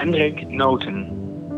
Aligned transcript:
Hendrik 0.00 0.48
Noten. 0.48 1.06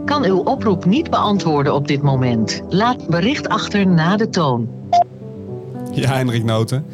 Kan 0.05 0.25
uw 0.25 0.39
oproep 0.39 0.85
niet 0.85 1.11
beantwoorden 1.11 1.75
op 1.75 1.89
dit 1.89 2.03
moment? 2.03 2.63
Laat 2.69 3.09
bericht 3.09 3.49
achter 3.49 3.87
na 3.87 4.17
de 4.17 4.29
toon. 4.29 4.69
Ja, 5.93 6.15
Hendrik 6.15 6.45
Noten. 6.45 6.85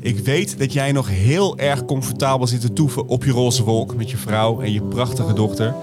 Ik 0.00 0.18
weet 0.18 0.58
dat 0.58 0.72
jij 0.72 0.92
nog 0.92 1.08
heel 1.08 1.58
erg 1.58 1.84
comfortabel 1.84 2.46
zit 2.46 2.60
te 2.60 2.72
toeven 2.72 3.06
op 3.06 3.24
je 3.24 3.30
roze 3.30 3.64
wolk 3.64 3.96
met 3.96 4.10
je 4.10 4.16
vrouw 4.16 4.60
en 4.60 4.72
je 4.72 4.82
prachtige 4.82 5.32
dochter. 5.32 5.74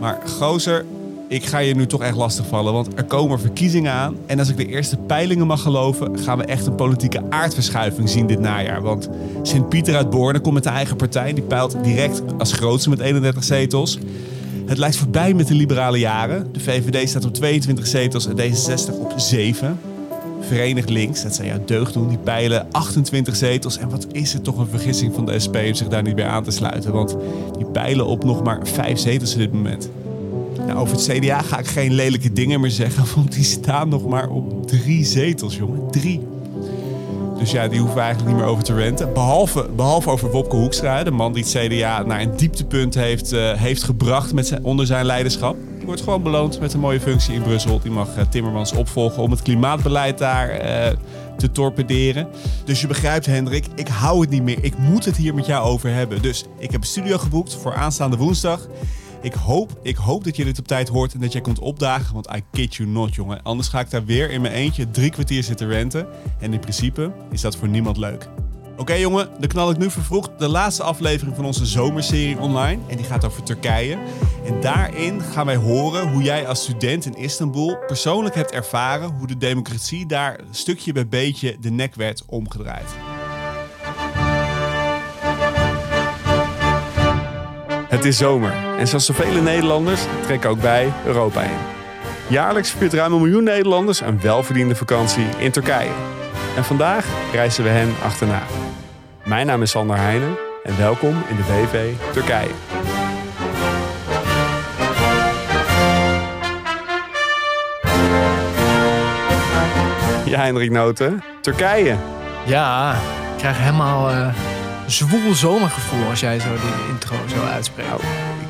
Maar 0.00 0.20
gozer, 0.38 0.84
ik 1.28 1.44
ga 1.44 1.58
je 1.58 1.74
nu 1.74 1.86
toch 1.86 2.02
echt 2.02 2.16
lastigvallen, 2.16 2.72
want 2.72 2.88
er 2.94 3.04
komen 3.04 3.40
verkiezingen 3.40 3.92
aan. 3.92 4.16
En 4.26 4.38
als 4.38 4.48
ik 4.48 4.56
de 4.56 4.66
eerste 4.66 4.96
peilingen 4.96 5.46
mag 5.46 5.62
geloven, 5.62 6.18
gaan 6.18 6.38
we 6.38 6.44
echt 6.44 6.66
een 6.66 6.74
politieke 6.74 7.22
aardverschuiving 7.28 8.08
zien 8.08 8.26
dit 8.26 8.40
najaar. 8.40 8.82
Want 8.82 9.08
Sint-Pieter 9.42 9.96
uit 9.96 10.10
Borne 10.10 10.40
komt 10.40 10.54
met 10.54 10.62
de 10.62 10.70
eigen 10.70 10.96
partij, 10.96 11.32
die 11.32 11.44
peilt 11.44 11.84
direct 11.84 12.22
als 12.38 12.52
grootste 12.52 12.88
met 12.88 13.00
31 13.00 13.44
zetels. 13.44 13.98
Het 14.72 14.80
lijkt 14.80 14.96
voorbij 14.96 15.34
met 15.34 15.48
de 15.48 15.54
liberale 15.54 15.98
jaren. 15.98 16.52
De 16.52 16.60
VVD 16.60 17.08
staat 17.08 17.24
op 17.24 17.34
22 17.34 17.86
zetels 17.86 18.26
en 18.26 18.36
D66 18.36 18.94
op 19.00 19.12
7. 19.16 19.78
Verenigd 20.40 20.90
Links, 20.90 21.22
dat 21.22 21.34
zijn 21.34 21.48
jouw 21.48 21.64
deugddoen, 21.64 22.08
die 22.08 22.18
peilen 22.18 22.66
28 22.70 23.36
zetels. 23.36 23.78
En 23.78 23.88
wat 23.88 24.06
is 24.12 24.32
het 24.32 24.44
toch 24.44 24.58
een 24.58 24.66
vergissing 24.66 25.14
van 25.14 25.26
de 25.26 25.38
SP 25.44 25.56
om 25.56 25.74
zich 25.74 25.88
daar 25.88 26.02
niet 26.02 26.14
bij 26.14 26.26
aan 26.26 26.44
te 26.44 26.50
sluiten. 26.50 26.92
Want 26.92 27.16
die 27.56 27.66
peilen 27.66 28.06
op 28.06 28.24
nog 28.24 28.42
maar 28.42 28.60
5 28.62 28.98
zetels 28.98 29.32
op 29.32 29.38
dit 29.38 29.52
moment. 29.52 29.90
Nou, 30.66 30.78
over 30.78 30.96
het 30.96 31.06
CDA 31.06 31.42
ga 31.42 31.58
ik 31.58 31.66
geen 31.66 31.92
lelijke 31.92 32.32
dingen 32.32 32.60
meer 32.60 32.70
zeggen, 32.70 33.04
want 33.16 33.32
die 33.32 33.44
staan 33.44 33.88
nog 33.88 34.06
maar 34.06 34.28
op 34.28 34.66
drie 34.66 35.04
zetels, 35.04 35.56
jongen. 35.56 35.90
Drie. 35.90 36.31
Dus 37.42 37.50
ja, 37.50 37.68
die 37.68 37.78
hoeven 37.78 37.96
we 37.96 38.02
eigenlijk 38.02 38.32
niet 38.32 38.42
meer 38.42 38.52
over 38.52 38.64
te 38.64 38.74
renten. 38.74 39.12
Behalve, 39.12 39.68
behalve 39.76 40.10
over 40.10 40.30
Wopke 40.30 40.56
Hoekstra, 40.56 41.02
de 41.02 41.10
man 41.10 41.32
die 41.32 41.44
het 41.44 41.52
CDA 41.52 42.02
naar 42.02 42.20
een 42.20 42.36
dieptepunt 42.36 42.94
heeft, 42.94 43.32
uh, 43.32 43.52
heeft 43.52 43.82
gebracht 43.82 44.32
met 44.32 44.46
zijn, 44.46 44.64
onder 44.64 44.86
zijn 44.86 45.04
leiderschap. 45.04 45.56
Die 45.76 45.86
wordt 45.86 46.00
gewoon 46.02 46.22
beloond 46.22 46.60
met 46.60 46.72
een 46.72 46.80
mooie 46.80 47.00
functie 47.00 47.34
in 47.34 47.42
Brussel. 47.42 47.80
Die 47.80 47.90
mag 47.90 48.16
uh, 48.16 48.22
Timmermans 48.30 48.72
opvolgen 48.72 49.22
om 49.22 49.30
het 49.30 49.42
klimaatbeleid 49.42 50.18
daar 50.18 50.50
uh, 50.50 50.98
te 51.36 51.50
torpederen. 51.52 52.28
Dus 52.64 52.80
je 52.80 52.86
begrijpt, 52.86 53.26
Hendrik, 53.26 53.66
ik 53.74 53.88
hou 53.88 54.20
het 54.20 54.30
niet 54.30 54.42
meer. 54.42 54.58
Ik 54.60 54.78
moet 54.78 55.04
het 55.04 55.16
hier 55.16 55.34
met 55.34 55.46
jou 55.46 55.64
over 55.64 55.94
hebben. 55.94 56.22
Dus 56.22 56.44
ik 56.58 56.70
heb 56.70 56.80
een 56.80 56.86
studio 56.86 57.18
geboekt 57.18 57.54
voor 57.54 57.74
aanstaande 57.74 58.16
woensdag. 58.16 58.68
Ik 59.22 59.32
hoop, 59.32 59.78
ik 59.82 59.96
hoop 59.96 60.24
dat 60.24 60.36
je 60.36 60.44
dit 60.44 60.58
op 60.58 60.66
tijd 60.66 60.88
hoort 60.88 61.14
en 61.14 61.20
dat 61.20 61.32
jij 61.32 61.40
komt 61.40 61.58
opdagen. 61.58 62.14
Want 62.14 62.28
I 62.36 62.42
kid 62.50 62.74
you 62.74 62.88
not, 62.88 63.14
jongen. 63.14 63.42
Anders 63.42 63.68
ga 63.68 63.80
ik 63.80 63.90
daar 63.90 64.04
weer 64.04 64.30
in 64.30 64.40
mijn 64.40 64.54
eentje 64.54 64.90
drie 64.90 65.10
kwartier 65.10 65.42
zitten 65.42 65.68
renten. 65.68 66.06
En 66.38 66.52
in 66.52 66.60
principe 66.60 67.12
is 67.30 67.40
dat 67.40 67.56
voor 67.56 67.68
niemand 67.68 67.96
leuk. 67.96 68.28
Oké 68.76 68.94
jongen, 68.94 69.28
dan 69.38 69.48
knal 69.48 69.70
ik 69.70 69.78
nu 69.78 69.90
vervroegd 69.90 70.38
de 70.38 70.48
laatste 70.48 70.82
aflevering 70.82 71.36
van 71.36 71.44
onze 71.44 71.66
zomerserie 71.66 72.38
online. 72.38 72.80
En 72.88 72.96
die 72.96 73.06
gaat 73.06 73.24
over 73.24 73.42
Turkije. 73.42 73.98
En 74.46 74.60
daarin 74.60 75.20
gaan 75.20 75.46
wij 75.46 75.56
horen 75.56 76.12
hoe 76.12 76.22
jij 76.22 76.46
als 76.46 76.62
student 76.62 77.06
in 77.06 77.16
Istanbul 77.16 77.78
persoonlijk 77.86 78.34
hebt 78.34 78.50
ervaren 78.50 79.10
hoe 79.10 79.26
de 79.26 79.38
democratie 79.38 80.06
daar 80.06 80.40
stukje 80.50 80.92
bij 80.92 81.08
beetje 81.08 81.56
de 81.60 81.70
nek 81.70 81.94
werd 81.94 82.24
omgedraaid. 82.26 83.11
Het 87.92 88.04
is 88.04 88.16
zomer 88.16 88.52
en 88.78 88.88
zoals 88.88 89.06
zoveel 89.06 89.42
Nederlanders 89.42 90.00
trekken 90.22 90.50
ook 90.50 90.60
wij 90.60 90.92
Europa 91.06 91.42
in. 91.42 91.58
Jaarlijks 92.28 92.70
viert 92.70 92.92
ruim 92.92 93.12
een 93.12 93.20
miljoen 93.20 93.44
Nederlanders 93.44 94.00
een 94.00 94.20
welverdiende 94.20 94.76
vakantie 94.76 95.26
in 95.38 95.50
Turkije. 95.50 95.90
En 96.56 96.64
vandaag 96.64 97.06
reizen 97.32 97.64
we 97.64 97.70
hen 97.70 97.94
achterna. 98.02 98.42
Mijn 99.24 99.46
naam 99.46 99.62
is 99.62 99.70
Sander 99.70 99.96
Heijnen 99.96 100.36
en 100.62 100.78
welkom 100.78 101.22
in 101.28 101.36
de 101.36 101.42
BV 101.42 101.92
Turkije. 102.12 102.50
Ja, 110.24 110.42
Hendrik 110.44 110.70
Noten. 110.70 111.22
Turkije. 111.40 111.96
Ja, 112.44 112.92
ik 113.32 113.38
krijg 113.38 113.58
helemaal 113.58 114.10
uh, 114.10 114.34
zwoel 114.86 115.34
zomergevoel 115.34 116.08
als 116.08 116.20
jij 116.20 116.38
zo 116.38 116.48
die 116.52 116.94
intro 116.94 117.16
zo 117.26 117.44
uitspreekt. 117.44 117.88
Nou, 117.88 118.00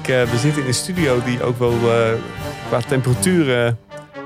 ik, 0.00 0.08
uh, 0.08 0.22
we 0.22 0.38
zitten 0.38 0.62
in 0.62 0.68
een 0.68 0.74
studio 0.74 1.22
die 1.24 1.42
ook 1.42 1.58
wel 1.58 1.72
uh, 1.72 2.12
qua 2.68 2.80
temperaturen 2.80 3.78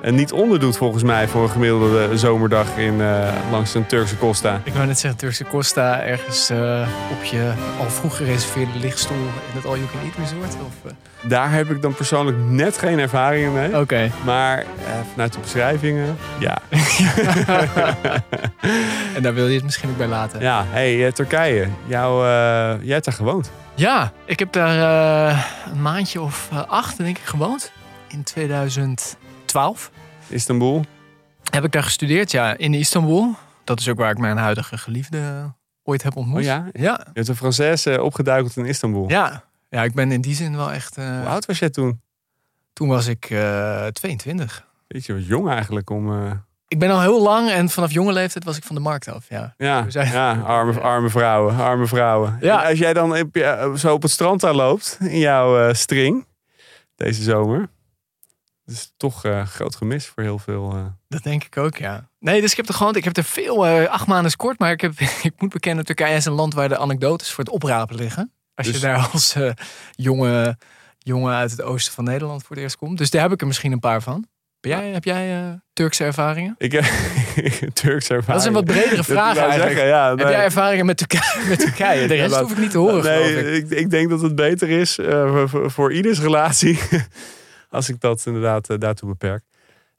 en 0.06 0.14
niet 0.14 0.32
onderdoet 0.32 0.76
volgens 0.76 1.02
mij 1.02 1.28
voor 1.28 1.42
een 1.42 1.50
gemiddelde 1.50 2.18
zomerdag 2.18 2.76
in, 2.76 2.94
uh, 2.94 3.32
langs 3.50 3.74
een 3.74 3.86
Turkse 3.86 4.18
Costa. 4.18 4.60
Ik 4.64 4.72
wou 4.72 4.86
net 4.86 4.98
zeggen, 4.98 5.20
Turkse 5.20 5.44
Costa, 5.44 6.00
ergens 6.00 6.50
uh, 6.50 6.88
op 7.10 7.24
je 7.24 7.52
al 7.78 7.90
vroeg 7.90 8.16
gereserveerde 8.16 8.78
lichtstoel 8.78 9.16
in 9.16 9.54
het 9.54 9.64
All 9.64 9.76
You 9.76 9.88
Can 9.90 10.00
Eat 10.00 10.14
Resort? 10.18 10.56
Of, 10.66 10.74
uh... 10.86 10.92
Daar 11.28 11.52
heb 11.52 11.70
ik 11.70 11.82
dan 11.82 11.94
persoonlijk 11.94 12.36
net 12.38 12.78
geen 12.78 12.98
ervaringen 12.98 13.52
mee. 13.52 13.68
Oké. 13.68 13.78
Okay. 13.78 14.12
Maar 14.24 14.64
vanuit 15.12 15.32
de 15.32 15.38
beschrijvingen, 15.38 16.16
ja. 16.38 16.58
en 19.16 19.22
daar 19.22 19.34
wil 19.34 19.48
je 19.48 19.54
het 19.54 19.64
misschien 19.64 19.90
ook 19.90 19.96
bij 19.96 20.06
laten. 20.06 20.40
Ja, 20.40 20.64
hey, 20.68 21.12
Turkije, 21.12 21.68
jou, 21.86 22.26
jij 22.82 22.94
hebt 22.94 23.04
daar 23.04 23.14
gewoond. 23.14 23.50
Ja, 23.74 24.12
ik 24.24 24.38
heb 24.38 24.52
daar 24.52 24.76
een 25.72 25.82
maandje 25.82 26.20
of 26.20 26.48
acht, 26.66 26.96
denk 26.96 27.18
ik, 27.18 27.24
gewoond. 27.24 27.72
In 28.08 28.22
2012. 29.56 29.90
Istanbul? 30.28 30.84
Heb 31.50 31.64
ik 31.64 31.72
daar 31.72 31.82
gestudeerd, 31.82 32.30
ja, 32.30 32.56
in 32.56 32.74
Istanbul. 32.74 33.34
Dat 33.64 33.80
is 33.80 33.88
ook 33.88 33.98
waar 33.98 34.10
ik 34.10 34.18
mijn 34.18 34.36
huidige 34.36 34.78
geliefde 34.78 35.52
ooit 35.82 36.02
heb 36.02 36.16
ontmoet. 36.16 36.38
Oh 36.38 36.44
ja? 36.44 36.68
Ja. 36.72 37.00
Je 37.12 37.22
hebt 37.22 37.28
een 37.28 37.36
Française 37.36 38.00
opgeduikeld 38.00 38.56
in 38.56 38.64
Istanbul. 38.64 39.08
Ja. 39.08 39.44
Ja, 39.68 39.82
ik 39.82 39.94
ben 39.94 40.12
in 40.12 40.20
die 40.20 40.34
zin 40.34 40.56
wel 40.56 40.72
echt... 40.72 40.98
Uh... 40.98 41.18
Hoe 41.18 41.28
oud 41.28 41.46
was 41.46 41.58
jij 41.58 41.70
toen? 41.70 42.00
Toen 42.72 42.88
was 42.88 43.06
ik 43.06 43.30
uh, 43.30 43.86
22. 43.86 44.66
Weet 44.86 45.06
je, 45.06 45.14
wat 45.14 45.26
jong 45.26 45.48
eigenlijk 45.48 45.90
om... 45.90 46.12
Uh... 46.12 46.30
Ik 46.68 46.78
ben 46.78 46.90
al 46.90 47.00
heel 47.00 47.22
lang 47.22 47.50
en 47.50 47.68
vanaf 47.68 47.92
jonge 47.92 48.12
leeftijd 48.12 48.44
was 48.44 48.56
ik 48.56 48.64
van 48.64 48.74
de 48.74 48.82
markt 48.82 49.08
af. 49.08 49.28
Ja, 49.28 49.54
ja, 49.56 49.90
zijn... 49.90 50.12
ja 50.12 50.40
arme, 50.40 50.80
arme 50.80 51.08
vrouwen, 51.08 51.56
arme 51.56 51.86
vrouwen. 51.86 52.38
Ja. 52.40 52.62
En 52.62 52.68
als 52.68 52.78
jij 52.78 52.92
dan 52.92 53.30
zo 53.76 53.92
op 53.92 54.02
het 54.02 54.10
strand 54.10 54.40
daar 54.40 54.54
loopt 54.54 54.98
in 55.00 55.18
jouw 55.18 55.72
string 55.72 56.26
deze 56.96 57.22
zomer... 57.22 57.68
Is 58.66 58.92
toch 58.96 59.24
uh, 59.24 59.46
groot 59.46 59.76
gemis 59.76 60.06
voor 60.06 60.22
heel 60.22 60.38
veel. 60.38 60.72
Uh... 60.74 60.86
Dat 61.08 61.22
denk 61.22 61.44
ik 61.44 61.56
ook, 61.56 61.76
ja. 61.76 62.08
Nee, 62.18 62.40
dus 62.40 62.50
ik 62.50 62.56
heb 62.56 62.68
er 62.68 62.74
gewoon, 62.74 62.94
ik 62.94 63.04
heb 63.04 63.16
er 63.16 63.24
veel, 63.24 63.66
uh, 63.66 63.88
acht 63.88 64.06
maanden 64.06 64.26
is 64.26 64.36
kort, 64.36 64.58
maar 64.58 64.70
ik, 64.70 64.80
heb, 64.80 64.92
ik 65.22 65.32
moet 65.36 65.52
bekennen, 65.52 65.84
Turkije 65.84 66.16
is 66.16 66.24
een 66.24 66.32
land 66.32 66.54
waar 66.54 66.68
de 66.68 66.78
anekdotes 66.78 67.30
voor 67.30 67.44
het 67.44 67.52
oprapen 67.52 67.96
liggen. 67.96 68.32
Als 68.54 68.66
dus... 68.66 68.76
je 68.76 68.82
daar 68.82 69.08
als 69.12 69.36
jonge 69.90 70.56
jongen 71.06 71.34
uit 71.34 71.50
het 71.50 71.62
oosten 71.62 71.92
van 71.92 72.04
Nederland 72.04 72.42
voor 72.42 72.56
het 72.56 72.64
eerst 72.64 72.76
komt. 72.76 72.98
Dus 72.98 73.10
daar 73.10 73.22
heb 73.22 73.32
ik 73.32 73.40
er 73.40 73.46
misschien 73.46 73.72
een 73.72 73.80
paar 73.80 74.02
van. 74.02 74.26
Ben 74.60 74.70
jij, 74.70 74.88
heb 74.88 75.04
jij 75.04 75.58
Turkse 75.72 76.04
ervaringen? 76.04 76.54
Ik 76.58 76.72
heb 76.72 76.84
Turkse 77.82 78.14
ervaringen. 78.14 78.26
Dat 78.26 78.40
is 78.40 78.44
een 78.44 78.52
wat 78.52 78.64
bredere 78.64 79.04
vraag 79.04 79.36
eigenlijk. 79.36 79.70
Zeggen, 79.70 79.86
ja, 79.86 80.14
nee. 80.14 80.24
Heb 80.24 80.34
jij 80.34 80.44
ervaringen 80.44 80.86
met 80.86 80.96
Turkije? 80.96 81.44
Met 81.48 81.58
Turkije? 81.58 82.06
De 82.06 82.14
rest 82.14 82.34
ja, 82.34 82.42
hoef 82.42 82.52
ik 82.52 82.58
niet 82.58 82.70
te 82.70 82.78
horen, 82.78 83.04
Nee, 83.04 83.56
ik. 83.56 83.70
Ik, 83.70 83.78
ik. 83.78 83.90
denk 83.90 84.10
dat 84.10 84.20
het 84.20 84.34
beter 84.34 84.68
is 84.68 84.94
voor, 84.94 85.70
voor 85.70 85.92
ieders 85.92 86.20
relatie 86.20 86.78
als 87.68 87.88
ik 87.88 88.00
dat 88.00 88.22
inderdaad 88.26 88.70
uh, 88.70 88.78
daartoe 88.78 89.08
beperk. 89.08 89.44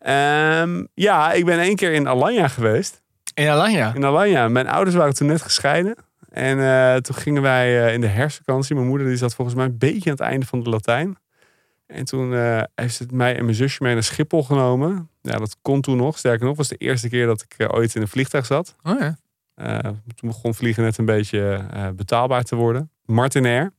Um, 0.08 0.88
ja, 0.94 1.34
ik 1.34 1.46
ben 1.46 1.60
één 1.60 1.76
keer 1.76 1.94
in 1.94 2.08
Alanya 2.08 2.48
geweest. 2.48 3.02
In 3.34 3.48
Alanya? 3.48 3.94
In 3.94 4.06
Alanya. 4.06 4.48
Mijn 4.48 4.68
ouders 4.68 4.96
waren 4.96 5.14
toen 5.14 5.28
net 5.28 5.42
gescheiden. 5.42 5.96
En 6.30 6.58
uh, 6.58 6.96
toen 6.96 7.16
gingen 7.16 7.42
wij 7.42 7.86
uh, 7.86 7.94
in 7.94 8.02
de 8.02 8.08
herfstvakantie. 8.08 8.76
Mijn 8.76 8.88
moeder 8.88 9.08
die 9.08 9.18
zat 9.18 9.36
volgens 9.36 9.58
mij 9.58 9.66
een 9.66 9.78
beetje 9.78 10.10
aan 10.10 10.16
het 10.16 10.26
einde 10.26 10.46
van 10.46 10.64
de 10.64 10.70
Latijn. 10.70 11.18
En 11.88 12.06
toen 12.06 12.34
heeft 12.76 13.00
het 13.00 13.12
mij 13.12 13.38
en 13.38 13.44
mijn 13.44 13.56
zusje 13.56 13.84
mee 13.84 13.94
naar 13.94 14.04
Schiphol 14.04 14.44
genomen. 14.44 15.10
Ja, 15.22 15.38
dat 15.38 15.58
kon 15.62 15.82
toen 15.82 15.98
nog. 15.98 16.18
Sterker 16.18 16.46
nog, 16.46 16.58
was 16.58 16.68
de 16.68 16.76
eerste 16.76 17.10
keer 17.10 17.26
dat 17.26 17.46
ik 17.48 17.74
ooit 17.74 17.96
in 17.96 18.02
een 18.02 18.08
vliegtuig 18.08 18.46
zat. 18.46 18.76
Oh 18.84 19.00
ja. 19.00 19.16
toen 20.16 20.30
begon 20.30 20.54
vliegen 20.54 20.84
net 20.84 20.98
een 20.98 21.06
beetje 21.06 21.66
betaalbaar 21.96 22.44
te 22.44 22.56
worden. 22.56 22.92
Martinair. 23.06 23.72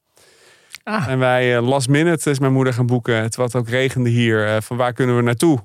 Ah. 0.88 1.08
En 1.08 1.18
wij 1.18 1.56
uh, 1.56 1.68
last 1.68 1.88
minute 1.88 2.30
is 2.30 2.38
mijn 2.38 2.52
moeder 2.52 2.72
gaan 2.72 2.86
boeken. 2.86 3.22
Het 3.22 3.36
wat 3.36 3.54
ook 3.54 3.68
regende 3.68 4.08
hier. 4.08 4.46
Uh, 4.46 4.60
van 4.60 4.76
waar 4.76 4.92
kunnen 4.92 5.16
we 5.16 5.22
naartoe? 5.22 5.58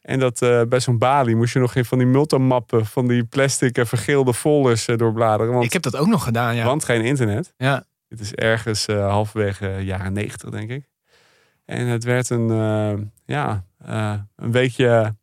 En 0.00 0.18
dat 0.18 0.42
uh, 0.42 0.62
bij 0.62 0.80
zo'n 0.80 0.98
balie 0.98 1.36
moest 1.36 1.52
je 1.52 1.58
nog 1.58 1.74
in 1.74 1.84
van 1.84 1.98
die 1.98 2.06
multimappen, 2.06 2.86
van 2.86 3.08
die 3.08 3.24
plastic 3.24 3.78
vergeelde 3.86 4.34
folders 4.34 4.86
doorbladeren. 4.96 5.52
Want, 5.52 5.64
ik 5.64 5.72
heb 5.72 5.82
dat 5.82 5.96
ook 5.96 6.06
nog 6.06 6.24
gedaan, 6.24 6.56
ja. 6.56 6.64
Want 6.64 6.84
geen 6.84 7.04
internet. 7.04 7.54
Ja. 7.56 7.84
Het 8.08 8.20
is 8.20 8.34
ergens 8.34 8.86
halverwege 8.86 9.68
jaren 9.68 10.12
negentig, 10.12 10.50
denk 10.50 10.70
ik. 10.70 10.88
En 11.64 11.86
het 11.86 12.04
werd 12.04 12.30
een, 12.30 12.48
ja, 13.24 13.64
een 14.36 14.52
weekje 14.52 15.14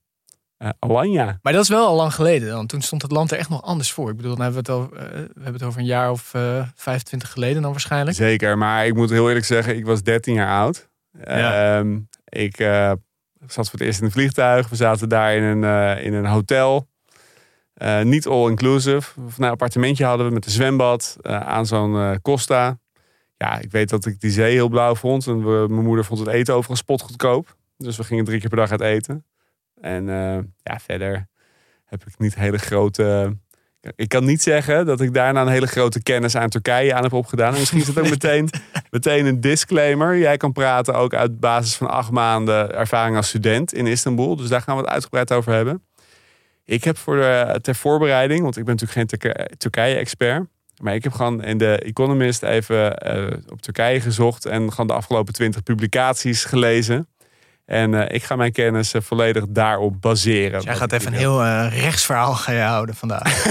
uh, 0.64 0.70
Alanya. 0.80 1.40
Maar 1.42 1.54
dat 1.54 1.62
is 1.62 1.70
wel 1.70 1.88
al 1.88 1.96
lang 1.96 2.14
geleden 2.14 2.50
dan. 2.50 2.68
Toen 2.68 2.82
stond 2.82 3.02
het 3.02 3.12
land 3.12 3.32
er 3.32 3.38
echt 3.38 3.50
nog 3.50 3.62
anders 3.62 3.92
voor. 3.92 4.10
Ik 4.10 4.16
bedoel, 4.16 4.36
dan 4.36 4.44
hebben 4.44 4.64
we 4.64 4.72
het 4.72 4.82
over, 4.82 4.98
uh, 4.98 5.12
we 5.12 5.32
hebben 5.34 5.54
het 5.54 5.64
over 5.64 5.80
een 5.80 5.86
jaar 5.86 6.12
of 6.12 6.34
uh, 6.34 6.68
25 6.76 7.32
geleden 7.32 7.62
dan 7.62 7.72
waarschijnlijk. 7.72 8.18
Zeker, 8.18 8.58
maar 8.58 8.86
ik 8.86 8.96
moet 8.96 9.10
heel 9.10 9.28
eerlijk 9.28 9.46
zeggen, 9.46 9.76
ik 9.76 9.86
was 9.86 10.04
13 10.04 10.34
jaar 10.34 10.60
oud. 10.60 10.90
Ja. 11.26 11.82
Uh, 11.84 11.98
ik 12.26 12.56
zat 13.48 13.70
voor 13.70 13.80
het 13.80 13.82
eerst 13.88 14.00
in 14.00 14.06
een 14.06 14.12
vliegtuig. 14.12 14.70
We 14.70 14.76
zaten 14.76 15.10
daar 15.10 15.36
in 15.36 15.44
een, 15.44 15.98
in 16.02 16.14
een 16.14 16.26
hotel. 16.26 16.88
niet 18.04 18.28
all 18.28 18.50
inclusive. 18.50 18.98
Of, 18.98 19.16
nou, 19.16 19.32
een 19.38 19.50
appartementje 19.50 20.06
hadden 20.06 20.28
we 20.28 20.34
met 20.34 20.46
een 20.46 20.52
zwembad 20.52 21.18
aan 21.24 21.66
zo'n 21.66 22.20
Costa. 22.22 22.80
ja, 23.38 23.60
ik 23.60 23.72
weet 23.72 23.90
dat 23.90 24.06
ik 24.06 24.20
die 24.20 24.32
zee 24.32 24.54
heel 24.54 24.70
blauw 24.70 24.96
vond. 24.96 25.28
En 25.28 25.44
we, 25.44 25.66
mijn 25.70 25.86
moeder 25.86 26.06
vond 26.06 26.20
het 26.20 26.30
eten 26.30 26.54
overal 26.54 26.76
spotgoedkoop. 26.76 27.56
Dus 27.78 27.98
we 27.98 28.04
gingen 28.04 28.26
drie 28.26 28.40
keer 28.40 28.50
per 28.50 28.58
dag 28.58 28.72
uit 28.72 28.82
eten. 28.82 29.26
En 29.84 30.10
eh, 30.10 30.38
ja, 30.64 30.80
verder 30.80 31.28
heb 31.86 32.04
ik 32.06 32.20
niet 32.20 32.36
hele 32.36 32.58
grote... 32.58 33.38
Ik 33.96 34.10
kan 34.10 34.26
niet 34.26 34.42
zeggen 34.42 34.86
dat 34.86 35.02
ik 35.02 35.14
daarna 35.14 35.42
een 35.42 35.48
hele 35.48 35.68
grote 35.68 36.04
kennis 36.04 36.36
aan 36.36 36.50
Turkije 36.50 36.94
aan 36.94 37.04
heb 37.04 37.14
opgedaan. 37.14 37.54
En 37.54 37.60
misschien 37.60 37.80
is 37.80 37.88
het 37.88 38.00
ook 38.00 38.10
meteen, 38.10 38.50
meteen 38.90 39.26
een 39.26 39.42
disclaimer. 39.42 40.18
Jij 40.18 40.38
kan 40.38 40.52
praten 40.52 40.94
ook 40.94 41.14
uit 41.14 41.40
basis 41.40 41.76
van 41.76 41.90
acht 41.90 42.12
maanden 42.12 42.76
ervaring 42.76 43.16
als 43.16 43.28
student 43.28 43.74
in 43.74 43.88
Istanbul. 43.88 44.36
Dus 44.36 44.50
daar 44.50 44.62
gaan 44.62 44.76
we 44.76 44.82
het 44.82 44.92
uitgebreid 44.92 45.32
over 45.32 45.54
hebben. 45.54 45.84
Ik 46.66 46.84
heb 46.84 46.98
voor 46.98 47.16
de, 47.16 47.60
ter 47.62 47.76
voorbereiding, 47.76 48.42
want 48.42 48.58
ik 48.58 48.66
ben 48.66 48.76
natuurlijk 48.80 49.12
geen 49.12 49.20
Turk- 49.20 49.58
Turkije-expert. 49.58 50.48
Maar 50.82 50.96
ik 50.96 51.04
heb 51.04 51.14
gewoon 51.14 51.44
in 51.44 51.58
de 51.58 51.80
Economist 51.80 52.44
even 52.44 52.98
eh, 52.98 53.38
op 53.48 53.62
Turkije 53.62 54.02
gezocht. 54.02 54.46
En 54.46 54.70
gewoon 54.70 54.88
de 54.88 54.94
afgelopen 54.94 55.34
twintig 55.34 55.64
publicaties 55.64 56.46
gelezen. 56.46 57.08
En 57.66 57.94
eh, 57.94 58.16
ik 58.16 58.24
ga 58.24 58.36
mijn 58.36 58.52
kennis 58.52 58.94
eh, 58.94 59.02
volledig 59.02 59.46
daarop 59.50 60.02
baseren. 60.02 60.52
Dus 60.52 60.64
jij 60.64 60.76
gaat 60.76 60.92
even 60.92 61.14
een 61.14 61.18
heel 61.18 61.42
eh, 61.44 61.82
rechtsverhaal 61.82 62.34
gaan 62.34 62.56
je 62.56 62.62
houden 62.62 62.96
vandaag. 62.96 63.46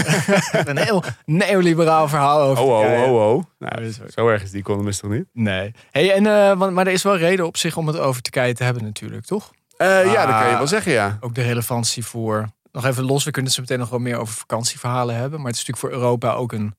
een 0.69 0.79
heel 0.79 1.03
neoliberaal 1.25 2.09
verhaal 2.09 2.41
over. 2.41 2.65
Oh, 2.65 2.79
oh, 2.79 3.03
oh, 3.03 3.13
oh. 3.13 3.35
Oh, 3.37 3.45
Nou, 3.59 3.83
is 3.83 3.99
zo 4.09 4.29
erg 4.29 4.43
is 4.43 4.51
die 4.51 4.61
Economist 4.61 5.01
toch 5.01 5.11
niet? 5.11 5.25
Nee. 5.33 5.73
Hey, 5.91 6.13
en, 6.13 6.59
want, 6.59 6.73
maar 6.73 6.87
er 6.87 6.93
is 6.93 7.03
wel 7.03 7.17
reden 7.17 7.47
op 7.47 7.57
zich 7.57 7.77
om 7.77 7.87
het 7.87 7.99
over 7.99 8.23
Turkije 8.23 8.55
te 8.55 8.65
hebben 8.65 8.83
natuurlijk, 8.85 9.25
toch? 9.25 9.51
Ja, 9.79 10.03
dat 10.03 10.13
kan 10.35 10.47
je 10.47 10.53
Ah. 10.53 10.57
wel 10.59 10.67
zeggen, 10.67 10.93
ja. 10.93 11.17
Ook 11.21 11.35
de 11.35 11.43
relevantie 11.43 12.05
voor... 12.05 12.49
Nog 12.73 12.87
even 12.87 13.05
los, 13.05 13.25
we 13.25 13.31
kunnen 13.31 13.45
het 13.51 13.55
zo 13.55 13.61
meteen 13.61 13.79
nog 13.79 13.89
wel 13.91 13.99
meer 13.99 14.17
over 14.17 14.35
vakantieverhalen 14.35 15.15
hebben. 15.15 15.39
Maar 15.41 15.51
het 15.51 15.59
is 15.61 15.67
natuurlijk 15.67 15.95
voor 15.95 16.03
Europa 16.03 16.33
ook 16.33 16.53
een... 16.53 16.75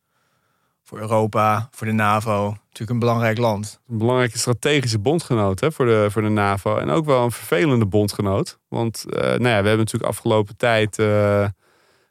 Voor 0.83 1.00
Europa, 1.00 1.68
voor 1.71 1.88
de 1.88 1.94
NAVO, 1.94 2.50
natuurlijk 2.50 2.89
een 2.89 3.00
belangrijk 3.00 3.38
land. 3.38 3.80
Een 3.88 3.97
belangrijke 3.97 4.38
strategische 4.38 5.00
bondgenoot 5.00 5.59
hè, 5.59 5.71
voor, 5.71 5.85
de, 5.85 6.07
voor 6.09 6.21
de 6.21 6.30
NAVO. 6.30 6.77
En 6.77 6.89
ook 6.89 7.06
wel 7.06 7.24
een 7.24 7.31
vervelende 7.31 7.85
bondgenoot. 7.85 8.59
Want 8.68 9.06
eh, 9.09 9.21
nou 9.21 9.31
ja, 9.31 9.62
we 9.62 9.68
hebben 9.68 9.77
natuurlijk 9.77 10.12
afgelopen 10.12 10.57
tijd 10.57 11.00
eh, 11.00 11.44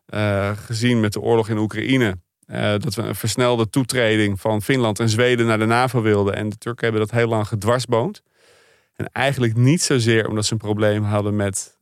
eh, 0.07 0.51
gezien 0.57 1.01
met 1.01 1.13
de 1.13 1.21
oorlog 1.21 1.49
in 1.49 1.59
Oekraïne. 1.59 2.19
dat 2.79 2.95
we 2.95 3.03
een 3.03 3.15
versnelde 3.15 3.71
toetreding 3.71 4.41
van 4.41 4.63
Finland 4.63 5.01
en 5.01 5.09
Zweden 5.09 5.47
naar 5.47 5.59
de 5.59 5.67
NAVO 5.67 6.01
wilden. 6.01 6.35
En 6.35 6.49
de 6.49 6.59
Turken 6.59 6.85
hebben 6.85 7.07
dat 7.07 7.19
heel 7.19 7.29
lang 7.29 7.49
gedwarsboomd. 7.49 8.23
En 8.95 9.07
eigenlijk 9.13 9.57
niet 9.57 9.83
zozeer 9.83 10.29
omdat 10.29 10.45
ze 10.45 10.53
een 10.53 10.59
probleem 10.59 11.03
hadden 11.03 11.37
met 11.37 11.79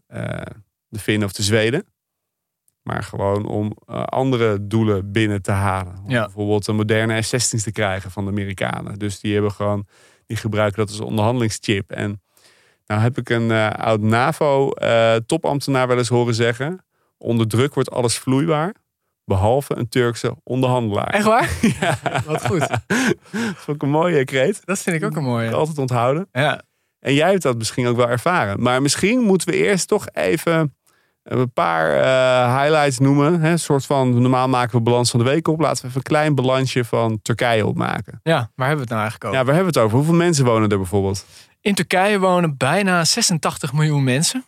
de 0.89 0.99
Finnen 0.99 1.29
of 1.29 1.33
de 1.33 1.43
Zweden. 1.43 1.87
Maar 2.83 3.03
gewoon 3.03 3.47
om 3.47 3.77
eh, 3.87 4.03
andere 4.03 4.67
doelen 4.67 5.13
binnen 5.13 5.43
te 5.43 5.51
halen. 5.51 5.99
Om 6.05 6.11
Ja. 6.11 6.25
Bijvoorbeeld 6.25 6.67
een 6.67 6.77
moderne 6.77 7.23
F-16's 7.23 7.63
te 7.63 7.73
krijgen 7.73 8.11
van 8.11 8.25
de 8.25 8.31
Amerikanen. 8.31 8.99
Dus 8.99 9.21
die 9.21 9.33
hebben 9.33 9.53
gewoon, 9.53 9.87
die 10.27 10.37
gebruiken 10.37 10.79
dat 10.79 10.89
als 10.89 11.01
onderhandelingschip. 11.01 11.91
En 11.91 12.23
nou 12.87 13.01
heb 13.01 13.19
ik 13.19 13.29
een 13.29 13.51
eh, 13.51 13.71
oud 13.71 14.01
NAVO-topambtenaar 14.01 15.89
wel 15.89 15.99
eens 15.99 16.09
horen 16.09 16.35
zeggen. 16.35 16.85
Onder 17.19 17.49
druk 17.49 17.75
wordt 17.75 17.91
alles 17.91 18.19
vloeibaar. 18.19 18.75
Behalve 19.25 19.77
een 19.77 19.89
Turkse 19.89 20.37
onderhandelaar. 20.43 21.09
Echt 21.11 21.25
waar? 21.25 21.51
Ja, 21.81 21.99
Wat 22.27 22.47
goed. 22.47 22.59
dat 22.69 22.81
vond 23.57 23.77
ik 23.77 23.83
een 23.83 23.91
mooie 23.91 24.25
kreet. 24.25 24.61
Dat 24.65 24.79
vind 24.79 24.97
ik 24.97 25.05
ook 25.05 25.17
een 25.17 25.23
mooie. 25.25 25.53
Altijd 25.53 25.79
onthouden. 25.79 26.29
Ja. 26.33 26.63
En 27.01 27.15
jij 27.15 27.31
hebt 27.31 27.43
dat 27.43 27.57
misschien 27.59 27.87
ook 27.87 27.97
wel 27.97 28.09
ervaren. 28.09 28.63
Maar 28.63 28.83
misschien 28.83 29.21
moeten 29.21 29.49
we 29.49 29.57
eerst 29.57 29.89
toch 29.89 30.09
even 30.13 30.75
een 31.39 31.53
paar 31.53 31.91
eh, 31.97 32.61
highlights 32.61 32.99
noemen. 32.99 33.41
Hè? 33.41 33.51
Een 33.51 33.59
soort 33.59 33.87
van, 33.87 34.21
normaal 34.23 34.49
maken 34.49 34.77
we 34.77 34.83
balans 34.83 35.11
van 35.11 35.19
de 35.21 35.27
week 35.27 35.49
op. 35.49 35.61
Laten 35.61 35.83
we 35.83 35.89
even 35.89 35.97
een 35.97 36.03
klein 36.13 36.35
balansje 36.35 36.85
van 36.85 37.19
Turkije 37.23 37.67
opmaken. 37.67 38.21
ja, 38.23 38.51
waar 38.55 38.67
hebben 38.69 38.77
we 38.77 38.81
het 38.81 38.89
nou 38.89 39.01
eigenlijk 39.01 39.25
over? 39.25 39.39
Ja, 39.39 39.45
waar 39.45 39.55
hebben 39.55 39.73
we 39.73 39.79
het 39.79 39.87
over? 39.89 39.97
Hoeveel 39.97 40.15
mensen 40.27 40.45
wonen 40.45 40.69
er 40.71 40.77
bijvoorbeeld? 40.77 41.25
In 41.61 41.75
Turkije 41.75 42.19
wonen 42.19 42.57
bijna 42.57 43.05
86 43.05 43.73
miljoen 43.73 44.05
mensen. 44.05 44.45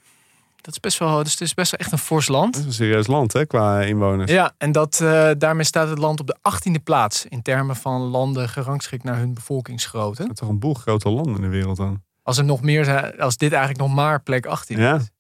Dat 0.61 0.75
is 0.75 0.81
best 0.81 0.99
wel, 0.99 1.23
dus 1.23 1.33
het 1.33 1.41
is 1.41 1.55
best 1.55 1.71
wel 1.71 1.81
echt 1.81 1.93
een 1.93 1.99
fors 1.99 2.27
Dat 2.27 2.37
land. 2.37 2.57
is 2.57 2.65
een 2.65 2.73
serieus 2.73 3.07
land 3.07 3.33
hè, 3.33 3.47
qua 3.47 3.81
inwoners. 3.81 4.31
Ja, 4.31 4.53
en 4.59 4.73
dat, 4.73 5.01
eh, 5.01 5.31
daarmee 5.39 5.65
staat 5.65 5.89
het 5.89 5.99
land 5.99 6.21
op 6.21 6.27
de 6.27 6.37
18e 6.43 6.83
plaats 6.85 7.27
in 7.29 7.43
termen 7.43 7.77
van 7.77 8.01
landen 8.01 8.49
gerangschikt 8.49 9.05
naar 9.05 9.17
hun 9.17 9.35
bevolkingsgrootte. 9.35 10.19
Er 10.19 10.25
zijn 10.25 10.35
toch 10.37 10.49
een 10.49 10.59
boel 10.59 10.75
grote 10.75 11.09
landen 11.11 11.35
in 11.35 11.41
de 11.43 11.49
wereld 11.49 11.77
dan. 11.77 12.03
Als 12.23 12.39
er 12.39 12.45
nog 12.45 12.61
meer 12.63 12.85
zijn, 12.85 13.19
als 13.21 13.37
dit 13.37 13.53
eigenlijk 13.53 13.81
nog 13.87 13.95
maar 13.95 14.23
plek 14.23 14.47
18 14.47 14.79
Ja. 14.79 14.95
is. 14.95 15.11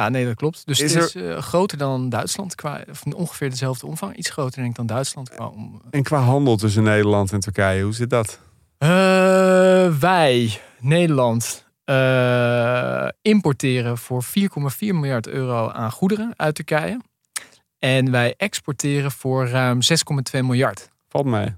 Ja, 0.00 0.08
nee, 0.08 0.24
dat 0.24 0.34
klopt. 0.34 0.66
Dus 0.66 0.80
Is 0.80 0.94
het 0.94 1.04
is 1.04 1.14
eh, 1.14 1.38
groter 1.38 1.78
dan 1.78 2.08
Duitsland 2.08 2.54
qua, 2.54 2.84
of 2.90 3.02
ongeveer 3.04 3.50
dezelfde 3.50 3.86
omvang. 3.86 4.16
Iets 4.16 4.30
groter 4.30 4.56
denk 4.56 4.68
ik 4.68 4.74
dan 4.76 4.86
Duitsland 4.86 5.28
qua 5.28 5.46
om, 5.46 5.80
En 5.90 6.02
qua 6.02 6.18
handel 6.18 6.56
tussen 6.56 6.82
Nederland 6.82 7.32
en 7.32 7.40
Turkije, 7.40 7.82
hoe 7.82 7.94
zit 7.94 8.10
dat? 8.10 8.40
Eh, 8.78 8.88
wij, 9.98 10.60
Nederland, 10.78 11.66
eh, 11.84 13.08
importeren 13.22 13.98
voor 13.98 14.22
4,4 14.22 14.94
miljard 14.94 15.26
euro 15.26 15.68
aan 15.68 15.90
goederen 15.90 16.32
uit 16.36 16.54
Turkije. 16.54 17.00
En 17.78 18.10
wij 18.10 18.34
exporteren 18.36 19.10
voor 19.10 19.48
ruim 19.48 19.82
6,2 19.82 20.42
miljard. 20.42 20.90
Valt 21.08 21.26
mij. 21.26 21.56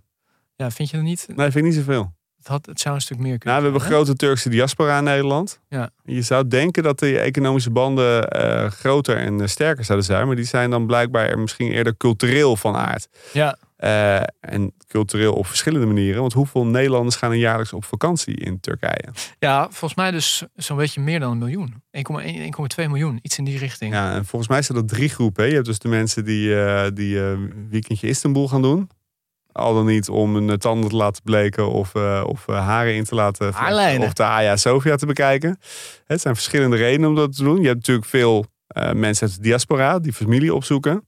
Ja, 0.57 0.71
vind 0.71 0.91
je 0.91 0.97
dat 0.97 1.05
niet? 1.05 1.27
Nee, 1.29 1.51
vind 1.51 1.57
ik 1.57 1.65
niet 1.65 1.75
zoveel. 1.75 2.13
Het, 2.43 2.51
had, 2.51 2.67
het 2.67 2.81
zou 2.81 2.95
een 2.95 3.01
stuk 3.01 3.19
meer 3.19 3.27
Nou, 3.27 3.39
kunnen. 3.39 3.57
we 3.63 3.69
hebben 3.69 3.89
hè? 3.89 3.95
grote 3.95 4.15
Turkse 4.17 4.49
diaspora 4.49 4.99
in 4.99 5.05
Nederland. 5.05 5.61
Ja. 5.69 5.91
Je 6.05 6.23
zou 6.23 6.49
denken 6.49 6.83
dat 6.83 6.99
de 6.99 7.19
economische 7.19 7.71
banden 7.71 8.29
eh, 8.29 8.71
groter 8.71 9.17
en 9.17 9.41
eh, 9.41 9.47
sterker 9.47 9.85
zouden 9.85 10.07
zijn. 10.07 10.27
Maar 10.27 10.37
die 10.37 10.45
zijn 10.45 10.71
dan 10.71 10.87
blijkbaar 10.87 11.39
misschien 11.39 11.71
eerder 11.73 11.97
cultureel 11.97 12.57
van 12.57 12.77
aard. 12.77 13.09
Ja, 13.33 13.57
Eh, 13.77 14.21
en 14.41 14.73
cultureel 14.89 15.33
op 15.35 15.47
verschillende 15.47 15.87
manieren. 15.87 16.21
Want 16.21 16.33
hoeveel 16.33 16.67
Nederlanders 16.67 17.17
gaan 17.17 17.31
er 17.31 17.37
jaarlijks 17.37 17.73
op 17.73 17.85
vakantie 17.85 18.35
in 18.35 18.61
Turkije? 18.61 19.09
ja, 19.39 19.63
volgens 19.63 19.95
mij 19.95 20.11
dus 20.11 20.45
zo'n 20.55 20.77
beetje 20.77 21.01
meer 21.01 21.21
dan 21.21 21.31
een 21.31 21.39
miljoen. 21.39 21.83
1,1 21.91 22.43
1,2 22.43 22.89
miljoen, 22.89 23.19
iets 23.23 23.39
in 23.39 23.45
die 23.45 23.59
richting. 23.59 23.93
Ja, 23.93 24.13
en 24.15 24.25
volgens 24.25 24.51
mij 24.51 24.63
zijn 24.63 24.79
dat 24.79 24.89
drie 24.89 25.09
groepen. 25.09 25.43
hè. 25.43 25.49
Je 25.49 25.55
hebt 25.55 25.67
dus 25.67 25.79
de 25.79 25.89
mensen 25.89 26.25
die, 26.25 26.61
eh 26.65 26.87
die 26.95 27.19
weekendje 27.71 28.09
Istanbul 28.09 28.49
gaan 28.49 28.63
doen. 28.63 28.91
Al 29.53 29.75
dan 29.75 29.87
niet 29.87 30.09
om 30.09 30.37
een 30.37 30.59
tanden 30.59 30.91
te 30.91 30.97
laten 30.97 31.23
bleken 31.23 31.69
of, 31.71 31.95
eh, 31.95 32.25
of 32.27 32.49
eh, 32.49 32.67
haren 32.67 32.95
in 32.95 33.05
te 33.05 33.15
laten 33.15 33.53
Haarlijnen. 33.53 34.07
Of 34.07 34.13
de 34.13 34.23
Hagia 34.23 34.57
Sophia 34.57 34.97
te 34.97 35.07
bekijken. 35.07 35.59
Het 36.07 36.21
zijn 36.21 36.35
verschillende 36.35 36.77
redenen 36.77 37.09
om 37.09 37.15
dat 37.15 37.37
te 37.37 37.43
doen. 37.43 37.61
Je 37.61 37.67
hebt 37.67 37.77
natuurlijk 37.77 38.07
veel 38.07 38.45
eh, 38.67 38.93
mensen 38.93 39.27
uit 39.27 39.37
de 39.37 39.43
diaspora 39.43 39.99
die 39.99 40.13
familie 40.13 40.55
opzoeken. 40.55 41.07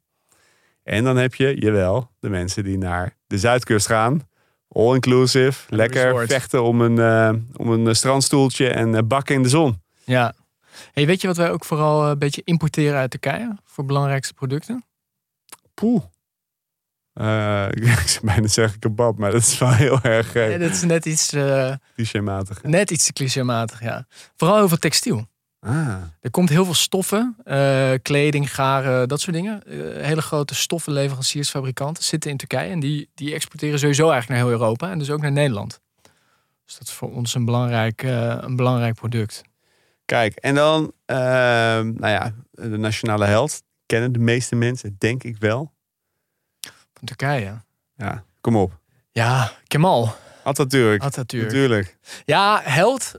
En 0.82 1.05
dan 1.05 1.17
heb 1.17 1.35
je, 1.35 1.61
jawel, 1.61 2.11
de 2.20 2.29
mensen 2.29 2.64
die 2.64 2.79
naar 2.79 3.17
de 3.26 3.38
Zuidkust 3.38 3.87
gaan. 3.87 4.23
All 4.69 4.94
inclusive, 4.94 5.75
lekker 5.75 6.05
resort. 6.05 6.31
vechten 6.31 6.62
om 6.62 6.81
een, 6.81 6.99
eh, 6.99 7.32
om 7.56 7.70
een 7.70 7.87
eh, 7.87 7.94
strandstoeltje 7.94 8.68
en 8.68 8.95
eh, 8.95 9.02
bakken 9.07 9.35
in 9.35 9.42
de 9.42 9.49
zon. 9.49 9.83
Ja. 10.04 10.35
Hey, 10.92 11.07
weet 11.07 11.21
je 11.21 11.26
wat 11.26 11.37
wij 11.37 11.50
ook 11.50 11.64
vooral 11.64 12.09
een 12.09 12.18
beetje 12.18 12.42
importeren 12.45 12.99
uit 12.99 13.11
Turkije? 13.11 13.57
Voor 13.64 13.85
belangrijkste 13.85 14.35
producten? 14.35 14.85
Poeh. 15.75 16.02
Eh, 17.14 17.66
ik 18.02 18.09
zou 18.09 18.26
bijna 18.26 18.47
zeggen 18.47 18.78
kebab, 18.78 19.18
maar 19.18 19.30
dat 19.30 19.40
is 19.40 19.59
wel 19.59 19.73
heel 19.73 20.00
erg 20.02 20.35
Nee, 20.35 20.54
uh, 20.54 20.61
dat 20.61 20.71
is 20.71 20.83
net 20.83 21.06
iets, 21.06 21.33
eh, 21.33 21.73
clichématig. 21.94 22.62
net 22.62 22.90
iets 22.90 23.12
clichématig, 23.12 23.83
ja. 23.83 24.06
Vooral 24.37 24.56
heel 24.56 24.68
veel 24.68 24.76
textiel. 24.76 25.26
Ah, 25.61 25.97
Er 26.21 26.30
komt 26.30 26.49
heel 26.49 26.64
veel 26.64 26.75
stoffen, 26.75 27.37
eh, 27.44 27.92
kleding, 28.02 28.54
garen, 28.54 29.09
dat 29.09 29.21
soort 29.21 29.37
dingen. 29.37 29.62
Hele 30.02 30.23
grote 30.23 30.54
stoffenleveranciers, 30.54 31.50
fabrikanten 31.50 32.04
zitten 32.04 32.30
in 32.30 32.37
Turkije. 32.37 32.71
En 32.71 32.80
die, 32.80 33.11
die 33.14 33.35
exporteren 33.35 33.78
sowieso 33.78 34.11
eigenlijk 34.11 34.40
naar 34.40 34.50
heel 34.50 34.61
Europa. 34.61 34.90
En 34.90 34.99
dus 34.99 35.11
ook 35.11 35.21
naar 35.21 35.33
Nederland. 35.33 35.80
Dus 36.64 36.78
dat 36.78 36.88
is 36.88 36.94
voor 36.94 37.12
ons 37.12 37.35
een 37.35 37.44
belangrijk, 37.44 38.02
een 38.02 38.56
belangrijk 38.56 38.94
product. 38.94 39.42
kijk, 40.04 40.35
en 40.35 40.54
dan, 40.54 40.92
nou 41.06 42.09
ja, 42.09 42.35
de 42.50 42.76
nationale 42.76 43.25
held. 43.25 43.62
Kennen 43.87 44.12
de 44.12 44.18
meeste 44.18 44.54
mensen, 44.56 44.97
denk 44.99 45.23
ik 45.23 45.37
wel. 45.38 45.74
Van 47.04 47.16
Turkije. 47.16 47.62
Ja, 47.96 48.25
kom 48.40 48.56
op. 48.56 48.78
Ja, 49.12 49.50
Kemal. 49.66 50.14
Atatürk. 50.42 51.02
Atatürk. 51.02 51.42
Natuurlijk. 51.42 51.96
Ja, 52.25 52.61
held. 52.62 53.12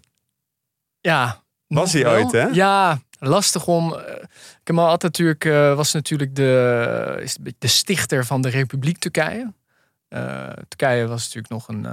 Ja. 1.01 1.41
Was 1.67 1.93
hij 1.93 2.03
wel. 2.03 2.13
ooit, 2.13 2.31
hè? 2.31 2.43
Ja, 2.43 2.99
lastig 3.19 3.67
om. 3.67 3.93
eh, 3.93 4.23
Kemal 4.63 4.89
Atatürk 4.89 5.45
eh, 5.45 5.75
was 5.75 5.93
natuurlijk 5.93 6.35
de, 6.35 7.19
is 7.21 7.37
de 7.57 7.67
stichter 7.67 8.25
van 8.25 8.41
de 8.41 8.49
Republiek 8.49 8.97
Turkije. 8.97 9.53
Eh, 10.07 10.49
Turkije 10.67 11.07
was 11.07 11.21
natuurlijk 11.23 11.49
nog 11.49 11.67
een, 11.67 11.83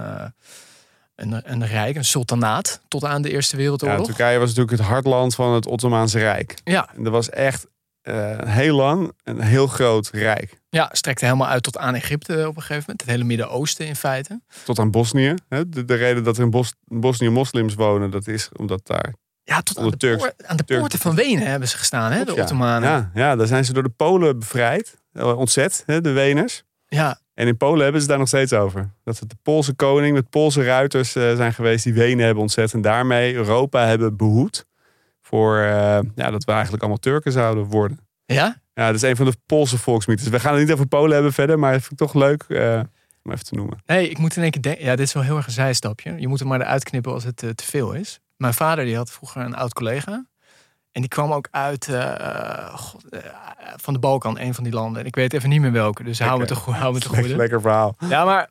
een, 1.14 1.52
een 1.52 1.66
rijk, 1.66 1.96
een 1.96 2.04
sultanaat, 2.04 2.80
tot 2.88 3.04
aan 3.04 3.22
de 3.22 3.30
Eerste 3.30 3.56
Ja, 3.56 3.62
Wereldoorlog. 3.62 4.06
Turkije 4.06 4.38
was 4.38 4.48
natuurlijk 4.48 4.76
het 4.78 4.86
hartland 4.88 5.34
van 5.34 5.54
het 5.54 5.66
Ottomaanse 5.66 6.18
Rijk. 6.18 6.54
Ja, 6.64 6.88
En 6.96 7.02
dat 7.02 7.12
was 7.12 7.30
echt 7.30 7.66
eh, 8.02 8.38
heel 8.44 8.76
lang 8.76 9.12
een 9.24 9.40
heel 9.40 9.66
groot 9.66 10.10
rijk. 10.12 10.60
ja, 10.68 10.88
strekte 10.92 11.24
helemaal 11.24 11.48
uit 11.48 11.62
tot 11.62 11.78
aan 11.78 11.94
Egypte 11.94 12.32
op 12.48 12.56
een 12.56 12.62
gegeven 12.62 12.80
moment. 12.80 13.00
Het 13.00 13.10
hele 13.10 13.24
Midden-Oosten 13.24 13.86
in 13.86 13.96
feite. 13.96 14.40
Tot 14.64 14.78
aan 14.78 14.90
Bosnië. 14.90 15.34
hè. 15.48 15.68
De, 15.68 15.84
de 15.84 15.94
reden 15.94 16.24
dat 16.24 16.36
er 16.36 16.42
in 16.42 16.50
Bos, 16.50 16.72
Bosnië 16.84 17.28
moslims 17.28 17.74
wonen, 17.74 18.10
dat 18.10 18.26
is 18.26 18.48
omdat 18.56 18.86
daar 18.86 19.14
Ja, 19.44 19.60
tot 19.62 19.78
aan 19.78 19.90
de, 19.90 19.96
Turks- 19.96 20.22
poort- 20.22 20.46
aan 20.46 20.56
de 20.56 20.64
Turks- 20.64 20.80
poorten 20.80 20.98
van 20.98 21.14
Wenen 21.14 21.46
hebben 21.46 21.68
ze 21.68 21.76
gestaan, 21.78 22.12
hè, 22.12 22.24
de 22.24 22.32
ja. 22.34 22.42
Ottomanen. 22.42 22.88
Ja. 22.88 23.10
Ja, 23.14 23.26
ja, 23.28 23.36
daar 23.36 23.46
zijn 23.46 23.64
ze 23.64 23.72
door 23.72 23.82
de 23.82 23.88
Polen 23.96 24.38
bevrijd. 24.38 24.96
Eh, 25.12 25.38
Ontzet, 25.38 25.82
hè, 25.86 26.00
de 26.00 26.10
Weners. 26.12 26.62
En 26.88 27.18
En 27.34 27.46
in 27.46 27.56
Polen 27.56 27.82
hebben 27.82 28.00
ze 28.00 28.06
daar 28.06 28.18
nog 28.18 28.28
steeds 28.28 28.52
over. 28.52 28.90
Dat 29.04 29.18
het 29.18 29.28
de 29.30 29.36
Poolse 29.42 29.74
koning 29.74 30.14
met 30.14 30.30
Poolse 30.30 30.64
ruiters 30.64 31.14
eh, 31.16 31.36
zijn 31.36 31.52
geweest 31.54 31.84
die 31.84 31.94
Wenen 31.94 32.24
hebben 32.24 32.42
ontzet. 32.42 32.72
En 32.72 32.80
daarmee 32.80 33.34
Europa 33.34 33.86
hebben 33.86 34.16
behoed 34.16 34.66
voor 35.34 35.58
eh, 35.58 35.98
ja, 36.14 36.30
dat 36.30 36.44
we 36.44 36.52
eigenlijk 36.52 36.82
allemaal 36.82 36.98
Turken 37.00 37.32
zouden 37.32 37.64
worden. 37.64 37.98
Ja? 38.24 38.56
Ja, 38.74 38.86
dat 38.86 38.94
is 38.94 39.02
een 39.02 39.16
van 39.16 39.26
de 39.26 39.36
Poolse 39.46 39.78
volksmythes. 39.78 40.28
We 40.28 40.40
gaan 40.40 40.52
het 40.52 40.62
niet 40.62 40.72
over 40.72 40.86
Polen 40.86 41.12
hebben 41.14 41.32
verder, 41.32 41.58
maar 41.58 41.72
het 41.72 41.80
vind 41.80 41.92
ik 41.92 41.98
toch 41.98 42.14
leuk 42.14 42.42
eh, 42.48 42.80
om 43.22 43.32
even 43.32 43.44
te 43.44 43.54
noemen. 43.54 43.78
Nee, 43.86 44.08
ik 44.08 44.18
moet 44.18 44.36
in 44.36 44.42
één 44.42 44.50
keer 44.50 44.62
denken. 44.62 44.84
Ja, 44.84 44.96
dit 44.96 45.06
is 45.06 45.12
wel 45.12 45.22
heel 45.22 45.36
erg 45.36 45.46
een 45.46 45.52
zijstapje. 45.52 46.14
Je 46.20 46.28
moet 46.28 46.38
hem 46.38 46.48
maar 46.48 46.60
eruit 46.60 46.84
knippen 46.84 47.12
als 47.12 47.24
het 47.24 47.42
eh, 47.42 47.50
te 47.50 47.64
veel 47.64 47.92
is. 47.92 48.20
Mijn 48.36 48.54
vader 48.54 48.84
die 48.84 48.96
had 48.96 49.10
vroeger 49.12 49.42
een 49.42 49.54
oud 49.54 49.72
collega. 49.72 50.26
En 50.92 51.00
die 51.00 51.08
kwam 51.08 51.32
ook 51.32 51.48
uit 51.50 51.88
god, 52.74 53.04
van 53.76 53.92
de 53.94 53.98
Balkan, 54.00 54.38
een 54.38 54.54
van 54.54 54.64
die 54.64 54.72
landen. 54.72 55.00
En 55.00 55.06
ik 55.06 55.14
weet 55.14 55.32
even 55.32 55.48
niet 55.48 55.60
meer 55.60 55.72
welke, 55.72 56.02
dus 56.02 56.18
hou 56.18 56.38
me 56.38 56.46
te, 56.46 56.54
goe- 56.54 56.74
hou 56.74 56.92
me 56.92 56.98
te 57.00 57.36
Lekker, 57.36 57.60
verhaal. 57.60 57.96
Ja, 58.08 58.24
maar 58.24 58.50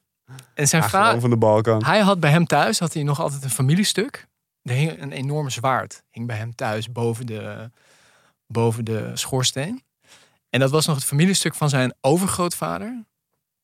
en 0.54 0.68
zijn 0.68 0.84
vader, 0.84 1.22
van 1.22 1.30
de 1.30 1.38
Balkan. 1.38 1.84
hij 1.86 2.00
had 2.00 2.20
bij 2.20 2.32
hem 2.32 2.46
thuis 2.46 2.80
had 2.80 2.94
hij 2.94 3.04
nog 3.04 3.20
altijd 3.20 3.44
een 3.44 3.50
familiestuk. 3.50 4.28
Er 4.64 4.74
hing 4.74 5.02
een 5.02 5.12
enorme 5.12 5.50
zwaard 5.50 6.04
hing 6.10 6.28
bij 6.28 6.38
hem 6.38 6.56
thuis 6.56 6.92
boven 6.92 7.26
de, 7.26 7.72
boven 8.48 8.86
de 8.86 9.12
schoorsteen. 9.14 9.84
En 10.50 10.60
dat 10.60 10.72
was 10.72 10.86
nog 10.86 10.96
het 10.96 11.06
familiestuk 11.06 11.56
van 11.56 11.70
zijn 11.70 11.94
overgrootvader. 12.02 13.06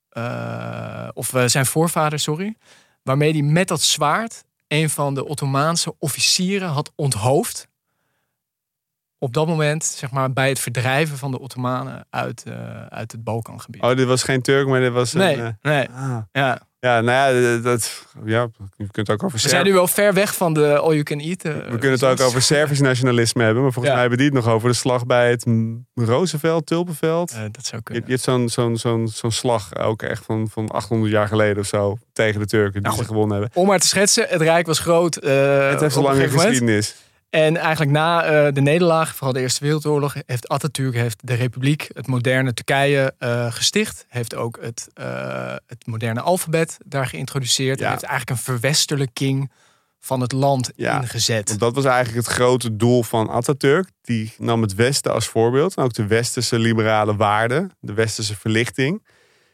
Eh, 0.10 1.08
of 1.14 1.34
eh, 1.34 1.46
zijn 1.46 1.66
voorvader, 1.66 2.20
sorry. 2.20 2.56
Waarmee 3.04 3.32
hij 3.32 3.42
met 3.42 3.68
dat 3.68 3.82
zwaard 3.82 4.44
een 4.68 4.90
van 4.90 5.14
de 5.14 5.26
Ottomaanse 5.26 5.96
officieren 6.00 6.68
had 6.70 6.92
onthoofd. 6.96 7.68
Op 9.20 9.34
dat 9.34 9.48
moment, 9.48 9.86
zeg 9.86 10.12
maar, 10.12 10.34
bij 10.34 10.50
het 10.50 10.60
verdrijven 10.60 11.18
van 11.18 11.32
de 11.32 11.40
Ottomanen 11.40 12.06
uit, 12.10 12.44
eh, 12.44 12.86
uit 12.86 13.12
het 13.12 13.24
Balkangebied. 13.24 13.82
Oh, 13.82 13.96
dit 13.96 14.08
was 14.08 14.24
geen 14.24 14.42
Turk, 14.42 14.68
maar 14.68 14.80
dit 14.80 14.92
was 14.92 15.14
een... 15.14 15.20
nee, 15.20 15.52
nee. 15.62 15.90
ah. 15.90 16.18
Ja. 16.32 16.68
Ja, 16.88 17.02
nou 17.02 17.36
ja, 17.36 17.58
dat, 17.58 18.06
ja, 18.26 18.48
je 18.78 18.88
kunt 18.92 19.08
het 19.08 19.10
ook 19.10 19.24
over 19.24 19.40
We 19.44 19.50
zijn 19.50 19.66
nu 19.66 19.74
wel 19.74 19.88
ver 19.88 20.14
weg 20.14 20.36
van 20.36 20.54
de 20.54 20.78
all 20.78 20.92
you 20.92 21.04
can 21.04 21.20
eat. 21.20 21.42
eh, 21.44 21.54
We 21.54 21.78
kunnen 21.78 21.92
het 21.92 22.04
ook 22.04 22.20
over 22.22 22.42
Servisch 22.42 22.80
nationalisme 22.80 23.44
hebben, 23.44 23.64
maar 23.64 23.72
volgens 23.72 23.94
Ja. 23.94 24.00
mij 24.00 24.02
hebben 24.10 24.18
die 24.18 24.28
het 24.36 24.46
nog 24.46 24.54
over 24.54 24.70
de 24.70 24.76
slag 24.76 25.06
bij 25.06 25.30
het 25.30 25.46
Roosevelt, 25.96 26.66
Tulpenveld. 26.66 27.32
Eh, 27.32 27.38
dat 27.52 27.66
zou 27.66 27.76
Je, 27.78 27.82
kunnen. 27.84 28.04
je 28.06 28.10
hebt 28.12 28.24
zo'n 28.24 28.50
zo'n 28.50 28.78
zo'n 28.78 29.08
zo'n 29.08 29.32
slag 29.32 29.76
ook 29.76 30.02
echt 30.02 30.24
van, 30.26 30.48
van 30.52 30.68
800 30.70 31.12
jaar 31.12 31.28
geleden 31.28 31.58
of 31.58 31.68
zo 31.68 31.98
tegen 32.14 32.40
de 32.40 32.46
Turken 32.48 32.74
die 32.74 32.82
Nou 32.82 32.96
ze 32.98 33.04
gewonnen 33.04 33.38
hebben. 33.42 33.62
Om 33.62 33.68
maar 33.68 33.80
te 33.80 33.88
schetsen, 33.88 34.26
het 34.30 34.42
Rijk 34.42 34.66
was 34.68 34.80
groot. 34.80 35.16
eh, 35.16 35.70
het 35.70 35.80
heeft 35.80 35.96
een 35.96 36.02
lange 36.02 36.30
geschiedenis. 36.30 36.96
En 37.30 37.58
eigenlijk 37.58 37.92
na 37.92 38.24
eh, 38.24 38.54
de 38.54 38.62
nederlaag, 38.62 39.16
vooral 39.16 39.34
de 39.34 39.40
Eerste 39.40 39.64
Wereldoorlog, 39.64 40.16
heeft 40.26 40.48
Atatürk 40.48 40.94
heeft 40.94 41.28
de 41.28 41.34
republiek, 41.34 41.88
het 41.94 42.08
moderne 42.08 42.54
Turkije, 42.54 43.14
eh, 43.18 43.52
gesticht. 43.52 44.06
Heeft 44.10 44.36
ook 44.36 44.58
het, 44.62 44.88
eh, 44.94 45.56
het 45.66 45.86
moderne 45.86 46.22
alfabet 46.22 46.78
daar 46.86 47.06
geïntroduceerd. 47.06 47.80
Ja. 47.80 47.86
En 47.86 47.92
heeft 47.92 48.04
eigenlijk 48.04 48.40
een 48.40 48.46
verwestelijking 48.46 49.52
van 50.00 50.22
het 50.22 50.32
land 50.32 50.72
Ja, 50.76 51.02
ingezet. 51.02 51.48
Want 51.48 51.60
dat 51.60 51.76
was 51.76 51.86
eigenlijk 51.86 52.26
het 52.26 52.36
grote 52.36 52.76
doel 52.76 53.04
van 53.04 53.30
Atatürk. 53.30 53.90
Die 54.02 54.34
nam 54.38 54.62
het 54.62 54.76
Westen 54.76 55.14
als 55.14 55.28
voorbeeld. 55.28 55.76
En 55.76 55.84
ook 55.84 55.94
de 55.94 56.08
westerse 56.08 56.60
liberale 56.60 57.16
waarden. 57.16 57.72
De 57.80 57.94
westerse 57.94 58.36
verlichting. 58.36 59.06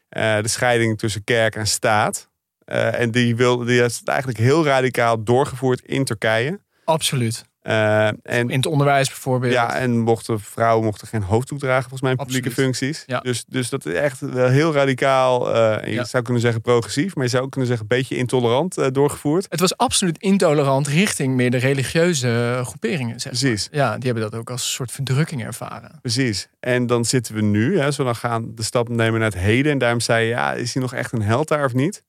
de 0.10 0.48
scheiding 0.48 0.98
tussen 0.98 1.24
kerk 1.24 1.56
en 1.56 1.68
staat. 1.68 2.30
En 2.66 3.12
die, 3.12 3.36
wilde, 3.36 3.66
die 3.66 3.82
heeft 3.82 4.00
het 4.00 4.08
eigenlijk 4.08 4.40
heel 4.40 4.66
radicaal 4.66 5.24
doorgevoerd 5.24 5.82
in 5.82 6.06
Turkije. 6.06 6.60
Absoluut. 6.86 7.46
Eh, 7.64 8.08
en 8.08 8.18
In 8.24 8.50
het 8.50 8.66
onderwijs 8.66 9.08
bijvoorbeeld. 9.08 9.54
Ja, 9.54 9.76
en 9.76 10.00
mochten, 10.00 10.40
vrouwen 10.40 10.86
mochten 10.86 11.08
geen 11.08 11.22
hoofddoek 11.24 11.60
dragen, 11.60 11.82
volgens 11.82 12.02
mij, 12.02 12.12
in 12.12 12.18
publieke 12.18 12.48
Absoluut. 12.48 12.76
functies. 12.78 13.04
Ja. 13.06 13.20
Dus, 13.20 13.44
dus 13.48 13.70
dat 13.70 13.86
is 13.86 13.94
echt 13.94 14.20
wel 14.20 14.48
heel 14.48 14.74
radicaal. 14.74 15.54
en 15.54 15.90
je 15.90 15.96
Ja. 15.96 16.04
zou 16.04 16.24
kunnen 16.24 16.42
zeggen 16.42 16.62
progressief, 16.62 17.16
maar 17.16 17.24
je 17.24 17.30
zou 17.30 17.44
ook 17.44 17.52
kunnen 17.52 17.70
zeggen 17.70 17.88
een 17.90 17.98
beetje 17.98 18.16
intolerant 18.16 18.78
eh, 18.78 18.88
doorgevoerd. 18.92 19.46
Het 19.50 19.60
was 19.60 19.78
absoluut 19.78 20.18
intolerant 20.18 20.88
richting 20.88 21.36
meer 21.36 21.52
de 21.52 21.58
religieuze 21.58 22.62
groeperingen. 22.64 23.20
Zeg 23.20 23.32
maar. 23.32 23.42
Precies, 23.42 23.68
Ja, 23.72 23.94
die 23.98 24.12
hebben 24.12 24.32
dat 24.32 24.40
ook 24.40 24.50
als 24.50 24.62
een 24.62 24.70
soort 24.72 24.92
verdrukking 24.92 25.44
ervaren. 25.44 25.98
precies. 26.02 26.48
En 26.60 26.88
dan 26.88 27.06
zitten 27.06 27.36
we 27.36 27.42
nu, 27.42 27.80
hè, 27.80 27.92
zo 27.92 28.04
dan 28.04 28.16
gaan 28.16 28.52
de 28.56 28.64
stap 28.64 28.90
nemen 28.90 29.20
naar 29.20 29.30
het 29.30 29.40
heden. 29.40 29.72
En 29.72 29.78
daarom 29.78 30.00
zei 30.00 30.24
je, 30.24 30.30
ja, 30.30 30.54
is 30.54 30.74
hij 30.74 30.82
nog 30.82 30.94
echt 30.94 31.12
een 31.12 31.22
held 31.22 31.48
daar 31.48 31.66
of 31.66 31.74
niet? 31.74 32.04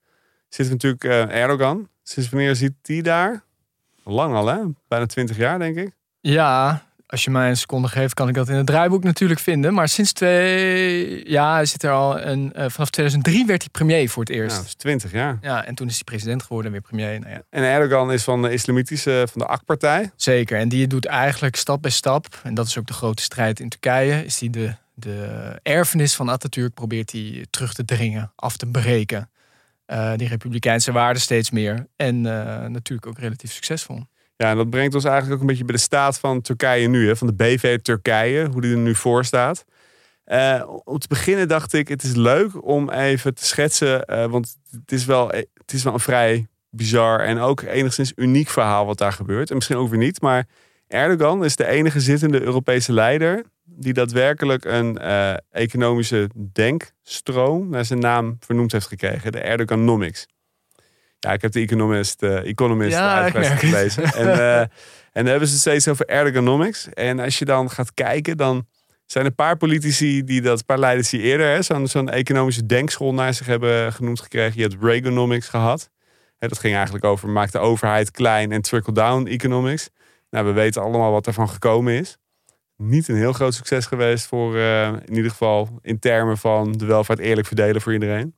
Zitten 0.48 0.78
we 0.78 0.86
natuurlijk 0.86 1.30
Erdogan. 1.32 1.88
Sinds 2.02 2.28
wanneer 2.28 2.56
zit 2.56 2.72
die 2.82 3.02
daar? 3.02 3.44
Lang 4.04 4.34
al, 4.34 4.46
hè? 4.46 4.58
Bijna 4.88 5.06
twintig 5.06 5.36
jaar, 5.36 5.58
denk 5.58 5.76
ik. 5.76 5.90
Ja, 6.20 6.82
als 7.06 7.24
je 7.24 7.30
mij 7.30 7.48
een 7.48 7.56
seconde 7.56 7.88
geeft, 7.88 8.14
kan 8.14 8.28
ik 8.28 8.34
dat 8.34 8.48
in 8.48 8.54
het 8.54 8.66
draaiboek 8.66 9.02
natuurlijk 9.04 9.40
vinden. 9.40 9.74
Maar 9.74 9.88
sinds 9.88 10.12
twee... 10.12 11.30
Ja, 11.30 11.54
hij 11.54 11.66
zit 11.66 11.82
er 11.82 11.90
al 11.90 12.20
een... 12.20 12.52
eh, 12.52 12.66
vanaf 12.68 12.90
2003 12.90 13.46
werd 13.46 13.60
hij 13.62 13.70
premier 13.70 14.08
voor 14.08 14.22
het 14.24 14.32
Ja, 14.34 14.40
eerst. 14.40 14.56
dat 14.56 14.64
is 14.64 14.74
twintig 14.74 15.12
jaar. 15.12 15.38
Ja, 15.40 15.64
en 15.64 15.74
toen 15.74 15.86
is 15.86 15.94
hij 15.94 16.02
president 16.04 16.42
geworden 16.42 16.66
en 16.66 16.72
weer 16.72 16.88
premier. 16.88 17.20
Nou 17.20 17.32
ja, 17.32 17.42
En 17.50 17.62
Erdogan 17.62 18.12
is 18.12 18.24
van 18.24 18.42
de 18.42 18.52
islamitische, 18.52 19.26
van 19.30 19.40
de 19.40 19.46
AK-partij. 19.46 20.10
zeker. 20.16 20.58
En 20.58 20.68
die 20.68 20.86
doet 20.86 21.06
eigenlijk 21.06 21.56
stap 21.56 21.82
bij 21.82 21.90
stap, 21.90 22.40
en 22.42 22.54
dat 22.54 22.66
is 22.66 22.78
ook 22.78 22.86
de 22.86 22.92
grote 22.92 23.22
strijd 23.22 23.60
in 23.60 23.68
Turkije, 23.68 24.24
is 24.24 24.38
die 24.38 24.50
de, 24.50 24.74
de 24.94 25.58
erfenis 25.62 26.14
van 26.14 26.28
Atatürk 26.38 26.74
probeert 26.74 27.12
hij 27.12 27.46
terug 27.50 27.74
te 27.74 27.84
dringen, 27.84 28.32
af 28.36 28.56
te 28.56 28.66
breken. 28.66 29.28
Eh, 29.86 30.12
die 30.16 30.28
republikeinse 30.28 30.92
waarden 30.92 31.22
steeds 31.22 31.50
meer. 31.50 31.86
En 31.96 32.26
eh, 32.26 32.66
natuurlijk 32.66 33.06
ook 33.06 33.18
relatief 33.18 33.52
succesvol. 33.52 34.02
Ja, 34.36 34.50
en 34.50 34.56
dat 34.56 34.70
brengt 34.70 34.94
ons 34.94 35.04
eigenlijk 35.04 35.34
ook 35.34 35.40
een 35.40 35.46
beetje 35.46 35.64
bij 35.64 35.74
de 35.74 35.80
staat 35.80 36.18
van 36.18 36.40
Turkije 36.40 36.88
nu, 36.88 37.06
hè, 37.06 37.16
van 37.16 37.26
de 37.26 37.34
BV 37.34 37.78
Turkije, 37.78 38.48
hoe 38.48 38.60
die 38.60 38.72
er 38.72 38.78
nu 38.78 38.94
voor 38.94 39.24
staat. 39.24 39.64
Eh, 40.24 40.62
om 40.84 40.98
te 40.98 41.08
beginnen 41.08 41.48
dacht 41.48 41.72
ik, 41.72 41.88
het 41.88 42.02
is 42.02 42.14
leuk 42.14 42.66
om 42.66 42.90
even 42.90 43.34
te 43.34 43.44
schetsen, 43.44 44.04
eh, 44.04 44.26
want 44.26 44.56
het 44.70 44.92
is, 44.92 45.04
wel, 45.04 45.28
het 45.28 45.72
is 45.72 45.82
wel 45.82 45.92
een 45.92 46.00
vrij 46.00 46.46
bizar 46.70 47.20
en 47.20 47.38
ook 47.38 47.62
enigszins 47.62 48.12
uniek 48.16 48.48
verhaal 48.48 48.86
wat 48.86 48.98
daar 48.98 49.12
gebeurt. 49.12 49.48
En 49.48 49.54
misschien 49.54 49.76
ook 49.76 49.88
weer 49.88 49.98
niet, 49.98 50.20
maar 50.20 50.46
Erdogan 50.86 51.44
is 51.44 51.56
de 51.56 51.66
enige 51.66 52.00
zittende 52.00 52.42
Europese 52.42 52.92
leider 52.92 53.44
die 53.64 53.92
daadwerkelijk 53.92 54.64
een 54.64 54.98
eh, 54.98 55.34
economische 55.50 56.30
denkstroom 56.52 57.68
naar 57.68 57.84
zijn 57.84 57.98
naam 57.98 58.36
vernoemd 58.40 58.72
heeft 58.72 58.86
gekregen, 58.86 59.32
de 59.32 59.40
Erdoganomics. 59.40 60.26
Ja, 61.18 61.32
ik 61.32 61.42
heb 61.42 61.52
de 61.52 61.60
Economist, 61.60 62.22
eh 62.22 62.48
Economist 62.48 62.92
Ja, 62.92 63.14
uitgebreid 63.14 63.58
gelezen. 63.58 64.04
En, 64.22 64.32
eh, 64.32 64.60
en 64.60 64.68
dan 65.22 65.26
hebben 65.26 65.48
ze 65.48 65.58
steeds 65.58 65.88
over 65.88 66.06
ergonomics. 66.06 66.88
En 66.88 67.18
als 67.18 67.38
je 67.38 67.44
dan 67.44 67.70
gaat 67.70 67.94
kijken, 67.94 68.36
dan 68.36 68.66
zijn 69.06 69.24
er 69.24 69.30
een 69.30 69.36
paar 69.36 69.56
politici 69.56 70.24
die 70.24 70.40
dat, 70.40 70.58
een 70.58 70.64
paar 70.64 70.78
leiders 70.78 71.10
die 71.10 71.20
eerder 71.20 71.46
hè, 71.46 71.62
zo'n 71.62 71.86
zo'n 71.86 72.08
economische 72.08 72.66
denkschool 72.66 73.14
naar 73.14 73.34
zich 73.34 73.46
hebben 73.46 73.92
genoemd 73.92 74.20
gekregen. 74.20 74.52
Je 74.56 74.68
hebt 74.68 74.82
Reaganomics 74.82 75.48
gehad. 75.48 75.90
Hè, 76.38 76.48
dat 76.48 76.58
ging 76.58 76.74
eigenlijk 76.74 77.04
over 77.04 77.28
maak 77.28 77.52
de 77.52 77.58
overheid 77.58 78.10
klein 78.10 78.52
en 78.52 78.62
trickle-down 78.62 79.26
economics. 79.26 79.88
Nou, 80.30 80.46
we 80.46 80.52
weten 80.52 80.82
allemaal 80.82 81.12
wat 81.12 81.24
daarvan 81.24 81.48
gekomen 81.48 81.92
is. 81.92 82.18
Niet 82.84 83.08
een 83.08 83.16
heel 83.16 83.32
groot 83.32 83.54
succes 83.54 83.86
geweest 83.86 84.26
voor, 84.26 84.56
eh, 84.56 84.86
in 84.86 85.14
ieder 85.14 85.30
geval 85.30 85.78
in 85.82 85.98
termen 85.98 86.38
van 86.38 86.72
de 86.72 86.84
welvaart 86.84 87.18
eerlijk 87.18 87.46
verdelen 87.46 87.80
voor 87.80 87.92
iedereen. 87.92 88.36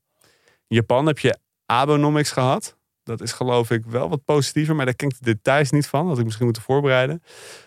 In 0.68 0.76
Japan 0.76 1.06
heb 1.06 1.18
je 1.18 1.38
Abonomics 1.66 2.30
gehad. 2.30 2.76
Dat 3.02 3.20
is 3.20 3.32
geloof 3.32 3.70
ik 3.70 3.84
wel 3.84 4.08
wat 4.08 4.24
positiever, 4.24 4.74
maar 4.74 4.84
daar 4.84 4.94
ken 4.94 5.08
ik 5.08 5.14
de 5.18 5.24
details 5.24 5.70
niet 5.70 5.86
van. 5.86 6.00
Dat 6.00 6.08
had 6.08 6.18
ik 6.18 6.24
misschien 6.24 6.44
moeten 6.44 6.62
voorbereiden. 6.62 7.22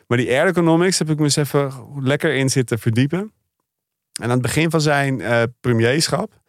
Maar 0.07 0.17
die 0.17 0.29
Ergonomics 0.29 0.99
heb 0.99 1.09
ik 1.09 1.17
me 1.17 1.23
eens 1.23 1.35
even 1.35 1.71
lekker 1.99 2.35
in 2.35 2.49
zitten 2.49 2.79
verdiepen. 2.79 3.19
En 3.19 4.23
aan 4.23 4.29
het 4.29 4.41
begin 4.41 4.69
van 4.69 4.81
zijn 4.81 5.21
eh, 5.21 5.43
premierschap 5.59 6.39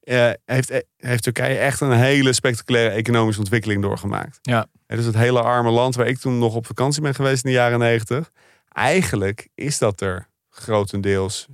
eh, 0.00 0.30
heeft, 0.44 0.84
heeft 0.96 1.22
Turkije 1.22 1.58
echt 1.58 1.80
een 1.80 1.92
hele 1.92 2.32
spectaculaire 2.32 2.94
economische 2.94 3.40
ontwikkeling 3.40 3.82
doorgemaakt. 3.82 4.38
Ja. 4.42 4.66
Het 4.86 4.98
is 4.98 5.06
het 5.06 5.14
hele 5.14 5.42
arme 5.42 5.70
land 5.70 5.94
waar 5.94 6.06
ik 6.06 6.18
toen 6.18 6.38
nog 6.38 6.54
op 6.54 6.66
vakantie 6.66 7.02
ben 7.02 7.14
geweest 7.14 7.44
in 7.44 7.50
de 7.50 7.56
jaren 7.56 7.78
negentig. 7.78 8.30
Eigenlijk 8.78 9.48
is 9.54 9.78
dat 9.78 10.00
er 10.00 10.28
grotendeels 10.48 11.46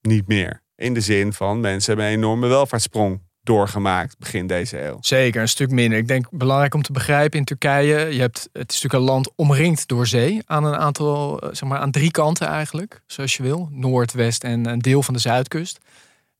niet 0.00 0.28
meer. 0.28 0.62
In 0.76 0.94
de 0.94 1.00
zin 1.00 1.32
van 1.32 1.60
mensen 1.60 1.92
hebben 1.92 2.12
een 2.12 2.18
enorme 2.18 2.46
welvaartssprong 2.46 3.20
doorgemaakt 3.42 4.18
begin 4.18 4.46
deze 4.46 4.84
eeuw. 4.84 4.96
Zeker, 5.00 5.40
een 5.40 5.48
stuk 5.48 5.70
minder. 5.70 5.98
Ik 5.98 6.08
denk 6.08 6.30
belangrijk 6.30 6.74
om 6.74 6.82
te 6.82 6.92
begrijpen 6.92 7.38
in 7.38 7.44
Turkije. 7.44 8.14
Je 8.14 8.20
hebt, 8.20 8.48
het 8.52 8.72
is 8.72 8.82
natuurlijk 8.82 8.92
een 8.92 9.14
land 9.14 9.30
omringd 9.36 9.88
door 9.88 10.06
zee. 10.06 10.42
Aan 10.46 10.64
een 10.64 10.76
aantal, 10.76 11.40
eh, 11.40 11.48
zeg 11.52 11.68
maar, 11.68 11.78
aan 11.78 11.90
drie 11.90 12.10
kanten 12.10 12.46
eigenlijk. 12.46 13.02
Zoals 13.06 13.36
je 13.36 13.42
wil. 13.42 13.68
Noord, 13.70 14.12
West 14.12 14.44
en 14.44 14.66
een 14.66 14.78
deel 14.78 15.02
van 15.02 15.14
de 15.14 15.20
Zuidkust. 15.20 15.78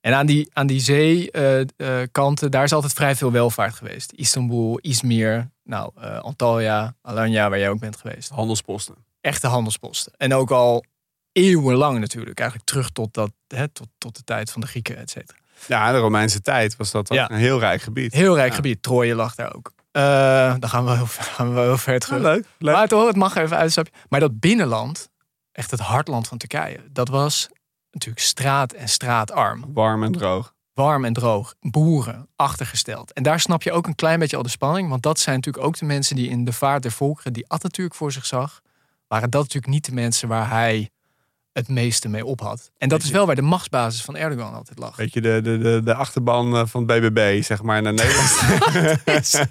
En 0.01 0.15
aan 0.15 0.27
die, 0.27 0.51
aan 0.53 0.67
die 0.67 0.81
zeekanten, 0.81 2.51
daar 2.51 2.65
is 2.65 2.73
altijd 2.73 2.93
vrij 2.93 3.15
veel 3.15 3.33
welvaart 3.33 3.75
geweest. 3.75 4.13
Istanbul, 4.13 4.79
Izmir, 4.81 5.51
nou, 5.65 5.91
eh, 6.01 6.19
Antalya, 6.19 6.95
Alanya, 7.03 7.49
waar 7.49 7.59
jij 7.59 7.71
ook 7.71 7.81
bent 7.81 7.97
geweest. 7.97 8.31
Handelsposten. 8.31 8.95
Echte 9.23 9.47
handelsposten. 9.47 10.13
En 10.17 10.35
ook 10.35 10.51
al 10.51 10.85
eeuwenlang 11.33 11.99
natuurlijk. 11.99 12.39
Eigenlijk 12.39 12.69
terug 12.71 12.91
tot, 12.91 13.15
dat, 13.15 13.31
hè, 13.49 13.69
tot, 13.69 13.87
tot 13.99 14.17
de 14.17 14.25
tijd 14.25 14.51
van 14.51 14.61
de 14.61 14.67
Grieken, 14.67 14.97
et 14.97 15.11
cetera. 15.11 15.39
Ja, 15.67 15.93
de 15.93 15.99
Romeinse 15.99 16.41
tijd 16.41 16.77
was 16.77 16.91
dat 16.91 17.09
Ja. 17.09 17.31
een 17.31 17.37
heel 17.37 17.59
rijk 17.59 17.83
gebied. 17.83 18.13
Heel 18.13 18.35
rijk 18.35 18.49
Ja. 18.49 18.55
gebied. 18.55 18.83
Troje 18.83 19.15
lag 19.15 19.35
daar 19.35 19.55
ook. 19.55 19.73
Eh, 19.93 20.03
dan 20.59 20.69
gaan 20.69 20.85
we, 20.85 20.91
heel, 20.91 21.07
gaan 21.07 21.49
we 21.49 21.55
wel 21.55 21.65
heel 21.65 21.79
ver 21.79 21.99
terug. 21.99 22.23
Leuk. 22.23 22.47
Maar 22.59 22.89
toch, 22.89 23.07
het 23.07 23.17
mag 23.17 23.37
even 23.37 23.57
uitstapje. 23.57 23.93
Maar 24.09 24.21
dat 24.21 24.41
binnenland, 24.41 25.09
echt 25.53 25.71
het 25.71 25.81
hartland 25.81 26.29
van 26.29 26.39
Turkije, 26.39 26.81
dat 26.91 27.09
was 27.09 27.49
natuurlijk 27.91 28.25
straat 28.25 28.73
en 28.73 28.89
straatarm. 28.89 29.65
Warm 29.75 30.03
en 30.05 30.13
droog. 30.13 30.55
warm 30.75 31.05
en 31.05 31.13
droog, 31.13 31.55
boeren, 31.61 32.29
achtergesteld. 32.37 33.13
En 33.13 33.23
daar 33.23 33.41
snap 33.41 33.63
je 33.63 33.73
ook 33.73 33.87
een 33.87 33.95
klein 33.95 34.19
beetje 34.19 34.37
al 34.37 34.43
de 34.43 34.49
spanning. 34.49 34.89
Want 34.89 35.03
dat 35.03 35.19
zijn 35.19 35.37
natuurlijk 35.37 35.65
ook 35.65 35.79
de 35.79 35.85
mensen 35.85 36.17
die 36.17 36.29
in 36.29 36.45
de 36.45 36.53
vaart 36.53 36.83
der 36.83 36.93
volkeren, 36.93 37.33
die 37.33 37.45
Atatürk 37.49 37.95
voor 37.95 38.13
zich 38.13 38.27
zag, 38.27 38.61
waren 39.13 39.31
dat 39.31 39.43
natuurlijk 39.43 39.73
niet 39.73 39.85
de 39.85 39.93
mensen 39.93 40.29
waar 40.29 40.51
hij 40.51 40.91
het 41.53 41.69
meeste 41.69 42.09
mee 42.09 42.25
op 42.25 42.41
had. 42.41 42.71
En 42.79 42.89
dat 42.89 43.03
is 43.03 43.11
wel 43.11 43.27
waar 43.27 43.35
de 43.35 43.43
machtsbasis 43.43 44.03
van 44.03 44.17
Erdogan 44.17 44.55
altijd 44.55 44.79
lag. 44.79 44.97
Weet 44.97 45.13
je, 45.13 45.21
de, 45.21 45.41
de, 45.43 45.59
de, 45.59 45.81
de 45.85 45.95
achterban 45.95 46.57
eh, 46.57 46.67
van 46.67 46.89
het 46.89 47.01
BBB, 47.01 47.43
zeg 47.43 47.63
maar, 47.63 47.83
naar 47.83 47.93
Nederland. 47.93 48.41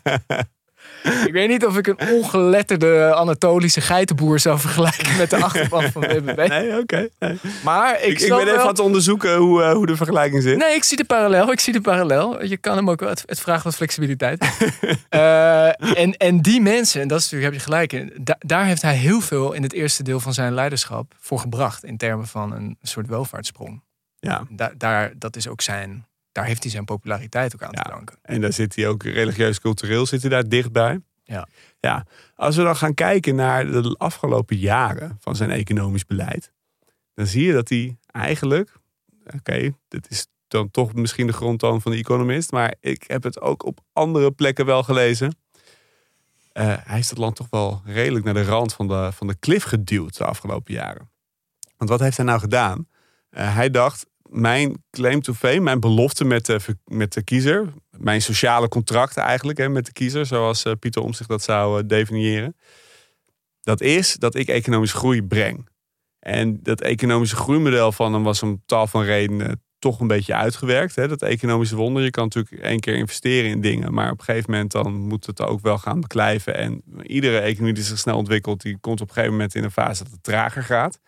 Ik 1.03 1.31
weet 1.33 1.49
niet 1.49 1.65
of 1.65 1.77
ik 1.77 1.87
een 1.87 1.99
ongeletterde 2.09 3.13
Anatolische 3.15 3.81
geitenboer 3.81 4.39
zou 4.39 4.59
vergelijken 4.59 5.17
met 5.17 5.29
de 5.29 5.43
achterban 5.43 5.91
van 5.91 6.01
BBB. 6.01 6.47
nee, 6.47 6.77
oké. 6.79 7.07
nee. 7.19 7.37
Maar 7.63 8.01
ik, 8.01 8.05
Ik, 8.07 8.19
ik 8.19 8.29
ben 8.29 8.39
even 8.39 8.51
wel- 8.51 8.61
aan 8.61 8.67
het 8.67 8.79
onderzoeken 8.79 9.35
hoe, 9.37 9.63
eh, 9.63 9.71
hoe 9.73 9.85
de 9.85 9.95
vergelijking 9.95 10.43
zit. 10.43 10.57
Nee, 10.57 10.75
ik 10.75 10.83
zie 10.83 10.97
de 10.97 11.03
parallel. 11.05 11.51
Ik 11.51 11.59
zie 11.59 11.73
de 11.73 11.81
parallel. 11.81 12.43
Je 12.45 12.57
kan 12.57 12.75
hem 12.75 12.89
ook 12.89 12.99
wel. 12.99 13.09
Het, 13.09 13.23
het 13.25 13.39
vraagt 13.39 13.63
wat 13.63 13.75
flexibiliteit. 13.75 14.45
Eh, 15.09 15.97
en, 15.97 16.17
en 16.17 16.41
die 16.41 16.61
mensen, 16.61 17.01
en 17.01 17.07
dat 17.07 17.19
is 17.19 17.23
natuurlijk, 17.23 17.51
heb 17.53 17.61
je 17.61 17.65
gelijk 17.71 17.93
in. 17.93 18.13
da- 18.23 18.35
daar 18.39 18.65
heeft 18.65 18.81
hij 18.81 18.95
heel 18.95 19.21
veel 19.21 19.53
in 19.53 19.63
het 19.63 19.73
eerste 19.73 20.03
deel 20.03 20.19
van 20.19 20.33
zijn 20.33 20.53
leiderschap 20.53 21.13
voor 21.19 21.39
gebracht. 21.39 21.83
In 21.83 21.97
termen 21.97 22.27
van 22.27 22.51
een 22.53 22.77
soort 22.81 23.07
welvaartssprong. 23.07 23.81
Ja. 24.19 24.43
Da- 24.49 24.71
daar, 24.77 25.11
dat 25.17 25.35
is 25.35 25.47
ook 25.47 25.61
zijn. 25.61 26.05
Daar 26.31 26.45
heeft 26.45 26.63
hij 26.63 26.71
zijn 26.71 26.85
populariteit 26.85 27.53
ook 27.55 27.63
aan 27.63 27.71
Ja. 27.71 27.81
te 27.81 27.89
danken. 27.89 28.17
En 28.21 28.41
daar 28.41 28.53
zit 28.53 28.75
hij 28.75 28.87
ook 28.87 29.03
religieus-cultureel 29.03 30.05
zit 30.05 30.21
hij 30.21 30.29
daar 30.29 30.49
dichtbij. 30.49 30.99
Ja. 31.23 31.47
ja. 31.79 32.05
Als 32.35 32.55
we 32.55 32.63
dan 32.63 32.75
gaan 32.75 32.93
kijken 32.93 33.35
naar 33.35 33.71
de 33.71 33.95
afgelopen 33.97 34.57
jaren 34.57 35.17
van 35.19 35.35
zijn 35.35 35.51
economisch 35.51 36.05
beleid, 36.05 36.51
dan 37.13 37.25
zie 37.25 37.45
je 37.45 37.53
dat 37.53 37.69
hij 37.69 37.97
eigenlijk, 38.11 38.71
oké, 39.35 39.73
dit 39.87 40.09
is 40.09 40.27
dan 40.47 40.71
toch 40.71 40.93
misschien 40.93 41.27
de 41.27 41.33
grondtoon 41.33 41.81
van 41.81 41.91
de 41.91 41.97
economist, 41.97 42.51
maar 42.51 42.75
ik 42.79 43.03
heb 43.07 43.23
het 43.23 43.41
ook 43.41 43.65
op 43.65 43.79
andere 43.93 44.31
plekken 44.31 44.65
wel 44.65 44.83
gelezen. 44.83 45.35
Eh, 46.51 46.65
hij 46.65 46.95
heeft 46.95 47.09
het 47.09 47.17
land 47.17 47.35
toch 47.35 47.47
wel 47.49 47.81
redelijk 47.85 48.25
naar 48.25 48.33
de 48.33 48.43
rand 48.43 48.73
van 48.73 48.87
de, 48.87 49.09
van 49.13 49.27
de 49.27 49.35
klif 49.35 49.63
geduwd 49.63 50.17
de 50.17 50.25
afgelopen 50.25 50.73
jaren. 50.73 51.09
Want 51.77 51.89
wat 51.89 51.99
heeft 51.99 52.17
hij 52.17 52.25
nou 52.25 52.39
gedaan? 52.39 52.87
Eh, 53.29 53.55
hij 53.55 53.69
dacht, 53.69 54.05
mijn 54.31 54.83
claim 54.89 55.21
to 55.21 55.33
fame, 55.33 55.59
mijn 55.59 55.79
belofte 55.79 56.25
met 56.25 56.45
de, 56.45 56.59
met 56.85 57.13
de 57.13 57.23
kiezer, 57.23 57.73
mijn 57.97 58.21
sociale 58.21 58.67
contracten 58.67 59.23
eigenlijk 59.23 59.57
hè, 59.57 59.69
met 59.69 59.85
de 59.85 59.91
kiezer, 59.91 60.25
zoals 60.25 60.63
eh, 60.63 60.73
Pieter 60.79 61.01
Omtzigt 61.01 61.29
dat 61.29 61.43
zou 61.43 61.81
eh, 61.81 61.87
definiëren, 61.87 62.55
dat 63.61 63.81
is 63.81 64.15
dat 64.15 64.35
ik 64.35 64.47
economische 64.47 64.97
groei 64.97 65.23
breng. 65.23 65.69
En 66.19 66.59
dat 66.63 66.81
economische 66.81 67.35
groeimodel 67.35 67.91
van 67.91 68.13
hem 68.13 68.23
was 68.23 68.43
om 68.43 68.61
tal 68.65 68.87
van 68.87 69.03
redenen 69.03 69.61
toch 69.79 69.99
een 69.99 70.07
beetje 70.07 70.35
uitgewerkt. 70.35 70.95
Hè? 70.95 71.07
Dat 71.07 71.21
economische 71.21 71.75
wonder. 71.75 72.03
Je 72.03 72.09
kan 72.09 72.23
natuurlijk 72.23 72.63
één 72.63 72.79
keer 72.79 72.95
investeren 72.95 73.49
in 73.49 73.61
dingen, 73.61 73.93
maar 73.93 74.11
op 74.11 74.19
een 74.19 74.25
gegeven 74.25 74.51
moment 74.51 74.71
dan 74.71 74.93
moet 74.93 75.25
het 75.25 75.41
ook 75.41 75.61
wel 75.61 75.77
gaan 75.77 76.01
beklijven. 76.01 76.55
En 76.55 76.83
iedere 77.03 77.39
economie 77.39 77.73
die 77.73 77.83
zich 77.83 77.97
snel 77.97 78.17
ontwikkelt, 78.17 78.61
die 78.61 78.77
komt 78.79 79.01
op 79.01 79.07
een 79.07 79.13
gegeven 79.13 79.35
moment 79.35 79.55
in 79.55 79.63
een 79.63 79.71
fase 79.71 80.03
dat 80.03 80.11
het 80.11 80.23
trager 80.23 80.63
gaat. 80.63 80.99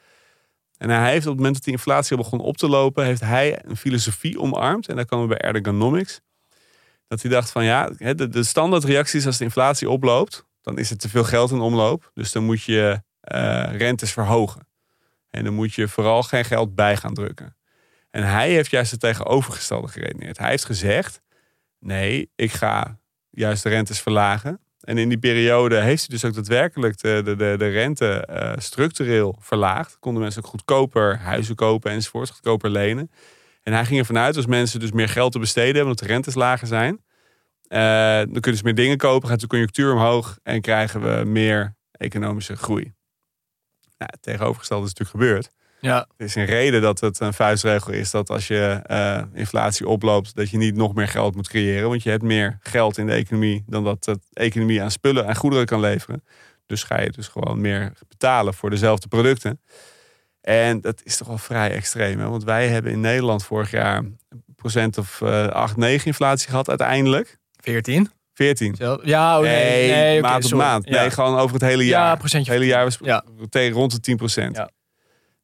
En 0.83 0.89
hij 0.89 1.11
heeft 1.11 1.25
op 1.25 1.31
het 1.31 1.35
moment 1.35 1.53
dat 1.53 1.63
die 1.63 1.73
inflatie 1.73 2.17
begon 2.17 2.39
op 2.39 2.57
te 2.57 2.67
lopen, 2.67 3.05
heeft 3.05 3.21
hij 3.21 3.65
een 3.65 3.77
filosofie 3.77 4.39
omarmd. 4.39 4.87
En 4.87 4.95
daar 4.95 5.05
komen 5.05 5.27
we 5.27 5.35
bij 5.35 5.47
Erdoganomics. 5.47 6.21
Dat 7.07 7.21
hij 7.21 7.31
dacht 7.31 7.51
van 7.51 7.63
ja, 7.63 7.89
de, 7.89 8.29
de 8.29 8.43
standaardreacties 8.43 9.25
als 9.25 9.37
de 9.37 9.43
inflatie 9.43 9.89
oploopt, 9.89 10.45
dan 10.61 10.77
is 10.77 10.89
er 10.89 10.97
te 10.97 11.09
veel 11.09 11.23
geld 11.23 11.51
in 11.51 11.59
omloop. 11.59 12.11
Dus 12.13 12.31
dan 12.31 12.43
moet 12.43 12.63
je 12.63 13.03
eh, 13.19 13.75
rentes 13.77 14.11
verhogen. 14.11 14.67
En 15.29 15.43
dan 15.43 15.53
moet 15.53 15.73
je 15.73 15.87
vooral 15.87 16.23
geen 16.23 16.45
geld 16.45 16.75
bij 16.75 16.97
gaan 16.97 17.13
drukken. 17.13 17.57
En 18.09 18.23
hij 18.23 18.49
heeft 18.49 18.71
juist 18.71 18.91
het 18.91 18.99
tegenovergestelde 18.99 19.87
geredeneerd. 19.87 20.37
Hij 20.37 20.49
heeft 20.49 20.65
gezegd: 20.65 21.21
nee, 21.79 22.31
ik 22.35 22.51
ga 22.51 22.99
juist 23.29 23.63
de 23.63 23.69
rentes 23.69 24.01
verlagen. 24.01 24.59
En 24.83 24.97
in 24.97 25.09
die 25.09 25.17
periode 25.17 25.79
heeft 25.79 25.99
hij 25.99 26.09
dus 26.09 26.25
ook 26.25 26.33
daadwerkelijk 26.33 27.01
de, 27.01 27.21
de, 27.23 27.35
de, 27.35 27.55
de 27.57 27.67
rente 27.67 28.25
eh, 28.25 28.53
structureel 28.57 29.37
verlaagd. 29.39 29.97
Konden 29.99 30.21
mensen 30.21 30.43
ook 30.43 30.49
goedkoper 30.49 31.17
huizen 31.17 31.55
kopen 31.55 31.91
enzovoort, 31.91 32.29
goedkoper 32.29 32.69
lenen. 32.69 33.11
En 33.63 33.73
hij 33.73 33.85
ging 33.85 33.99
ervan 33.99 34.17
uit, 34.17 34.35
als 34.35 34.45
mensen 34.45 34.79
dus 34.79 34.91
meer 34.91 35.09
geld 35.09 35.31
te 35.31 35.39
besteden 35.39 35.75
hebben, 35.75 35.91
omdat 35.91 36.07
de 36.07 36.13
rentes 36.13 36.35
lager 36.35 36.67
zijn, 36.67 37.03
eh, 37.67 37.79
dan 38.17 38.39
kunnen 38.39 38.57
ze 38.57 38.63
meer 38.63 38.75
dingen 38.75 38.97
kopen, 38.97 39.29
gaat 39.29 39.39
de 39.39 39.47
conjunctuur 39.47 39.91
omhoog 39.91 40.37
en 40.43 40.61
krijgen 40.61 41.01
we 41.01 41.25
meer 41.25 41.75
economische 41.91 42.55
groei. 42.55 42.93
Nou, 43.97 44.11
het 44.11 44.21
tegenovergestelde 44.21 44.85
is 44.85 44.93
natuurlijk 44.93 45.25
gebeurd. 45.25 45.49
Ja, 45.83 46.07
Er 46.17 46.25
is 46.25 46.35
een 46.35 46.45
reden 46.45 46.81
dat 46.81 46.99
het 46.99 47.19
een 47.19 47.33
vuistregel 47.33 47.93
is 47.93 48.11
dat 48.11 48.29
als 48.29 48.47
je 48.47 48.79
eh, 48.83 49.21
inflatie 49.33 49.87
oploopt, 49.87 50.35
dat 50.35 50.49
je 50.49 50.57
niet 50.57 50.75
nog 50.75 50.93
meer 50.93 51.07
geld 51.07 51.35
moet 51.35 51.47
creëren. 51.47 51.89
Want 51.89 52.03
je 52.03 52.09
hebt 52.09 52.23
meer 52.23 52.57
geld 52.61 52.97
in 52.97 53.05
de 53.07 53.13
economie 53.13 53.63
dan 53.67 53.83
dat 53.83 54.03
de 54.03 54.19
economie 54.33 54.81
aan 54.81 54.91
spullen 54.91 55.25
en 55.25 55.35
goederen 55.35 55.65
kan 55.65 55.79
leveren. 55.79 56.23
Dus 56.65 56.83
ga 56.83 57.01
je 57.01 57.09
dus 57.09 57.27
gewoon 57.27 57.61
meer 57.61 57.91
betalen 58.07 58.53
voor 58.53 58.69
dezelfde 58.69 59.07
producten. 59.07 59.61
En 60.41 60.81
dat 60.81 61.01
is 61.03 61.17
toch 61.17 61.27
wel 61.27 61.37
vrij 61.37 61.71
extreem. 61.71 62.19
Hè? 62.19 62.29
Want 62.29 62.43
wij 62.43 62.67
hebben 62.67 62.91
in 62.91 62.99
Nederland 62.99 63.43
vorig 63.45 63.71
jaar 63.71 63.97
een 63.97 64.17
procent 64.55 64.97
of 64.97 65.21
eh 65.21 65.47
8, 65.47 65.77
9 65.77 66.05
inflatie 66.07 66.49
gehad 66.49 66.69
uiteindelijk. 66.69 67.37
14. 67.61 68.09
14. 68.33 68.75
Zo- 68.75 68.99
Ja, 69.03 69.37
oh, 69.37 69.43
nee, 69.43 69.91
Nee, 69.91 70.21
maand 70.21 70.45
op 70.45 70.51
maand. 70.53 70.87
Ja. 70.87 70.99
Nee, 71.01 71.09
gewoon 71.11 71.37
over 71.39 71.53
het 71.53 71.61
hele 71.63 71.85
jaar. 71.85 72.07
Ja, 72.07 72.15
procentje. 72.15 72.51
Het 72.51 72.59
hele 72.61 72.71
jaar 72.73 72.83
was 72.83 72.97
Ja. 73.01 73.23
tegen 73.49 73.73
rond 73.73 73.91
de 73.91 73.99
10 73.99 74.17
procent. 74.17 74.55
Ja. 74.55 74.69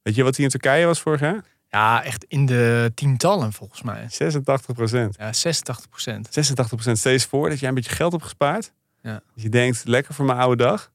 Weet 0.01 0.15
je 0.15 0.23
wat 0.23 0.35
hier 0.35 0.45
in 0.45 0.51
Turkije 0.51 0.85
was 0.85 1.01
vorig 1.01 1.19
jaar? 1.19 1.43
Ja, 1.69 2.03
echt 2.03 2.23
in 2.23 2.45
de 2.45 2.91
tientallen 2.95 3.53
volgens 3.53 3.81
mij. 3.81 4.05
86 4.09 4.75
procent. 4.75 5.15
Ja, 5.17 5.33
86 5.33 5.89
procent. 5.89 6.27
86 6.31 6.67
procent. 6.67 6.97
Steeds 6.97 7.25
voor 7.25 7.49
dat 7.49 7.59
jij 7.59 7.69
een 7.69 7.75
beetje 7.75 7.95
geld 7.95 8.11
hebt 8.11 8.23
gespaard. 8.23 8.73
Ja. 9.01 9.11
Dat 9.11 9.43
je 9.43 9.49
denkt, 9.49 9.81
lekker 9.85 10.13
voor 10.13 10.25
mijn 10.25 10.37
oude 10.37 10.63
dag. 10.63 10.91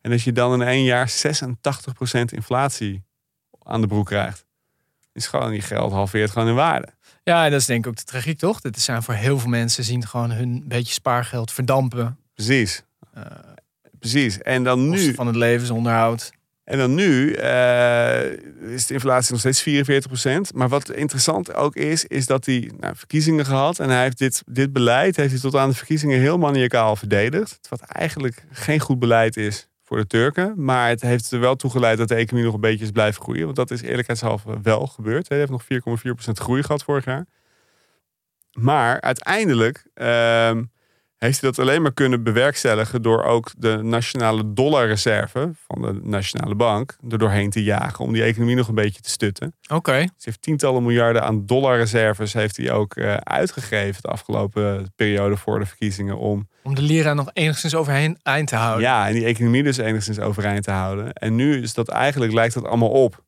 En 0.00 0.12
als 0.12 0.24
je 0.24 0.32
dan 0.32 0.52
in 0.52 0.68
één 0.68 0.84
jaar 0.84 1.08
86 1.08 1.92
procent 1.92 2.32
inflatie 2.32 3.04
aan 3.62 3.80
de 3.80 3.86
broek 3.86 4.06
krijgt. 4.06 4.44
Is 5.12 5.26
gewoon 5.26 5.52
je 5.52 5.60
geld 5.60 5.92
halveert 5.92 6.30
gewoon 6.30 6.48
in 6.48 6.54
waarde. 6.54 6.88
Ja, 7.22 7.44
en 7.44 7.50
dat 7.50 7.60
is 7.60 7.66
denk 7.66 7.84
ik 7.84 7.90
ook 7.90 7.96
de 7.96 8.04
tragiek, 8.04 8.38
toch? 8.38 8.60
Dit 8.60 8.80
zijn 8.80 9.02
voor 9.02 9.14
heel 9.14 9.38
veel 9.38 9.48
mensen 9.48 9.84
zien 9.84 10.06
gewoon 10.06 10.30
hun 10.30 10.64
beetje 10.66 10.92
spaargeld 10.92 11.52
verdampen. 11.52 12.18
Precies. 12.34 12.82
Eh 13.12 13.22
Precies. 13.98 14.42
En 14.42 14.64
dan 14.64 14.88
nu, 14.88 15.14
van 15.14 15.26
het 15.26 15.36
levensonderhoud. 15.36 16.32
En 16.66 16.78
dan 16.78 16.94
nu 16.94 17.32
eh, 17.32 18.30
is 18.72 18.86
de 18.86 18.94
inflatie 18.94 19.30
nog 19.30 19.40
steeds 19.40 19.62
44 19.62 20.10
procent. 20.10 20.54
Maar 20.54 20.68
wat 20.68 20.90
interessant 20.90 21.54
ook 21.54 21.76
is, 21.76 22.04
is 22.04 22.26
dat 22.26 22.46
hij 22.46 22.70
verkiezingen 22.80 23.44
gehad. 23.44 23.78
En 23.78 23.90
hij 23.90 24.02
heeft 24.02 24.18
dit, 24.18 24.42
dit 24.46 24.72
beleid 24.72 25.16
heeft 25.16 25.30
hij 25.30 25.40
tot 25.40 25.54
aan 25.54 25.68
de 25.68 25.74
verkiezingen 25.74 26.20
heel 26.20 26.38
maniacaal 26.38 26.96
verdedigd. 26.96 27.58
Wat 27.68 27.80
eigenlijk 27.80 28.44
geen 28.50 28.80
goed 28.80 28.98
beleid 28.98 29.36
is 29.36 29.68
voor 29.84 29.96
de 29.96 30.06
Turken. 30.06 30.54
Maar 30.56 30.88
het 30.88 31.00
heeft 31.00 31.30
er 31.30 31.40
wel 31.40 31.56
toe 31.56 31.70
geleid 31.70 31.98
dat 31.98 32.08
de 32.08 32.14
economie 32.14 32.44
nog 32.44 32.54
een 32.54 32.60
beetje 32.60 32.84
is 32.84 32.90
blijven 32.90 33.22
groeien. 33.22 33.44
Want 33.44 33.56
dat 33.56 33.70
is 33.70 33.82
eerlijkheidshalve 33.82 34.58
wel 34.62 34.86
gebeurd. 34.86 35.28
Hij 35.28 35.38
heeft 35.38 35.50
nog 35.50 35.64
4,4 35.64 35.68
procent 36.02 36.38
groei 36.38 36.62
gehad 36.62 36.84
vorig 36.84 37.04
jaar. 37.04 37.26
Maar 38.52 39.00
uiteindelijk 39.00 39.86
ehm, 39.94 40.62
heeft 41.18 41.40
hij 41.40 41.50
dat 41.50 41.58
alleen 41.58 41.82
maar 41.82 41.92
kunnen 41.92 42.22
bewerkstelligen 42.22 43.02
door 43.02 43.22
ook 43.22 43.50
de 43.58 43.78
nationale 43.82 44.52
dollarreserve 44.52 45.50
van 45.66 45.82
de 45.82 46.00
nationale 46.02 46.54
bank 46.54 46.96
er 47.10 47.18
doorheen 47.18 47.50
te 47.50 47.62
jagen 47.62 48.04
om 48.04 48.12
die 48.12 48.22
economie 48.22 48.56
nog 48.56 48.68
een 48.68 48.74
beetje 48.74 49.00
te 49.00 49.10
stutten. 49.10 49.54
Oké. 49.68 49.92
Dus 49.92 50.00
hij 50.00 50.10
heeft 50.18 50.42
tientallen 50.42 50.82
miljarden 50.82 51.22
aan 51.22 51.46
dollarreserves 51.46 52.32
heeft 52.32 52.56
hij 52.56 52.72
ook 52.72 52.94
eh, 52.94 53.14
uitgegeven 53.14 54.02
de 54.02 54.08
afgelopen 54.08 54.92
periode 54.96 55.36
voor 55.36 55.58
de 55.58 55.66
verkiezingen 55.66 56.18
om 56.18 56.48
Om 56.62 56.74
de 56.74 56.82
lira 56.82 57.14
nog 57.14 57.30
enigszins 57.32 57.74
overheen 57.74 58.18
eind 58.22 58.48
te 58.48 58.56
houden. 58.56 58.82
ja, 58.82 59.08
en 59.08 59.14
die 59.14 59.24
economie 59.24 59.62
dus 59.62 59.76
enigszins 59.76 60.18
overeind 60.18 60.64
te 60.64 60.70
houden. 60.70 61.12
En 61.12 61.34
nu 61.34 61.62
is 61.62 61.74
dat 61.74 61.88
eigenlijk 61.88 62.32
lijkt 62.32 62.54
dat 62.54 62.64
allemaal 62.64 62.90
op. 62.90 63.24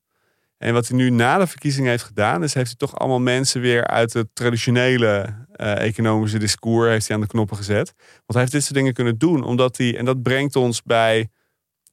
En 0.59 0.73
wat 0.73 0.89
hij 0.89 0.97
nu 0.97 1.11
na 1.11 1.39
de 1.39 1.47
verkiezingen 1.47 1.91
heeft 1.91 2.03
gedaan, 2.03 2.43
is 2.43 2.55
heeft 2.55 2.67
hij 2.67 2.77
toch 2.77 2.99
allemaal 2.99 3.21
mensen 3.21 3.61
weer 3.61 3.87
uit 3.87 4.13
het 4.13 4.27
traditionele 4.33 5.35
eh, 5.59 5.87
economische 5.87 6.39
discours 6.39 6.89
heeft 6.89 7.07
hij 7.07 7.17
aan 7.17 7.23
de 7.23 7.29
knoppen 7.29 7.57
gezet. 7.57 7.95
Want 7.97 8.25
hij 8.27 8.41
heeft 8.41 8.53
dit 8.53 8.63
soort 8.63 8.75
dingen 8.75 8.93
kunnen 8.93 9.19
doen, 9.19 9.45
omdat 9.45 9.77
hij, 9.77 9.97
en 9.97 10.05
dat 10.05 10.23
brengt 10.23 10.57
ons 10.57 10.83
bij 10.83 11.29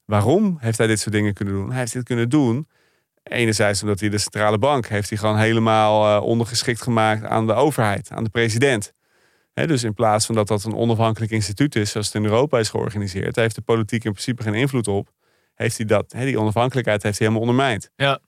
waarom 0.05 0.57
heeft 0.59 0.77
hij 0.77 0.87
dit 0.87 0.99
soort 0.99 1.15
dingen 1.15 1.33
kunnen 1.33 1.53
doen? 1.53 1.69
Hij 1.69 1.79
heeft 1.79 1.93
dit 1.93 2.03
kunnen 2.03 2.29
doen. 2.29 2.67
Enerzijds 3.23 3.81
omdat 3.81 3.99
hij 3.99 4.09
de 4.09 4.17
centrale 4.17 4.57
bank 4.57 4.87
heeft 4.87 5.09
hij 5.09 5.17
gewoon 5.17 5.37
helemaal 5.37 6.17
eh, 6.17 6.23
ondergeschikt 6.23 6.81
gemaakt 6.81 7.23
aan 7.23 7.47
de 7.47 7.53
overheid, 7.53 8.11
aan 8.11 8.23
de 8.23 8.29
president. 8.29 8.93
Dus 9.53 9.83
in 9.83 9.93
plaats 9.93 10.25
van 10.25 10.35
dat 10.35 10.47
dat 10.47 10.63
een 10.63 10.75
onafhankelijk 10.75 11.31
instituut 11.31 11.75
is, 11.75 11.91
zoals 11.91 12.05
het 12.05 12.15
in 12.15 12.25
Europa 12.25 12.59
is 12.59 12.69
georganiseerd, 12.69 13.35
heeft 13.35 13.55
de 13.55 13.61
politiek 13.61 14.03
in 14.03 14.11
principe 14.11 14.43
geen 14.43 14.53
invloed 14.53 14.87
op. 14.87 15.11
Heeft 15.53 15.77
hij 15.77 15.85
dat, 15.85 16.09
die 16.09 16.39
onafhankelijkheid 16.39 17.03
heeft 17.03 17.17
hij 17.17 17.27
helemaal 17.27 17.49
ondermijnd. 17.49 17.89
Ja. 17.95 18.19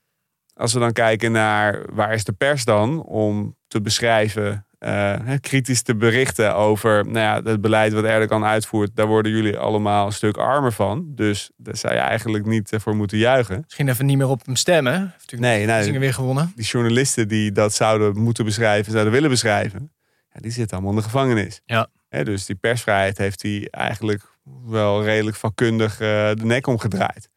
Als 0.54 0.72
we 0.72 0.78
dan 0.78 0.92
kijken 0.92 1.32
naar 1.32 1.94
waar 1.94 2.12
is 2.12 2.24
de 2.24 2.32
pers 2.32 2.64
dan 2.64 3.02
om 3.02 3.56
te 3.66 3.80
beschrijven 3.80 4.67
hè, 4.78 5.38
kritisch 5.38 5.82
te 5.82 5.96
berichten 5.96 6.54
over 6.54 7.04
nou 7.04 7.18
ja, 7.18 7.50
het 7.50 7.60
beleid 7.60 7.92
wat 7.92 8.04
Erdogan 8.04 8.44
uitvoert. 8.44 8.96
Daar 8.96 9.06
worden 9.06 9.32
jullie 9.32 9.58
allemaal 9.58 10.06
een 10.06 10.12
stuk 10.12 10.36
armer 10.36 10.72
van. 10.72 11.06
Dus 11.14 11.50
daar 11.56 11.76
zou 11.76 11.94
je 11.94 12.00
eigenlijk 12.00 12.46
niet 12.46 12.72
eh, 12.72 12.80
voor 12.80 12.96
moeten 12.96 13.18
juichen. 13.18 13.60
Misschien 13.64 13.88
even 13.88 14.06
niet 14.06 14.16
meer 14.16 14.28
op 14.28 14.46
hem 14.46 14.56
stemmen. 14.56 15.14
Nee, 15.36 15.64
verkiezingen 15.66 16.00
weer 16.00 16.14
gewonnen. 16.14 16.52
Die 16.54 16.64
journalisten 16.64 17.28
die 17.28 17.52
dat 17.52 17.74
zouden 17.74 18.18
moeten 18.18 18.44
beschrijven, 18.44 18.92
zouden 18.92 19.12
willen 19.12 19.30
beschrijven, 19.30 19.92
ja, 20.32 20.40
die 20.40 20.50
zitten 20.50 20.76
allemaal 20.76 20.94
in 20.94 20.98
de 20.98 21.04
gevangenis. 21.04 21.60
Ja. 21.64 21.88
Dus 22.08 22.46
die 22.46 22.56
persvrijheid 22.56 23.18
heeft 23.18 23.42
hij 23.42 23.68
eigenlijk 23.70 24.22
wel 24.64 25.04
redelijk 25.04 25.36
vakkundig 25.36 25.92
eh, 25.92 26.08
de 26.34 26.44
nek 26.44 26.66
omgedraaid. 26.66 27.28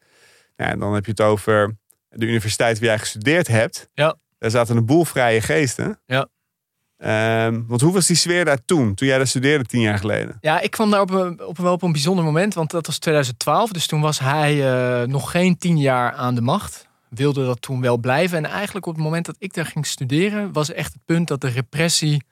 Ja, 0.55 0.65
en 0.65 0.79
dan 0.79 0.93
heb 0.93 1.05
je 1.05 1.11
het 1.11 1.21
over 1.21 1.75
de 2.09 2.25
universiteit 2.25 2.79
waar 2.79 2.87
jij 2.87 2.99
gestudeerd 2.99 3.47
hebt. 3.47 3.89
Ja. 3.93 4.15
Daar 4.37 4.49
zaten 4.49 4.77
een 4.77 4.85
boel 4.85 5.05
vrije 5.05 5.41
geesten. 5.41 5.99
Ja. 6.05 6.27
Ehm, 7.01 7.61
want 7.67 7.81
hoe 7.81 7.93
was 7.93 8.07
die 8.07 8.15
sfeer 8.15 8.45
daar 8.45 8.65
toen, 8.65 8.93
toen 8.93 9.07
jij 9.07 9.17
daar 9.17 9.27
studeerde 9.27 9.65
tien 9.65 9.81
jaar 9.81 9.97
geleden? 9.97 10.37
Ja, 10.41 10.59
ik 10.59 10.71
kwam 10.71 10.91
daar 10.91 11.01
op, 11.01 11.09
een, 11.09 11.45
op, 11.45 11.57
wel 11.57 11.73
op 11.73 11.81
een 11.81 11.91
bijzonder 11.91 12.25
moment, 12.25 12.53
want 12.53 12.71
dat 12.71 12.85
was 12.85 12.97
2012. 12.97 13.71
Dus 13.71 13.87
toen 13.87 14.01
was 14.01 14.19
hij 14.19 14.73
eh, 14.73 15.07
nog 15.07 15.31
geen 15.31 15.57
tien 15.57 15.77
jaar 15.77 16.13
aan 16.13 16.35
de 16.35 16.41
macht. 16.41 16.87
Wilde 17.09 17.45
dat 17.45 17.61
toen 17.61 17.81
wel 17.81 17.97
blijven. 17.97 18.37
En 18.37 18.45
eigenlijk 18.51 18.85
op 18.85 18.93
het 18.95 19.03
moment 19.03 19.25
dat 19.25 19.35
ik 19.39 19.53
daar 19.53 19.65
ging 19.65 19.85
studeren, 19.85 20.53
was 20.53 20.71
echt 20.71 20.93
het 20.93 21.01
punt 21.05 21.27
dat 21.27 21.41
de 21.41 21.47
repressie 21.47 22.23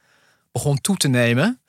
begon 0.51 0.82
toe 0.82 0.97
te 0.97 1.08
nemen. 1.08 1.62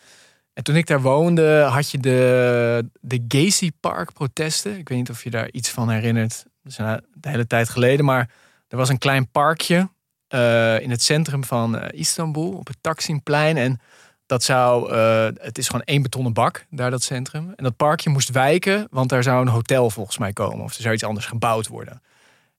En 0.52 0.62
toen 0.62 0.76
ik 0.76 0.86
daar 0.86 1.02
woonde, 1.02 1.60
had 1.60 1.90
je 1.90 1.98
de, 1.98 2.90
de 3.00 3.24
Gacy 3.28 3.70
Park 3.80 4.12
protesten. 4.12 4.78
Ik 4.78 4.88
weet 4.88 4.98
niet 4.98 5.10
of 5.10 5.24
je 5.24 5.30
daar 5.30 5.50
iets 5.50 5.68
van 5.68 5.90
herinnert. 5.90 6.44
Dat 6.62 6.72
is 6.72 6.76
de 7.14 7.28
hele 7.28 7.46
tijd 7.46 7.68
geleden. 7.68 8.04
Maar 8.04 8.30
er 8.68 8.76
was 8.76 8.88
een 8.88 8.98
klein 8.98 9.30
parkje 9.30 9.88
eh, 10.30 10.80
in 10.80 10.90
het 10.90 11.02
centrum 11.02 11.44
van 11.44 11.78
eh, 11.78 11.98
Istanbul, 12.00 12.50
op 12.50 12.66
het 12.66 12.76
Taksimplein. 12.80 13.56
En 13.56 13.80
dat 14.26 14.42
zou, 14.42 14.92
eh, 14.92 15.28
het 15.34 15.58
is 15.58 15.66
gewoon 15.66 15.82
één 15.82 16.02
betonnen 16.02 16.32
bak, 16.32 16.66
daar 16.70 16.90
dat 16.90 17.02
centrum. 17.02 17.52
En 17.56 17.64
dat 17.64 17.76
parkje 17.76 18.10
moest 18.10 18.30
wijken, 18.30 18.86
want 18.90 19.08
daar 19.08 19.22
zou 19.22 19.40
een 19.40 19.52
hotel 19.52 19.90
volgens 19.90 20.18
mij 20.18 20.32
komen. 20.32 20.64
Of 20.64 20.74
er 20.74 20.82
zou 20.82 20.94
iets 20.94 21.04
anders 21.04 21.26
gebouwd 21.26 21.68
worden. 21.68 22.02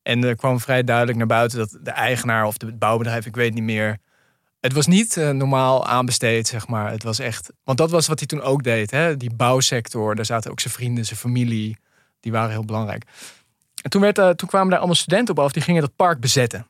En 0.01 0.23
er 0.23 0.35
kwam 0.35 0.59
vrij 0.59 0.83
duidelijk 0.83 1.17
naar 1.17 1.27
buiten 1.27 1.57
dat 1.57 1.77
de 1.81 1.91
eigenaar 1.91 2.45
of 2.45 2.53
het 2.57 2.79
bouwbedrijf, 2.79 3.25
ik 3.25 3.35
weet 3.35 3.53
niet 3.53 3.63
meer. 3.63 3.97
Het 4.59 4.73
was 4.73 4.87
niet 4.87 5.15
normaal 5.15 5.87
aanbesteed, 5.87 6.47
zeg 6.47 6.67
maar. 6.67 6.91
Het 6.91 7.03
was 7.03 7.19
echt. 7.19 7.51
Want 7.63 7.77
dat 7.77 7.91
was 7.91 8.07
wat 8.07 8.19
hij 8.19 8.27
toen 8.27 8.41
ook 8.41 8.63
deed. 8.63 8.91
Hè? 8.91 9.17
Die 9.17 9.35
bouwsector, 9.35 10.15
daar 10.15 10.25
zaten 10.25 10.51
ook 10.51 10.59
zijn 10.59 10.73
vrienden, 10.73 11.05
zijn 11.05 11.19
familie. 11.19 11.77
Die 12.19 12.31
waren 12.31 12.49
heel 12.49 12.65
belangrijk. 12.65 13.05
En 13.81 13.89
toen, 13.89 14.01
werd, 14.01 14.15
toen 14.15 14.49
kwamen 14.49 14.69
daar 14.69 14.77
allemaal 14.77 14.95
studenten 14.95 15.37
op 15.37 15.43
af, 15.43 15.51
die 15.51 15.61
gingen 15.61 15.81
dat 15.81 15.95
park 15.95 16.19
bezetten. 16.19 16.65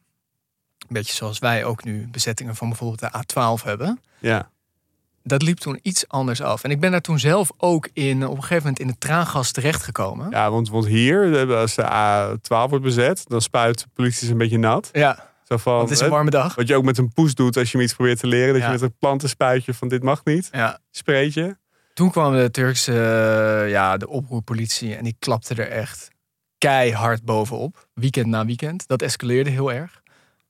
Een 0.81 0.87
beetje 0.97 1.13
zoals 1.13 1.39
wij 1.39 1.65
ook 1.65 1.83
nu 1.83 2.07
bezettingen 2.11 2.55
van 2.55 2.67
bijvoorbeeld 2.69 2.99
de 2.99 3.11
A12 3.59 3.63
hebben 3.63 3.99
Ja. 4.19 4.49
dat 5.23 5.41
liep 5.41 5.57
toen 5.57 5.79
iets 5.81 6.07
anders 6.07 6.41
af. 6.41 6.63
En 6.63 6.71
ik 6.71 6.79
ben 6.79 6.91
daar 6.91 7.01
toen 7.01 7.19
zelf 7.19 7.49
ook 7.57 7.89
in, 7.93 8.23
op 8.27 8.35
een 8.35 8.41
gegeven 8.41 8.57
moment 8.63 8.79
in 8.79 8.87
het 8.87 8.99
traangas 8.99 9.51
terechtgekomen. 9.51 10.29
Ja, 10.29 10.51
want, 10.51 10.69
want 10.69 10.85
hier, 10.85 11.47
als 11.55 11.75
de 11.75 11.83
A12 11.83 12.69
wordt 12.69 12.81
bezet, 12.85 13.23
dan 13.27 13.41
spuit 13.41 13.79
de 13.79 13.85
politie 13.93 14.31
een 14.31 14.37
beetje 14.37 14.57
nat. 14.57 14.89
Ja, 14.91 15.29
Zo 15.43 15.57
van, 15.57 15.73
want 15.75 15.89
het 15.89 15.97
is 15.99 16.03
een 16.05 16.11
warme 16.11 16.29
dag. 16.29 16.55
wat 16.55 16.67
je 16.67 16.75
ook 16.75 16.83
met 16.83 16.97
een 16.97 17.13
poes 17.13 17.35
doet 17.35 17.57
als 17.57 17.71
je 17.71 17.77
hem 17.77 17.85
iets 17.85 17.95
probeert 17.95 18.19
te 18.19 18.27
leren. 18.27 18.53
Dat 18.53 18.61
Ja. 18.61 18.65
je 18.67 18.71
met 18.73 18.81
een 18.81 18.95
plantenspuitje 18.99 19.73
van 19.73 19.87
dit 19.87 20.03
mag 20.03 20.23
niet, 20.25 20.49
Ja. 20.51 20.79
spreetje. 20.91 21.57
Toen 21.93 22.11
kwam 22.11 22.33
de 22.35 22.51
Turkse, 22.51 22.93
ja, 23.69 23.97
de 23.97 24.07
oproerpolitie 24.09 24.95
en 24.95 25.03
die 25.03 25.15
klapte 25.19 25.55
er 25.55 25.69
echt 25.69 26.09
keihard 26.57 27.23
bovenop. 27.23 27.87
Weekend 27.93 28.25
na 28.27 28.45
weekend. 28.45 28.87
Dat 28.87 29.01
escaleerde 29.01 29.49
heel 29.49 29.71
erg. 29.71 30.00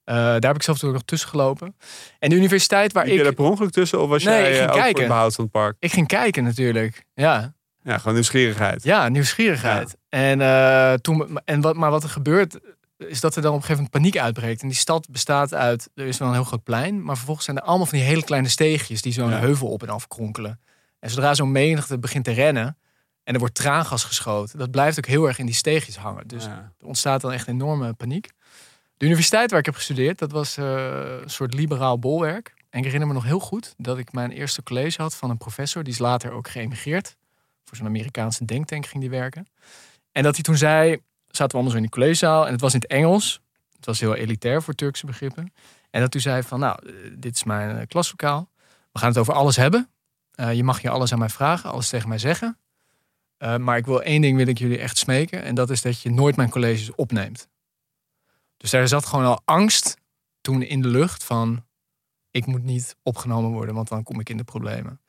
Eh, 0.03 0.15
daar 0.15 0.41
heb 0.41 0.55
ik 0.55 0.63
zelf 0.63 0.83
ook 0.83 0.93
nog 0.93 1.01
tussen 1.05 1.29
gelopen. 1.29 1.75
En 2.19 2.29
de 2.29 2.35
universiteit 2.35 2.91
waar 2.93 3.03
Liep 3.03 3.13
je 3.13 3.19
ik... 3.19 3.25
daar 3.25 3.33
per 3.33 3.45
ongeluk 3.45 3.71
tussen? 3.71 4.01
Of 4.01 4.09
was 4.09 4.23
Nee, 4.23 4.33
jij 4.33 4.49
ik 4.49 4.55
ging 4.55 4.59
eh, 4.59 4.65
ook 4.67 4.71
voor 4.73 4.81
kijken. 4.83 4.99
het 5.01 5.11
behoud 5.11 5.35
van 5.35 5.43
het 5.43 5.53
park? 5.53 5.75
Ik 5.79 5.91
ging 5.91 6.07
kijken 6.07 6.43
natuurlijk. 6.43 7.05
Ja, 7.13 7.53
Ja, 7.83 7.97
gewoon 7.97 8.13
nieuwsgierigheid. 8.13 8.83
Ja, 8.83 9.07
nieuwsgierigheid. 9.09 9.95
En, 10.09 10.41
eh, 10.41 10.93
toen, 10.93 11.39
en 11.45 11.61
wat, 11.61 11.75
maar 11.75 11.91
wat 11.91 12.03
er 12.03 12.09
gebeurt, 12.09 12.59
is 12.97 13.19
dat 13.19 13.35
er 13.35 13.41
dan 13.41 13.51
op 13.51 13.57
een 13.57 13.63
gegeven 13.65 13.83
moment 13.91 14.03
paniek 14.11 14.25
uitbreekt. 14.25 14.61
En 14.61 14.67
die 14.67 14.77
stad 14.77 15.07
bestaat 15.09 15.53
uit, 15.53 15.89
er 15.95 16.05
is 16.05 16.17
wel 16.17 16.27
een 16.27 16.33
heel 16.33 16.43
groot 16.43 16.63
plein, 16.63 17.03
maar 17.03 17.15
vervolgens 17.15 17.45
zijn 17.45 17.57
er 17.57 17.63
allemaal 17.63 17.85
van 17.85 17.97
die 17.97 18.07
hele 18.07 18.23
kleine 18.23 18.47
steegjes 18.49 19.01
die 19.01 19.13
zo'n 19.13 19.29
Ja. 19.29 19.37
heuvel 19.39 19.67
op 19.67 19.83
en 19.83 19.89
af 19.89 20.07
kronkelen. 20.07 20.59
En 20.99 21.09
zodra 21.09 21.33
zo'n 21.33 21.51
menigte 21.51 21.99
begint 21.99 22.23
te 22.25 22.31
rennen 22.31 22.77
en 23.23 23.33
er 23.33 23.39
wordt 23.39 23.55
traangas 23.55 24.03
geschoten, 24.03 24.59
dat 24.59 24.71
blijft 24.71 24.97
ook 24.97 25.05
heel 25.05 25.27
erg 25.27 25.39
in 25.39 25.45
die 25.45 25.55
steegjes 25.55 25.97
hangen. 25.97 26.27
Dus 26.27 26.43
Ja. 26.45 26.71
er 26.79 26.85
ontstaat 26.87 27.21
dan 27.21 27.31
echt 27.31 27.47
enorme 27.47 27.93
paniek. 27.93 28.29
De 29.01 29.07
universiteit 29.07 29.49
waar 29.49 29.59
ik 29.59 29.65
heb 29.65 29.75
gestudeerd, 29.75 30.19
dat 30.19 30.31
was 30.31 30.57
eh, 30.57 30.65
een 31.21 31.29
soort 31.29 31.53
liberaal 31.53 31.99
bolwerk. 31.99 32.53
En 32.69 32.79
ik 32.79 32.83
herinner 32.83 33.07
me 33.07 33.13
nog 33.13 33.23
heel 33.23 33.39
goed 33.39 33.73
dat 33.77 33.97
ik 33.97 34.11
mijn 34.11 34.31
eerste 34.31 34.63
college 34.63 35.01
had 35.01 35.15
van 35.15 35.29
een 35.29 35.37
professor. 35.37 35.83
Die 35.83 35.93
is 35.93 35.99
later 35.99 36.31
ook 36.31 36.49
geëmigreerd. 36.49 37.15
Voor 37.63 37.77
zo'n 37.77 37.85
Amerikaanse 37.85 38.45
denktank 38.45 38.85
ging 38.85 39.01
die 39.01 39.09
werken. 39.09 39.47
En 40.11 40.23
dat 40.23 40.33
hij 40.33 40.43
toen 40.43 40.57
zei, 40.57 40.89
zaten 41.27 41.47
we 41.47 41.53
allemaal 41.53 41.69
zo 41.69 41.75
in 41.75 41.81
die 41.81 41.91
collegezaal. 41.91 42.45
En 42.45 42.51
het 42.51 42.61
was 42.61 42.73
in 42.73 42.79
het 42.79 42.89
Engels. 42.89 43.41
Het 43.75 43.85
was 43.85 43.99
heel 43.99 44.15
elitair 44.15 44.61
voor 44.61 44.73
Turkse 44.73 45.05
begrippen. 45.05 45.53
En 45.89 46.01
dat 46.01 46.13
hij 46.13 46.21
zei 46.21 46.43
van, 46.43 46.59
nou, 46.59 46.79
eh, 46.85 46.93
dit 47.17 47.35
is 47.35 47.43
mijn 47.43 47.77
eh, 47.77 47.87
klaslokaal. 47.87 48.49
We 48.91 48.99
gaan 48.99 49.09
het 49.09 49.17
over 49.17 49.33
alles 49.33 49.55
hebben. 49.55 49.89
Je 50.53 50.63
mag 50.63 50.81
je 50.81 50.89
alles 50.89 51.11
aan 51.11 51.19
mij 51.19 51.29
vragen, 51.29 51.71
alles 51.71 51.89
tegen 51.89 52.09
mij 52.09 52.17
zeggen. 52.17 52.57
Maar 53.57 53.77
ik 53.77 53.85
wil 53.85 54.01
één 54.01 54.21
ding 54.21 54.37
wil 54.37 54.47
ik 54.47 54.57
jullie 54.57 54.77
echt 54.77 54.97
smeken. 54.97 55.43
En 55.43 55.55
dat 55.55 55.69
is 55.69 55.81
dat 55.81 56.01
je 56.01 56.11
nooit 56.11 56.35
mijn 56.35 56.49
colleges 56.49 56.95
opneemt. 56.95 57.49
Dus 58.61 58.69
daar 58.71 58.87
zat 58.87 59.05
gewoon 59.05 59.25
al 59.25 59.41
angst 59.45 59.97
toen 60.41 60.61
in 60.61 60.81
de 60.81 60.87
lucht 60.87 61.23
van... 61.23 61.65
ik 62.31 62.45
moet 62.45 62.63
niet 62.63 62.95
opgenomen 63.03 63.51
worden, 63.51 63.75
want 63.75 63.87
dan 63.87 64.03
kom 64.03 64.19
ik 64.19 64.29
in 64.29 64.37
de 64.37 64.43
problemen. 64.43 65.01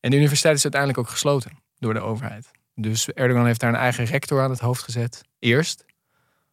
En 0.00 0.10
de 0.10 0.16
universiteit 0.16 0.56
is 0.56 0.62
uiteindelijk 0.62 1.00
ook 1.00 1.08
gesloten 1.08 1.58
door 1.78 1.94
de 1.94 2.00
overheid. 2.00 2.50
Dus 2.74 3.08
Erdogan 3.08 3.46
heeft 3.46 3.60
daar 3.60 3.70
een 3.70 3.76
eigen 3.76 4.04
rector 4.04 4.42
aan 4.42 4.50
het 4.50 4.60
hoofd 4.60 4.82
gezet. 4.82 5.22
Eerst. 5.38 5.84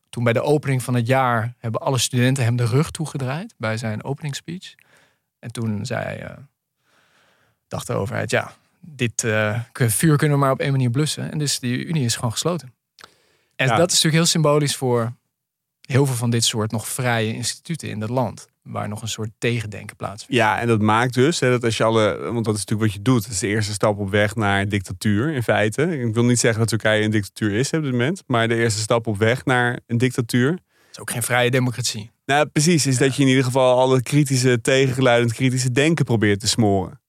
Toen 0.09 0.23
bij 0.23 0.33
de 0.33 0.41
opening 0.41 0.83
van 0.83 0.93
het 0.93 1.07
jaar 1.07 1.53
hebben 1.57 1.81
alle 1.81 1.97
studenten 1.97 2.43
hem 2.43 2.55
de 2.55 2.65
rug 2.65 2.91
toegedraaid 2.91 3.53
bij 3.57 3.77
zijn 3.77 4.03
openingsspeech. 4.03 4.75
En 5.39 5.51
toen 5.51 5.85
zei, 5.85 6.17
eh, 6.17 6.37
dacht 7.67 7.87
de 7.87 7.93
overheid, 7.93 8.31
ja, 8.31 8.51
dit 8.79 9.23
eh, 9.23 9.59
vuur 9.73 10.17
kunnen 10.17 10.37
we 10.37 10.43
maar 10.43 10.53
op 10.53 10.59
één 10.59 10.71
manier 10.71 10.89
blussen. 10.89 11.31
En 11.31 11.37
dus 11.37 11.59
die 11.59 11.85
unie 11.85 12.05
is 12.05 12.15
gewoon 12.15 12.31
gesloten. 12.31 12.73
En 13.55 13.67
Ja. 13.67 13.75
dat 13.75 13.87
is 13.87 13.93
natuurlijk 13.93 14.13
heel 14.13 14.25
symbolisch 14.25 14.75
voor 14.75 15.13
heel 15.87 16.05
veel 16.05 16.15
van 16.15 16.29
dit 16.29 16.43
soort 16.43 16.71
nog 16.71 16.87
vrije 16.87 17.33
instituten 17.33 17.89
in 17.89 17.99
dat 17.99 18.09
land. 18.09 18.47
Waar 18.61 18.87
nog 18.87 19.01
een 19.01 19.07
soort 19.07 19.29
tegendenken 19.37 19.95
plaatsvindt. 19.95 20.35
Ja, 20.35 20.59
en 20.59 20.67
dat 20.67 20.81
maakt 20.81 21.13
dus 21.13 21.39
hè, 21.39 21.49
dat 21.49 21.63
als 21.63 21.77
je 21.77 21.83
alle. 21.83 22.17
Want 22.31 22.45
dat 22.45 22.55
is 22.55 22.65
natuurlijk 22.65 22.81
wat 22.81 22.93
je 22.93 23.01
doet. 23.01 23.23
Dat 23.23 23.31
is 23.31 23.39
de 23.39 23.47
eerste 23.47 23.73
stap 23.73 23.99
op 23.99 24.09
weg 24.09 24.35
naar 24.35 24.69
dictatuur 24.69 25.33
in 25.33 25.43
feite. 25.43 25.99
Ik 25.99 26.13
wil 26.13 26.25
niet 26.25 26.39
zeggen 26.39 26.59
dat 26.59 26.69
Turkije 26.69 27.03
een 27.03 27.11
dictatuur 27.11 27.53
is 27.53 27.71
op 27.71 27.83
dit 27.83 27.91
moment. 27.91 28.23
Maar 28.25 28.47
de 28.47 28.55
eerste 28.55 28.81
stap 28.81 29.07
op 29.07 29.17
weg 29.17 29.45
naar 29.45 29.79
een 29.87 29.97
dictatuur. 29.97 30.51
Het 30.51 30.59
is 30.91 30.99
ook 30.99 31.11
geen 31.11 31.23
vrije 31.23 31.51
democratie. 31.51 32.11
Nou, 32.25 32.45
precies. 32.45 32.85
Is 32.85 32.97
dat 32.97 33.15
je 33.15 33.21
in 33.21 33.27
ieder 33.27 33.43
geval 33.43 33.79
alle 33.79 34.01
kritische 34.01 34.61
tegengeluiden, 34.61 35.27
het 35.27 35.37
kritische 35.37 35.71
denken 35.71 36.05
probeert 36.05 36.39
te 36.39 36.47
smoren. 36.47 37.01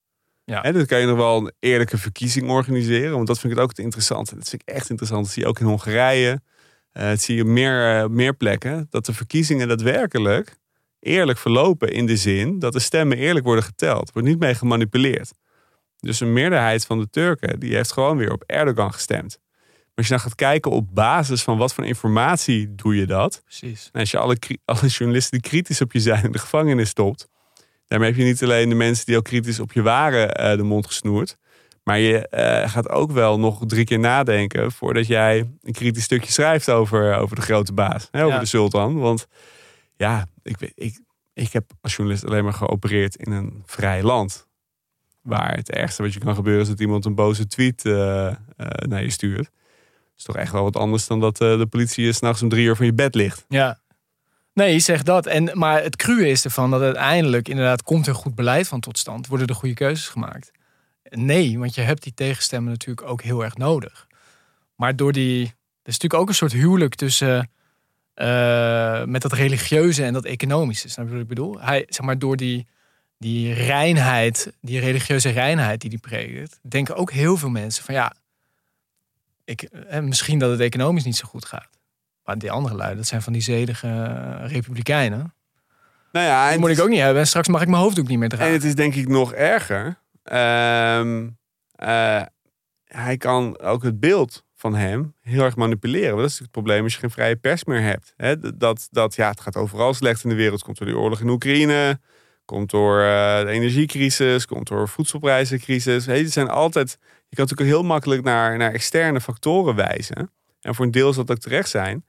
Ja. 0.43 0.61
Hè, 0.61 0.71
dan 0.71 0.85
kan 0.85 0.99
je 0.99 1.05
nog 1.05 1.17
wel 1.17 1.37
een 1.37 1.51
eerlijke 1.59 1.97
verkiezing 1.97 2.49
organiseren. 2.49 3.15
Want 3.15 3.27
dat 3.27 3.39
vind 3.39 3.51
ik 3.51 3.57
het 3.57 3.67
ook 3.67 3.75
het 3.75 3.85
interessante. 3.85 4.35
Dat 4.35 4.49
vind 4.49 4.61
ik 4.61 4.67
echt 4.67 4.89
interessant. 4.89 5.23
Dat 5.23 5.33
zie 5.33 5.43
je 5.43 5.49
ook 5.49 5.59
in 5.59 5.65
Hongarije. 5.65 6.41
Eh 6.91 7.09
dat 7.09 7.21
zie 7.21 7.35
je 7.35 7.41
op 7.41 7.47
meer, 7.47 8.01
eh, 8.01 8.07
meer 8.07 8.33
plekken. 8.33 8.87
Dat 8.89 9.05
de 9.05 9.13
verkiezingen 9.13 9.67
daadwerkelijk 9.67 10.57
eerlijk 10.99 11.39
verlopen. 11.39 11.91
In 11.91 12.05
de 12.05 12.17
zin 12.17 12.59
dat 12.59 12.73
de 12.73 12.79
stemmen 12.79 13.17
eerlijk 13.17 13.45
worden 13.45 13.63
geteld. 13.63 14.11
Wordt 14.11 14.27
niet 14.27 14.39
mee 14.39 14.55
gemanipuleerd. 14.55 15.31
Dus 15.99 16.19
een 16.19 16.33
meerderheid 16.33 16.85
van 16.85 16.99
de 16.99 17.09
Turken 17.09 17.59
die 17.59 17.75
heeft 17.75 17.91
gewoon 17.91 18.17
weer 18.17 18.31
op 18.31 18.43
Erdogan 18.45 18.93
gestemd. 18.93 19.39
Maar 19.39 20.07
als 20.07 20.07
je 20.07 20.13
dan 20.13 20.21
gaat 20.23 20.35
kijken 20.35 20.71
op 20.71 20.95
basis 20.95 21.43
van 21.43 21.57
wat 21.57 21.73
voor 21.73 21.85
informatie 21.85 22.75
doe 22.75 22.95
je 22.95 23.05
dat. 23.05 23.41
Precies. 23.45 23.89
En 23.91 23.99
als 23.99 24.11
je 24.11 24.17
alle, 24.17 24.37
alle 24.65 24.87
journalisten 24.87 25.39
die 25.39 25.49
kritisch 25.49 25.81
op 25.81 25.91
je 25.91 25.99
zijn 25.99 26.23
in 26.23 26.31
de 26.31 26.39
gevangenis 26.39 26.89
stopt. 26.89 27.27
Daarmee 27.87 28.09
heb 28.09 28.17
je 28.17 28.25
niet 28.25 28.43
alleen 28.43 28.69
de 28.69 28.75
mensen 28.75 29.05
die 29.05 29.17
ook 29.17 29.23
kritisch 29.23 29.59
op 29.59 29.71
je 29.71 29.81
waren 29.81 30.35
eh, 30.35 30.57
de 30.57 30.63
mond 30.63 30.85
gesnoerd. 30.85 31.37
Maar 31.89 31.99
je 31.99 32.27
eh, 32.27 32.69
gaat 32.69 32.89
ook 32.89 33.11
wel 33.11 33.39
nog 33.39 33.63
drie 33.67 33.85
keer 33.85 33.99
nadenken 33.99 34.71
voordat 34.71 35.07
jij 35.07 35.49
een 35.61 35.73
kritisch 35.73 36.03
stukje 36.03 36.31
schrijft 36.31 36.69
over, 36.69 37.15
over 37.15 37.35
de 37.35 37.41
grote 37.41 37.73
baas. 37.73 38.07
Hè, 38.11 38.21
over 38.23 38.33
Ja. 38.33 38.39
de 38.39 38.45
sultan. 38.45 38.99
Want 38.99 39.27
ja, 39.95 40.25
ik, 40.43 40.71
ik, 40.75 40.99
ik 41.33 41.53
heb 41.53 41.71
als 41.81 41.95
journalist 41.95 42.25
alleen 42.25 42.43
maar 42.43 42.53
geopereerd 42.53 43.15
in 43.15 43.31
een 43.31 43.63
vrij 43.65 44.03
land. 44.03 44.47
Waar 45.21 45.55
het 45.55 45.69
ergste 45.71 46.01
wat 46.01 46.13
je 46.13 46.19
kan 46.19 46.35
gebeuren 46.35 46.61
is 46.61 46.67
dat 46.67 46.79
iemand 46.79 47.05
een 47.05 47.15
boze 47.15 47.47
tweet 47.47 47.85
eh, 47.85 48.27
eh, 48.27 48.35
naar 48.79 49.03
je 49.03 49.09
stuurt. 49.11 49.43
Dat 49.45 50.17
is 50.17 50.23
toch 50.23 50.35
echt 50.35 50.51
wel 50.51 50.63
wat 50.63 50.77
anders 50.77 51.07
dan 51.07 51.19
dat 51.19 51.37
de 51.37 51.67
politie 51.69 52.05
je 52.05 52.13
s'nachts 52.13 52.41
om 52.41 52.49
drie 52.49 52.65
uur 52.65 52.75
van 52.75 52.85
je 52.85 52.93
bed 52.93 53.15
ligt. 53.15 53.45
Ja. 53.47 53.79
Nee, 54.53 54.73
je 54.73 54.79
zegt 54.79 55.05
dat. 55.05 55.25
En, 55.25 55.49
maar 55.53 55.83
het 55.83 55.95
cruwe 55.95 56.29
is 56.29 56.43
ervan 56.43 56.71
dat 56.71 56.81
uiteindelijk 56.81 57.47
inderdaad 57.47 57.83
komt 57.83 58.07
er 58.07 58.15
goed 58.15 58.35
beleid 58.35 58.67
van 58.67 58.79
tot 58.79 58.97
stand. 58.97 59.27
Worden 59.27 59.47
er 59.47 59.55
goede 59.55 59.75
keuzes 59.75 60.07
gemaakt. 60.07 60.51
Nee, 61.09 61.59
want 61.59 61.75
je 61.75 61.81
hebt 61.81 62.03
die 62.03 62.13
tegenstemmen 62.13 62.71
natuurlijk 62.71 63.07
ook 63.07 63.21
heel 63.21 63.43
erg 63.43 63.57
nodig. 63.57 64.07
Maar 64.75 64.95
door 64.95 65.11
die... 65.11 65.41
Er 65.81 65.95
is 65.95 65.99
natuurlijk 65.99 66.21
ook 66.21 66.27
een 66.29 66.35
soort 66.35 66.51
huwelijk 66.51 66.95
tussen... 66.95 67.49
eh, 68.13 69.03
met 69.03 69.21
dat 69.21 69.33
religieuze 69.33 70.03
en 70.03 70.13
dat 70.13 70.25
economische. 70.25 70.89
Snap 70.89 71.05
je 71.05 71.11
wat 71.11 71.21
ik 71.21 71.27
bedoel? 71.27 71.59
Hij, 71.61 71.85
zeg 71.87 72.05
maar, 72.05 72.19
door 72.19 72.37
die 72.37 72.67
die 73.17 73.53
reinheid, 73.53 74.53
die 74.61 74.79
religieuze 74.79 75.29
reinheid 75.29 75.81
die 75.81 75.89
die 75.89 75.99
predikt, 75.99 76.59
denken 76.61 76.95
ook 76.95 77.11
heel 77.11 77.37
veel 77.37 77.49
mensen 77.49 77.83
van 77.83 77.93
ja, 77.93 78.13
ik, 79.45 79.61
eh, 79.61 79.99
misschien 79.99 80.39
dat 80.39 80.51
het 80.51 80.59
economisch 80.59 81.03
niet 81.03 81.15
zo 81.15 81.27
goed 81.27 81.45
gaat. 81.45 81.69
Maar 82.23 82.37
die 82.37 82.51
andere 82.51 82.75
lui, 82.75 82.95
dat 82.95 83.07
zijn 83.07 83.21
van 83.21 83.33
die 83.33 83.41
zedige 83.41 84.23
republikeinen. 84.45 85.33
Nou 86.11 86.25
ja, 86.25 86.43
Die 86.45 86.53
en 86.53 86.59
moet 86.59 86.69
het 86.69 86.77
ik 86.77 86.83
ook 86.83 86.89
niet 86.89 86.99
hebben. 86.99 87.21
En 87.21 87.27
straks 87.27 87.47
mag 87.47 87.61
ik 87.61 87.67
mijn 87.67 87.81
hoofddoek 87.81 88.07
niet 88.07 88.17
meer 88.17 88.29
En 88.29 88.35
dragen. 88.37 88.53
het 88.53 88.63
is 88.63 88.75
denk 88.75 88.95
ik 88.95 89.07
nog 89.07 89.33
erger. 89.33 89.97
Ehm, 90.29 91.29
eh, 91.71 92.21
hij 92.83 93.17
kan 93.17 93.59
ook 93.59 93.83
het 93.83 93.99
beeld 93.99 94.43
van 94.55 94.75
hem 94.75 95.15
heel 95.21 95.43
erg 95.43 95.55
manipuleren. 95.55 96.17
Dat 96.17 96.29
is 96.29 96.39
het 96.39 96.51
probleem 96.51 96.83
als 96.83 96.93
je 96.93 96.99
geen 96.99 97.11
vrije 97.11 97.35
pers 97.35 97.63
meer 97.63 97.81
hebt. 97.81 98.13
D- 98.17 98.59
dat, 98.59 98.87
dat 98.91 99.15
ja, 99.15 99.29
het 99.29 99.39
gaat 99.39 99.55
overal 99.55 99.93
slecht 99.93 100.23
in 100.23 100.29
de 100.29 100.35
wereld. 100.35 100.63
Komt 100.63 100.77
door 100.77 100.87
die 100.87 100.97
oorlog 100.97 101.19
in 101.19 101.29
Oekraïne. 101.29 101.99
Komt 102.45 102.69
door 102.69 102.99
eh, 102.99 103.39
de 103.39 103.49
energiecrisis. 103.49 104.45
Komt 104.45 104.67
door 104.67 104.87
voedselprijzencrisis. 104.89 106.05
Het 106.05 106.31
zijn 106.31 106.49
altijd, 106.49 106.97
je 107.01 107.35
kan 107.35 107.45
natuurlijk 107.45 107.69
heel 107.69 107.83
makkelijk 107.83 108.23
naar, 108.23 108.57
naar 108.57 108.71
externe 108.73 109.21
factoren 109.21 109.75
wijzen. 109.75 110.31
En 110.61 110.75
voor 110.75 110.85
een 110.85 110.91
deel 110.91 111.13
zal 111.13 111.25
dat 111.25 111.35
ook 111.35 111.41
terecht 111.41 111.69
zijn. 111.69 112.05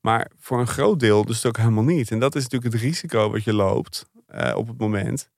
Maar 0.00 0.30
voor 0.38 0.60
een 0.60 0.66
groot 0.66 1.00
deel 1.00 1.24
dus 1.24 1.46
ook 1.46 1.56
helemaal 1.56 1.84
niet. 1.84 2.10
En 2.10 2.18
dat 2.18 2.34
is 2.34 2.42
natuurlijk 2.42 2.72
het 2.72 2.82
risico 2.82 3.30
wat 3.30 3.44
je 3.44 3.52
loopt 3.52 4.06
eh, 4.26 4.56
op 4.56 4.68
het 4.68 4.78
moment. 4.78 5.30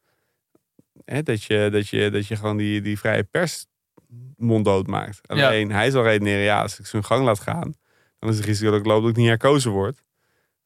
Hè, 1.05 1.23
dat, 1.23 1.43
je, 1.43 1.69
dat, 1.73 1.89
je, 1.89 2.11
dat 2.11 2.27
je 2.27 2.37
gewoon 2.37 2.57
die, 2.57 2.81
die 2.81 2.99
vrije 2.99 3.25
pers 3.25 3.67
monddood 4.37 4.87
maakt. 4.87 5.19
Ja. 5.23 5.47
Alleen 5.47 5.73
hij 5.73 5.91
zal 5.91 6.03
redeneren, 6.03 6.43
ja, 6.43 6.63
als 6.63 6.79
ik 6.79 6.87
zijn 6.87 7.05
gang 7.05 7.25
laat 7.25 7.41
gaan, 7.41 7.75
dan 8.19 8.31
is 8.31 8.37
het 8.37 8.45
risico 8.45 8.71
dat 8.71 8.81
ik 8.81 8.87
loop 8.87 9.01
dat 9.01 9.11
ik 9.11 9.17
niet 9.17 9.29
herkozen 9.29 9.71
word. 9.71 10.03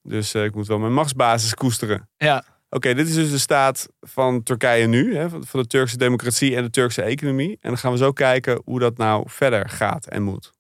Dus 0.03 0.35
eh, 0.35 0.45
ik 0.45 0.55
moet 0.55 0.67
wel 0.67 0.79
mijn 0.79 0.93
machtsbasis 0.93 1.55
koesteren. 1.55 2.09
Ja, 2.17 2.45
Oké, 2.69 2.95
dit 2.95 3.09
is 3.09 3.15
dus 3.15 3.31
de 3.31 3.39
staat 3.39 3.89
van 4.01 4.43
Turkije 4.43 4.87
nu, 4.87 5.17
hè, 5.17 5.31
van 5.31 5.61
de 5.61 5.67
Turkse 5.67 5.97
democratie 5.97 6.57
en 6.57 6.63
de 6.63 6.71
Turkse 6.71 7.03
economie. 7.03 7.51
En 7.51 7.69
dan 7.69 7.79
gaan 7.79 7.93
we 7.93 7.99
zo 7.99 8.13
kijken 8.13 8.63
hoe 8.65 8.79
dat 8.79 8.97
nou 8.97 9.25
verder 9.27 9.69
gaat 9.69 10.07
en 10.07 10.23
moet. 10.23 10.55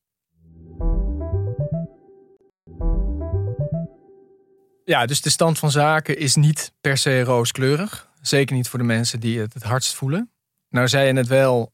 ja, 4.86 5.06
dus 5.06 5.20
de 5.20 5.30
stand 5.30 5.58
van 5.58 5.70
zaken 5.70 6.18
is 6.18 6.34
niet 6.34 6.72
per 6.80 6.96
se 6.98 7.24
rooskleurig. 7.24 8.08
Zeker 8.26 8.56
niet 8.56 8.68
voor 8.68 8.78
de 8.78 8.84
mensen 8.84 9.20
die 9.20 9.40
het 9.40 9.54
het 9.54 9.62
hardst 9.62 9.94
voelen. 9.94 10.30
Nou 10.68 10.88
zei 10.88 11.06
je 11.06 11.12
net 11.12 11.26
wel, 11.26 11.72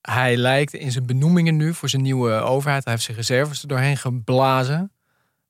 hij 0.00 0.36
lijkt 0.36 0.72
in 0.74 0.92
zijn 0.92 1.06
benoemingen 1.06 1.56
nu 1.56 1.74
voor 1.74 1.88
zijn 1.88 2.02
nieuwe 2.02 2.32
overheid. 2.32 2.84
Hij 2.84 2.92
heeft 2.92 3.04
zijn 3.04 3.16
reserves 3.16 3.62
er 3.62 3.68
doorheen 3.68 3.96
geblazen. 3.96 4.92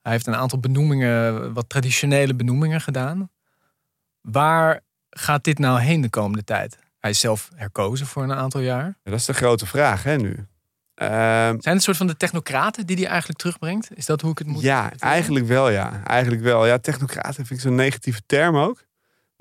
Hij 0.02 0.12
heeft 0.12 0.26
een 0.26 0.34
aantal 0.34 0.58
benoemingen, 0.58 1.52
wat 1.52 1.68
traditionele 1.68 2.34
benoemingen 2.34 2.80
gedaan. 2.80 3.30
Waar 4.20 4.80
gaat 5.10 5.44
dit 5.44 5.58
nou 5.58 5.80
heen 5.80 6.00
de 6.00 6.10
komende 6.10 6.44
tijd? 6.44 6.78
Hij 6.98 7.10
is 7.10 7.20
zelf 7.20 7.50
herkozen 7.54 8.06
voor 8.06 8.22
een 8.22 8.32
aantal 8.32 8.60
jaar. 8.60 8.84
Ja, 8.84 9.10
dat 9.10 9.20
is 9.20 9.24
de 9.24 9.34
grote 9.34 9.66
vraag 9.66 10.02
hè, 10.02 10.16
nu. 10.16 10.46
Ehm, 10.94 11.60
Zijn 11.60 11.74
het 11.74 11.82
soort 11.82 11.96
van 11.96 12.06
de 12.06 12.16
technocraten 12.16 12.86
die 12.86 12.96
hij 12.96 13.06
eigenlijk 13.06 13.38
terugbrengt? 13.38 13.88
Is 13.94 14.06
dat 14.06 14.20
hoe 14.20 14.30
ik 14.30 14.38
het 14.38 14.46
moet 14.46 14.62
Ja, 14.62 14.92
eigenlijk 14.98 15.46
wel, 15.46 15.70
ja. 15.70 16.02
Eigenlijk 16.04 16.42
wel. 16.42 16.66
Ja, 16.66 16.78
technocraat 16.78 17.34
vind 17.34 17.50
ik 17.50 17.60
zo'n 17.60 17.74
negatieve 17.74 18.22
term 18.26 18.56
ook. 18.56 18.84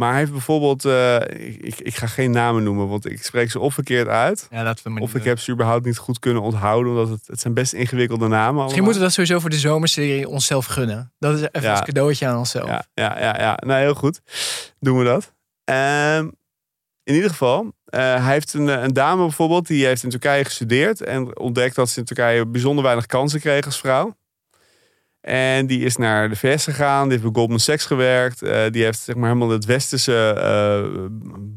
Maar 0.04 0.12
hij 0.12 0.22
heeft 0.22 0.32
bijvoorbeeld, 0.32 0.86
eh, 0.86 1.16
ik, 1.62 1.80
ik, 1.80 1.96
ga 1.96 2.08
geen 2.08 2.32
namen 2.32 2.63
noemen, 2.63 2.88
want 2.88 3.06
ik 3.10 3.24
spreek 3.24 3.52
ze 3.52 3.60
of 3.60 3.74
verkeerd 3.74 4.08
uit. 4.08 4.48
Ja, 4.52 4.63
laten 4.63 4.84
we 4.84 4.89
maar 4.89 5.02
Of 5.02 5.10
ik 5.10 5.16
doen. 5.20 5.28
heb 5.28 5.39
ze 5.39 5.52
überhaupt 5.52 5.86
niet 5.86 5.98
goed 5.98 6.20
kunnen 6.20 6.42
onthouden, 6.42 6.92
omdat 6.92 7.10
het, 7.10 7.28
het 7.28 7.39
zijn 7.39 7.54
best 7.54 7.74
ingewikkelde 7.74 8.28
namen 8.28 8.44
allemaal. 8.46 8.63
Misschien 8.63 8.84
moeten 8.84 9.02
we 9.02 9.08
dat 9.08 9.16
sowieso 9.16 9.39
voor 9.39 9.50
de 9.50 9.58
zomerserie 9.58 10.30
onszelf 10.30 10.66
gunnen. 10.66 11.13
Dat 11.20 11.36
is 11.36 11.42
even 11.42 11.62
Ja. 11.70 11.78
een 11.78 11.84
cadeautje 11.84 12.28
aan 12.28 12.38
onszelf. 12.38 12.68
Ja, 12.68 12.86
ja, 12.94 13.20
ja, 13.20 13.39
ja. 13.39 13.58
Nou, 13.66 13.80
heel 13.82 13.94
goed. 13.94 14.22
Doen 14.80 14.98
we 14.98 15.04
dat. 15.04 15.34
Ehm, 15.63 16.28
in 17.04 17.13
ieder 17.16 17.30
geval, 17.30 17.72
eh, 17.86 18.00
hij 18.00 18.34
heeft 18.34 18.54
een, 18.54 18.68
een 18.68 18.94
dame 18.94 19.22
bijvoorbeeld, 19.22 19.68
die 19.68 19.86
heeft 19.86 20.04
in 20.04 20.10
Turkije 20.10 20.46
gestudeerd 20.46 21.02
en 21.02 21.39
ontdekt 21.39 21.76
dat 21.76 21.89
ze 21.89 22.00
in 22.00 22.06
Turkije 22.06 22.46
bijzonder 22.48 22.84
weinig 22.84 23.06
kansen 23.06 23.39
kreeg 23.39 23.66
als 23.66 23.80
vrouw. 23.80 24.16
En 25.24 25.68
die 25.68 25.80
is 25.80 25.96
naar 25.96 26.30
de 26.30 26.36
VS 26.36 26.64
gegaan, 26.64 27.04
die 27.04 27.12
heeft 27.12 27.24
bij 27.24 27.32
Goldman 27.34 27.60
Sachs 27.60 27.86
gewerkt. 27.86 28.42
eh, 28.42 28.72
die 28.72 28.84
heeft 28.84 29.00
zeg 29.00 29.16
maar 29.16 29.28
helemaal 29.28 29.50
het 29.50 29.66
westerse 29.66 30.34
eh, 30.34 31.06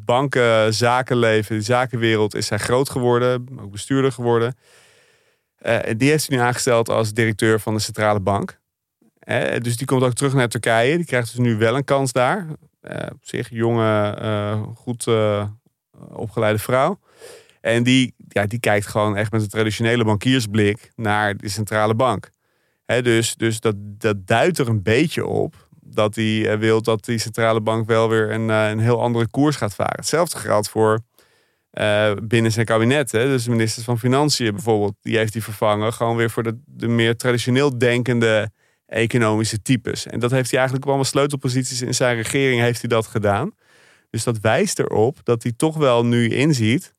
banken, 0.05 0.74
zakenleven, 0.74 1.57
de 1.57 1.62
zakenwereld 1.62 2.35
is 2.35 2.48
hij 2.48 2.59
groot 2.59 2.90
geworden, 2.90 3.46
ook 3.61 3.70
bestuurder 3.70 4.12
geworden. 4.12 4.57
En 5.59 5.96
die 5.96 6.11
heeft 6.11 6.29
hij 6.29 6.37
nu 6.37 6.42
aangesteld 6.42 6.88
als 6.88 7.12
directeur 7.12 7.61
van 7.61 7.74
de 7.74 7.81
centrale 7.81 8.20
bank. 8.20 8.59
Dus 9.59 9.76
die 9.76 9.87
komt 9.87 10.02
ook 10.02 10.12
terug 10.12 10.35
naar 10.35 10.48
Turkije. 10.48 10.96
Die 10.96 11.07
krijgt 11.07 11.26
dus 11.26 11.44
nu 11.44 11.57
wel 11.57 11.76
een 11.76 11.85
kans 11.85 12.12
daar. 12.12 12.46
Op 13.12 13.18
zich 13.20 13.50
jonge, 13.50 14.18
goed 14.74 15.07
opgeleide 16.12 16.59
vrouw. 16.59 16.98
En 17.61 17.83
die, 17.83 18.14
ja, 18.29 18.46
die 18.46 18.61
kijkt 18.61 18.87
gewoon 18.87 19.16
echt 19.16 19.33
met 19.33 19.42
een 19.42 19.48
traditionele 19.48 20.05
bankiersblik 20.05 20.90
naar 20.94 21.37
de 21.37 21.48
centrale 21.48 21.94
bank. 21.94 22.31
Dus 22.87 23.35
dus 23.35 23.61
dat, 23.61 23.75
dat 23.79 24.27
duidt 24.27 24.59
er 24.59 24.68
een 24.68 24.83
beetje 24.83 25.27
op 25.27 25.68
dat 25.96 26.14
hij 26.14 26.51
eh, 26.51 26.59
wil 26.59 26.83
dat 26.83 27.05
die 27.05 27.18
centrale 27.18 27.61
bank 27.61 27.87
wel 27.87 28.09
weer 28.09 28.31
een, 28.31 28.51
eh, 28.51 28.68
een 28.68 28.79
heel 28.79 29.03
andere 29.03 29.29
koers 29.29 29.57
gaat 29.57 29.75
varen. 29.75 29.96
Hetzelfde 29.96 30.38
geldt 30.38 30.68
voor 30.68 31.01
eh, 31.70 32.12
binnen 32.22 32.53
zijn 32.53 32.66
kabinet. 32.66 33.12
Hè. 33.12 33.27
Dus 33.27 33.44
de 33.44 33.51
minister 33.51 33.83
van 33.83 33.99
Financiën 33.99 34.53
bijvoorbeeld, 34.53 34.94
die 35.01 35.16
heeft 35.16 35.33
hij 35.33 35.42
vervangen. 35.42 35.92
Gewoon 35.92 36.16
weer 36.16 36.31
voor 36.31 36.42
de, 36.42 36.59
de 36.64 36.88
meer 36.88 37.16
traditioneel 37.16 37.79
denkende 37.79 38.51
economische 38.87 39.62
types. 39.62 40.07
En 40.07 40.20
dat 40.20 40.31
heeft 40.31 40.51
hij 40.51 40.59
eigenlijk 40.59 40.87
op 40.87 40.92
allemaal 40.92 41.11
sleutelposities 41.11 41.83
in 41.83 41.94
zijn 41.94 42.16
regering 42.16 42.61
heeft 42.61 42.81
hij 42.81 42.88
dat 42.88 43.07
gedaan. 43.07 43.51
Dus 44.11 44.25
dat 44.25 44.38
wijst 44.40 44.79
erop 44.79 45.18
dat 45.22 45.42
hij 45.42 45.53
toch 45.57 45.77
wel 45.77 46.05
nu 46.07 46.29
inziet 46.29 46.94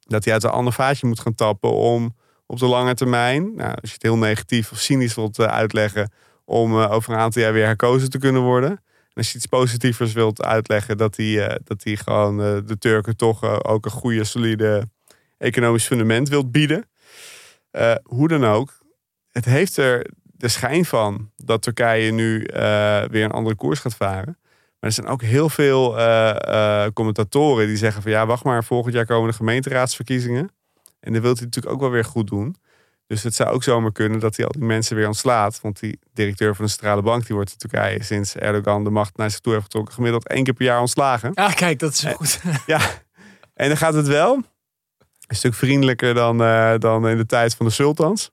dat 0.00 0.24
hij 0.24 0.32
uit 0.32 0.42
een 0.42 0.50
ander 0.50 0.72
vaatje 0.72 1.06
moet 1.06 1.20
gaan 1.20 1.34
tappen 1.34 1.72
om 1.72 2.14
op 2.50 2.58
de 2.58 2.66
lange 2.66 2.94
termijn, 2.94 3.54
nou, 3.54 3.70
als 3.70 3.90
je 3.90 3.92
het 3.92 4.02
heel 4.02 4.18
negatief 4.18 4.72
of 4.72 4.78
cynisch 4.78 5.14
wilt 5.14 5.38
eh, 5.38 5.46
uitleggen, 5.46 6.12
om 6.44 6.80
eh, 6.80 6.92
over 6.92 7.12
een 7.12 7.18
aantal 7.18 7.42
jaar 7.42 7.52
weer 7.52 7.64
herkozen 7.64 8.10
te 8.10 8.18
kunnen 8.18 8.42
worden. 8.42 8.70
En 8.70 9.14
als 9.14 9.30
je 9.30 9.36
iets 9.36 9.46
positievers 9.46 10.12
wilt 10.12 10.42
uitleggen, 10.42 10.96
dat 10.96 11.16
hij, 11.16 11.46
eh, 11.46 11.56
dat 11.64 11.84
hij 11.84 11.96
gewoon 11.96 12.36
de 12.66 12.78
Turken 12.78 13.16
toch 13.16 13.64
ook 13.64 13.84
een 13.84 13.90
goede, 13.90 14.24
solide 14.24 14.88
economisch 15.38 15.86
fundament 15.86 16.28
wilt 16.28 16.52
bieden. 16.52 16.88
Hoe 18.02 18.28
dan 18.28 18.44
ook, 18.44 18.78
het 19.28 19.44
heeft 19.44 19.76
er 19.76 20.06
de 20.22 20.48
schijn 20.48 20.84
van 20.84 21.30
dat 21.36 21.62
Turkije 21.62 22.12
nu 22.12 22.48
weer 23.10 23.24
een 23.24 23.30
andere 23.30 23.56
koers 23.56 23.80
gaat 23.80 23.94
varen. 23.94 24.38
Maar 24.80 24.90
er 24.90 24.92
zijn 24.92 25.06
ook 25.06 25.22
heel 25.22 25.48
veel 25.48 25.96
commentatoren 26.92 27.66
die 27.66 27.76
zeggen 27.76 28.02
van 28.02 28.10
ja, 28.10 28.26
wacht 28.26 28.44
maar, 28.44 28.64
volgend 28.64 28.94
jaar 28.94 29.06
komen 29.06 29.30
de 29.30 29.36
gemeenteraadsverkiezingen. 29.36 30.50
En 31.00 31.12
dan 31.12 31.22
wilt 31.22 31.36
hij 31.36 31.46
natuurlijk 31.46 31.74
ook 31.74 31.80
wel 31.80 31.90
weer 31.90 32.04
goed 32.04 32.26
doen. 32.26 32.56
Dus 33.06 33.22
het 33.22 33.34
zou 33.34 33.50
ook 33.50 33.62
zomaar 33.62 33.92
kunnen 33.92 34.20
dat 34.20 34.36
hij 34.36 34.46
al 34.46 34.52
die 34.52 34.64
mensen 34.64 34.96
weer 34.96 35.06
ontslaat. 35.06 35.60
Want 35.60 35.80
die 35.80 35.98
directeur 36.12 36.54
van 36.54 36.64
de 36.64 36.70
centrale 36.70 37.02
bank, 37.02 37.26
die 37.26 37.34
wordt 37.34 37.50
in 37.50 37.56
Turkije 37.58 38.02
sinds 38.02 38.36
Erdogan 38.36 38.84
de 38.84 38.90
macht 38.90 39.16
naar 39.16 39.30
zich 39.30 39.40
toe 39.40 39.52
heeft 39.52 39.64
getrokken, 39.64 39.94
gemiddeld 39.94 40.28
één 40.28 40.44
keer 40.44 40.54
per 40.54 40.64
jaar 40.64 40.80
ontslagen. 40.80 41.34
Ah, 41.34 41.54
kijk, 41.54 41.78
dat 41.78 41.92
is 41.92 41.98
zo 41.98 42.12
goed. 42.12 42.40
Ja, 42.66 42.80
en 43.54 43.68
dan 43.68 43.76
gaat 43.76 43.94
het 43.94 44.06
wel 44.06 44.42
een 45.26 45.36
stuk 45.36 45.54
vriendelijker 45.54 46.14
dan, 46.14 46.42
eh, 46.42 46.74
dan 46.78 47.08
in 47.08 47.16
de 47.16 47.26
tijd 47.26 47.54
van 47.54 47.66
de 47.66 47.72
sultans. 47.72 48.30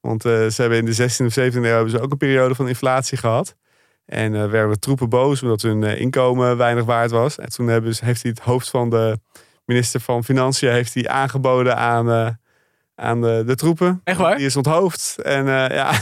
Want 0.00 0.24
eh, 0.24 0.46
ze 0.46 0.60
hebben 0.60 0.78
in 0.78 0.84
de 0.84 0.94
16e 0.94 1.26
of 1.26 1.38
17e 1.38 1.56
eeuw 1.56 1.62
hebben 1.62 1.90
ze 1.90 2.00
ook 2.00 2.10
een 2.10 2.16
periode 2.16 2.54
van 2.54 2.68
inflatie 2.68 3.18
gehad. 3.18 3.56
En 4.06 4.34
eh, 4.34 4.50
werden 4.50 4.70
de 4.70 4.78
troepen 4.78 5.08
boos 5.08 5.42
omdat 5.42 5.62
hun 5.62 5.84
eh, 5.84 6.00
inkomen 6.00 6.56
weinig 6.56 6.84
waard 6.84 7.10
was. 7.10 7.38
En 7.38 7.48
toen 7.48 7.66
hebben 7.66 7.94
ze, 7.94 8.04
heeft 8.04 8.22
hij 8.22 8.30
het 8.30 8.40
hoofd 8.40 8.70
van 8.70 8.90
de 8.90 9.18
minister 9.66 10.00
van 10.00 10.24
Financiën 10.24 10.70
heeft 10.70 10.94
hij 10.94 11.08
aangeboden 11.08 11.76
aan, 11.76 12.10
eh, 12.10 12.28
aan 12.94 13.20
de, 13.20 13.42
de 13.46 13.54
troepen. 13.54 14.00
Echt 14.04 14.18
waar? 14.18 14.36
Die 14.36 14.46
is 14.46 14.56
onthoofd. 14.56 15.18
En 15.22 15.48
eh, 15.48 15.76
ja, 15.76 15.92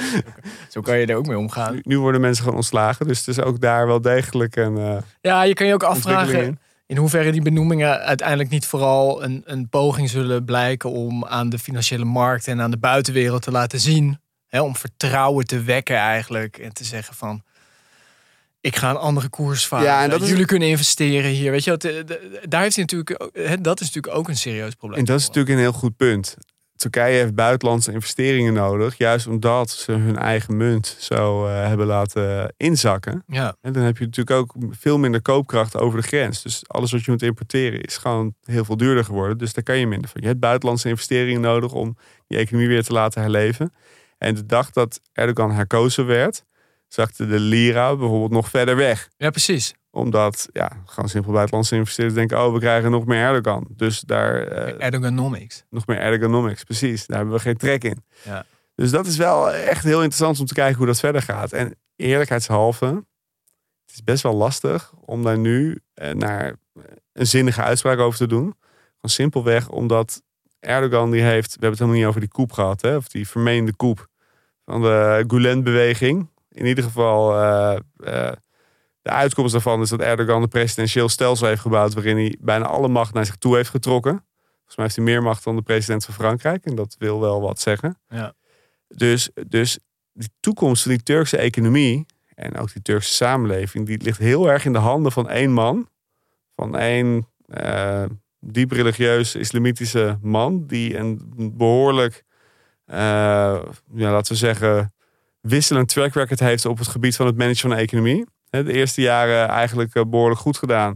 Zo 0.68 0.80
kan 0.80 0.98
je 0.98 1.06
er 1.06 1.16
ook 1.16 1.26
mee 1.26 1.38
omgaan. 1.38 1.74
nu, 1.74 1.80
nu 1.84 1.98
worden 1.98 2.20
mensen 2.20 2.42
gewoon 2.42 2.58
ontslagen. 2.58 3.06
Dus 3.06 3.18
het 3.18 3.28
is 3.28 3.40
ook 3.40 3.60
daar 3.60 3.86
wel 3.86 4.00
degelijk 4.00 4.56
een 4.56 4.78
eh 4.78 4.96
Ja, 5.20 5.42
je 5.42 5.54
kan 5.54 5.66
je 5.66 5.74
ook 5.74 5.82
afvragen 5.82 6.44
in. 6.44 6.58
in 6.86 6.96
hoeverre 6.96 7.32
die 7.32 7.42
benoemingen 7.42 8.00
uiteindelijk 8.00 8.50
niet 8.50 8.66
vooral 8.66 9.24
een, 9.24 9.42
een 9.44 9.68
poging 9.68 10.10
zullen 10.10 10.44
blijken 10.44 10.90
om 10.90 11.24
aan 11.24 11.48
de 11.48 11.58
financiële 11.58 12.04
markt 12.04 12.48
en 12.48 12.60
aan 12.60 12.70
de 12.70 12.78
buitenwereld 12.78 13.42
te 13.42 13.50
laten 13.50 13.80
zien. 13.80 14.18
Hè, 14.46 14.60
om 14.60 14.76
vertrouwen 14.76 15.46
te 15.46 15.62
wekken 15.62 15.96
eigenlijk. 15.96 16.58
En 16.58 16.72
te 16.72 16.84
zeggen 16.84 17.14
van, 17.14 17.42
ik 18.64 18.76
ga 18.76 18.90
een 18.90 18.96
andere 18.96 19.28
koers 19.28 19.66
varen. 19.66 19.86
Ja, 19.86 20.02
en 20.02 20.10
dat 20.10 20.22
is- 20.22 20.28
Jullie 20.28 20.44
kunnen 20.46 20.68
investeren 20.68 21.30
hier. 21.30 21.50
Weet 21.50 21.64
je, 21.64 21.70
wat, 21.70 21.82
daar 22.48 22.62
heeft 22.62 22.76
hij 22.76 22.84
natuurlijk, 22.84 23.30
hè, 23.32 23.60
dat 23.60 23.80
is 23.80 23.86
natuurlijk 23.86 24.16
ook 24.16 24.28
een 24.28 24.36
serieus 24.36 24.74
probleem. 24.74 24.98
En 24.98 25.04
dat 25.04 25.18
is 25.20 25.26
natuurlijk 25.26 25.54
een 25.54 25.60
heel 25.60 25.72
goed 25.72 25.96
punt. 25.96 26.36
Turkije 26.76 27.16
heeft 27.18 27.34
buitenlandse 27.34 27.92
investeringen 27.92 28.52
nodig, 28.52 28.98
juist 28.98 29.26
omdat 29.26 29.70
ze 29.70 29.92
hun 29.92 30.18
eigen 30.18 30.56
munt 30.56 30.96
zo 30.98 31.46
eh, 31.46 31.66
hebben 31.66 31.86
laten 31.86 32.54
inzakken. 32.56 33.22
Ja, 33.26 33.56
En 33.60 33.72
dan 33.72 33.82
heb 33.82 33.98
je 33.98 34.04
natuurlijk 34.04 34.36
ook 34.36 34.54
veel 34.70 34.98
minder 34.98 35.22
koopkracht 35.22 35.76
over 35.76 36.00
de 36.00 36.06
grens. 36.06 36.42
Dus 36.42 36.62
alles 36.66 36.92
wat 36.92 37.04
je 37.04 37.10
moet 37.10 37.22
importeren 37.22 37.80
is 37.80 37.96
gewoon 37.96 38.34
heel 38.44 38.64
veel 38.64 38.76
duurder 38.76 39.04
geworden. 39.04 39.38
Dus 39.38 39.52
daar 39.52 39.64
kan 39.64 39.78
je 39.78 39.86
minder 39.86 40.10
van. 40.10 40.20
Je 40.20 40.26
hebt 40.26 40.40
buitenlandse 40.40 40.88
investeringen 40.88 41.40
nodig 41.40 41.72
om 41.72 41.96
die 42.26 42.38
economie 42.38 42.68
weer 42.68 42.82
te 42.84 42.92
laten 42.92 43.20
herleven. 43.20 43.72
En 44.18 44.34
de 44.34 44.46
dag 44.46 44.70
dat 44.70 45.00
Erdogan 45.12 45.52
herkozen 45.52 46.06
werd, 46.06 46.44
zakte 46.94 47.26
de 47.26 47.38
lira 47.38 47.96
bijvoorbeeld 47.96 48.30
nog 48.30 48.48
verder 48.48 48.76
weg. 48.76 49.08
Ja, 49.16 49.30
precies. 49.30 49.74
Omdat, 49.90 50.48
ja, 50.52 50.70
gewoon 50.84 51.08
simpel 51.08 51.32
buitenlandse 51.32 51.74
investeerders 51.76 52.16
denken... 52.18 52.44
oh, 52.46 52.52
we 52.52 52.58
krijgen 52.58 52.90
nog 52.90 53.06
meer 53.06 53.22
Erdogan. 53.22 53.66
Dus 53.70 54.00
daar... 54.00 54.42
eh, 54.46 54.84
Erdoganomics. 54.84 55.64
nog 55.70 55.86
meer 55.86 55.98
ergonomics, 55.98 56.64
precies. 56.64 57.06
Daar 57.06 57.16
hebben 57.16 57.34
we 57.34 57.40
geen 57.40 57.56
trek 57.56 57.84
in. 57.84 58.04
Ja. 58.24 58.44
Dus 58.74 58.90
dat 58.90 59.06
is 59.06 59.16
wel 59.16 59.52
echt 59.52 59.84
heel 59.84 59.96
interessant 60.02 60.40
om 60.40 60.46
te 60.46 60.54
kijken 60.54 60.76
hoe 60.76 60.86
dat 60.86 60.98
verder 61.00 61.22
gaat. 61.22 61.52
En 61.52 61.74
eerlijkheidshalve, 61.96 62.86
het 63.86 63.94
is 63.94 64.02
best 64.04 64.22
wel 64.22 64.34
lastig 64.34 64.92
om 65.04 65.22
daar 65.22 65.38
nu 65.38 65.78
eh, 65.94 66.12
naar 66.12 66.56
een 67.12 67.26
zinnige 67.26 67.62
uitspraak 67.62 67.98
over 67.98 68.18
te 68.18 68.26
doen. 68.26 68.44
Gewoon 68.84 69.10
simpelweg 69.16 69.68
omdat 69.68 70.22
Erdogan 70.60 71.10
die 71.10 71.22
heeft, 71.22 71.46
we 71.46 71.50
hebben 71.52 71.70
het 71.70 71.78
helemaal 71.78 71.98
niet 72.00 72.08
over 72.08 72.20
die 72.20 72.28
koep 72.28 72.52
gehad, 72.52 72.82
hè, 72.82 72.96
of 72.96 73.08
die 73.08 73.28
vermeende 73.28 73.74
koep 73.74 74.06
van 74.64 74.82
de 74.82 75.24
Gulen-beweging. 75.26 76.28
In 76.54 76.66
ieder 76.66 76.84
geval, 76.84 77.42
eh, 77.42 78.32
de 79.02 79.10
uitkomst 79.10 79.52
daarvan 79.52 79.80
is 79.80 79.88
dat 79.88 80.00
Erdogan 80.00 80.42
een 80.42 80.48
presidentieel 80.48 81.08
stelsel 81.08 81.46
heeft 81.46 81.60
gebouwd 81.60 81.94
waarin 81.94 82.16
hij 82.16 82.36
bijna 82.40 82.66
alle 82.66 82.88
macht 82.88 83.14
naar 83.14 83.26
zich 83.26 83.36
toe 83.36 83.56
heeft 83.56 83.70
getrokken. 83.70 84.24
Volgens 84.54 84.76
mij 84.76 84.84
heeft 84.84 84.96
hij 84.96 85.04
meer 85.04 85.22
macht 85.22 85.44
dan 85.44 85.56
de 85.56 85.62
president 85.62 86.04
van 86.04 86.14
Frankrijk. 86.14 86.64
En 86.64 86.74
dat 86.74 86.96
wil 86.98 87.20
wel 87.20 87.40
wat 87.40 87.60
zeggen. 87.60 87.98
Ja. 88.08 88.34
Dus, 88.88 89.30
dus 89.48 89.78
die 90.12 90.30
toekomst 90.40 90.82
van 90.82 90.92
die 90.92 91.02
Turkse 91.02 91.36
economie 91.36 92.06
en 92.34 92.56
ook 92.56 92.72
die 92.72 92.82
Turkse 92.82 93.14
samenleving, 93.14 93.86
die 93.86 94.02
ligt 94.02 94.18
heel 94.18 94.50
erg 94.50 94.64
in 94.64 94.72
de 94.72 94.78
handen 94.78 95.12
van 95.12 95.28
één 95.28 95.52
man. 95.52 95.88
Van 96.56 96.76
één 96.78 97.28
eh, 97.46 98.04
diep 98.40 98.70
religieus 98.70 99.34
islamitische 99.34 100.18
man 100.22 100.66
die 100.66 100.96
een 100.96 101.20
behoorlijk, 101.56 102.24
eh, 102.84 102.96
ja, 103.92 104.12
laten 104.12 104.32
we 104.32 104.38
zeggen, 104.38 104.93
wisselend 105.44 105.88
track 105.88 106.14
record 106.14 106.40
heeft 106.40 106.66
op 106.66 106.78
het 106.78 106.88
gebied 106.88 107.16
van 107.16 107.26
het 107.26 107.36
managen 107.36 107.60
van 107.60 107.70
de 107.70 107.76
economie. 107.76 108.26
De 108.50 108.72
eerste 108.72 109.00
jaren 109.00 109.48
eigenlijk 109.48 109.94
eh, 109.94 110.02
behoorlijk 110.06 110.40
goed 110.40 110.56
gedaan. 110.56 110.92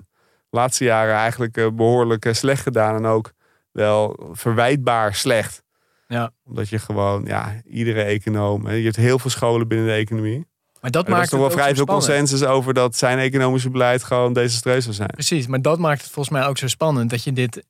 De 0.51 0.57
laatste 0.57 0.85
jaren 0.85 1.15
eigenlijk 1.15 1.57
eh, 1.57 1.67
behoorlijk 1.73 2.25
eh, 2.25 2.33
slecht 2.33 2.63
gedaan. 2.63 2.97
En 2.97 3.07
ook 3.07 3.33
wel 3.73 4.31
verwijtbaar 4.33 5.15
slecht. 5.15 5.63
Ja. 6.07 6.31
Omdat 6.45 6.69
je 6.69 6.79
gewoon, 6.79 7.25
ja, 7.27 7.61
iedere 7.65 8.03
econoom. 8.03 8.71
Je 8.71 8.85
hebt 8.85 8.97
heel 8.97 9.19
veel 9.19 9.31
scholen 9.31 9.69
binnen 9.69 9.87
de 9.87 9.93
economie. 9.93 10.47
Maar 10.81 10.91
dat 10.91 11.05
En 11.05 11.11
er 11.11 11.17
maakt 11.17 11.25
is 11.25 11.31
toch 11.31 11.41
wel 11.41 11.51
vrij 11.51 11.75
veel 11.75 11.85
consensus 11.85 12.45
over 12.45 12.75
dat 12.75 12.97
zijn 12.97 13.19
economische 13.19 13.71
beleid 13.71 14.05
gewoon 14.05 14.33
desastreus 14.33 14.83
zou 14.83 14.95
zijn. 14.95 15.09
Precies, 15.09 15.47
maar 15.47 15.63
dat 15.63 15.79
maakt 15.79 16.03
het 16.03 16.11
volgens 16.11 16.39
mij 16.39 16.47
ook 16.47 16.59
zo 16.59 16.69
spannend. 16.69 17.11
Dat 17.11 17.25
je 17.25 17.33
dit 17.33 17.65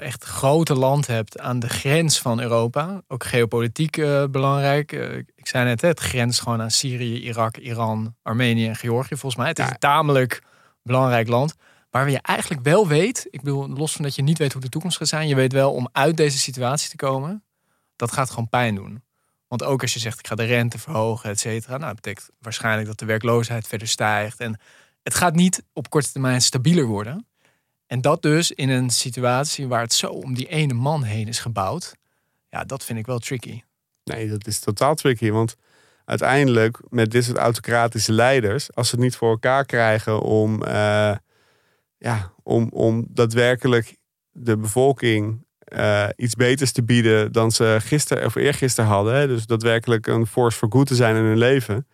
echt 0.00 0.24
grote 0.24 0.74
land 0.74 1.06
hebt 1.06 1.38
aan 1.38 1.58
de 1.58 1.68
grens 1.68 2.20
van 2.20 2.40
Europa. 2.40 3.02
Ook 3.08 3.24
geopolitiek 3.24 3.96
belangrijk. 4.30 5.24
Ik 5.46 5.52
zei 5.52 5.64
net, 5.64 5.80
hè, 5.80 5.88
het 5.88 6.00
grenst 6.00 6.40
gewoon 6.40 6.60
aan 6.62 6.70
Syrië, 6.70 7.22
Irak, 7.22 7.56
Iran, 7.56 8.14
Armenië 8.22 8.68
en 8.68 8.76
Georgië 8.76 9.16
volgens 9.16 9.36
mij. 9.36 9.48
Het 9.48 9.58
is 9.58 9.64
Ja. 9.64 9.70
een 9.70 9.78
tamelijk 9.78 10.42
belangrijk 10.82 11.28
land. 11.28 11.54
Waar 11.90 12.10
je 12.10 12.18
eigenlijk 12.22 12.62
wel 12.64 12.88
weet, 12.88 13.26
ik 13.30 13.42
bedoel, 13.42 13.68
los 13.68 13.92
van 13.92 14.02
dat 14.02 14.14
je 14.14 14.22
niet 14.22 14.38
weet 14.38 14.52
hoe 14.52 14.62
de 14.62 14.68
toekomst 14.68 14.96
gaat 14.96 15.08
zijn. 15.08 15.28
Je 15.28 15.34
weet 15.34 15.52
wel 15.52 15.72
om 15.72 15.88
uit 15.92 16.16
deze 16.16 16.38
situatie 16.38 16.90
te 16.90 16.96
komen. 16.96 17.44
Dat 17.96 18.12
gaat 18.12 18.30
gewoon 18.30 18.48
pijn 18.48 18.74
doen. 18.74 19.02
Want 19.48 19.62
ook 19.64 19.82
als 19.82 19.92
je 19.94 19.98
zegt, 19.98 20.18
ik 20.18 20.26
ga 20.26 20.34
de 20.34 20.44
rente 20.44 20.78
verhogen, 20.78 21.30
et 21.30 21.40
cetera. 21.40 21.76
Nou, 21.76 21.86
dat 21.86 21.94
betekent 22.02 22.30
waarschijnlijk 22.40 22.86
dat 22.88 22.98
de 22.98 23.04
werkloosheid 23.06 23.66
verder 23.66 23.88
stijgt. 23.88 24.40
En 24.40 24.60
het 25.02 25.14
gaat 25.14 25.34
niet 25.34 25.62
op 25.72 25.90
korte 25.90 26.12
termijn 26.12 26.42
stabieler 26.42 26.84
worden. 26.86 27.26
En 27.86 28.00
dat 28.00 28.22
dus 28.22 28.50
in 28.50 28.68
een 28.68 28.90
situatie 28.90 29.68
waar 29.68 29.80
het 29.82 29.92
zo 29.92 30.06
om 30.06 30.34
die 30.34 30.48
ene 30.48 30.74
man 30.74 31.02
heen 31.02 31.28
is 31.28 31.38
gebouwd. 31.38 31.94
Ja, 32.50 32.64
dat 32.64 32.84
vind 32.84 32.98
ik 32.98 33.06
wel 33.06 33.18
tricky. 33.18 33.62
Nee, 34.14 34.28
dat 34.28 34.46
is 34.46 34.58
totaal 34.58 34.94
tricky. 34.94 35.30
Want 35.30 35.56
uiteindelijk 36.04 36.78
met 36.88 37.10
dit 37.10 37.24
soort 37.24 37.36
autocratische 37.36 38.12
leiders, 38.12 38.74
als 38.74 38.88
ze 38.88 38.94
het 38.94 39.04
niet 39.04 39.16
voor 39.16 39.30
elkaar 39.30 39.64
krijgen 39.64 40.20
om, 40.20 40.62
eh, 40.62 41.16
ja, 41.98 42.32
om, 42.42 42.68
om 42.72 43.06
daadwerkelijk 43.08 43.96
de 44.30 44.56
bevolking 44.56 45.44
eh, 45.58 46.08
iets 46.16 46.34
beters 46.34 46.72
te 46.72 46.84
bieden 46.84 47.32
dan 47.32 47.50
ze 47.50 47.76
gisteren 47.80 48.24
of 48.24 48.34
eergisteren 48.34 48.90
hadden. 48.90 49.14
Hè, 49.14 49.26
dus 49.26 49.46
daadwerkelijk 49.46 50.06
een 50.06 50.26
force 50.26 50.58
for 50.58 50.70
good 50.70 50.86
te 50.86 50.94
zijn 50.94 51.16
in 51.16 51.22
hun 51.22 51.38
leven. 51.38 51.86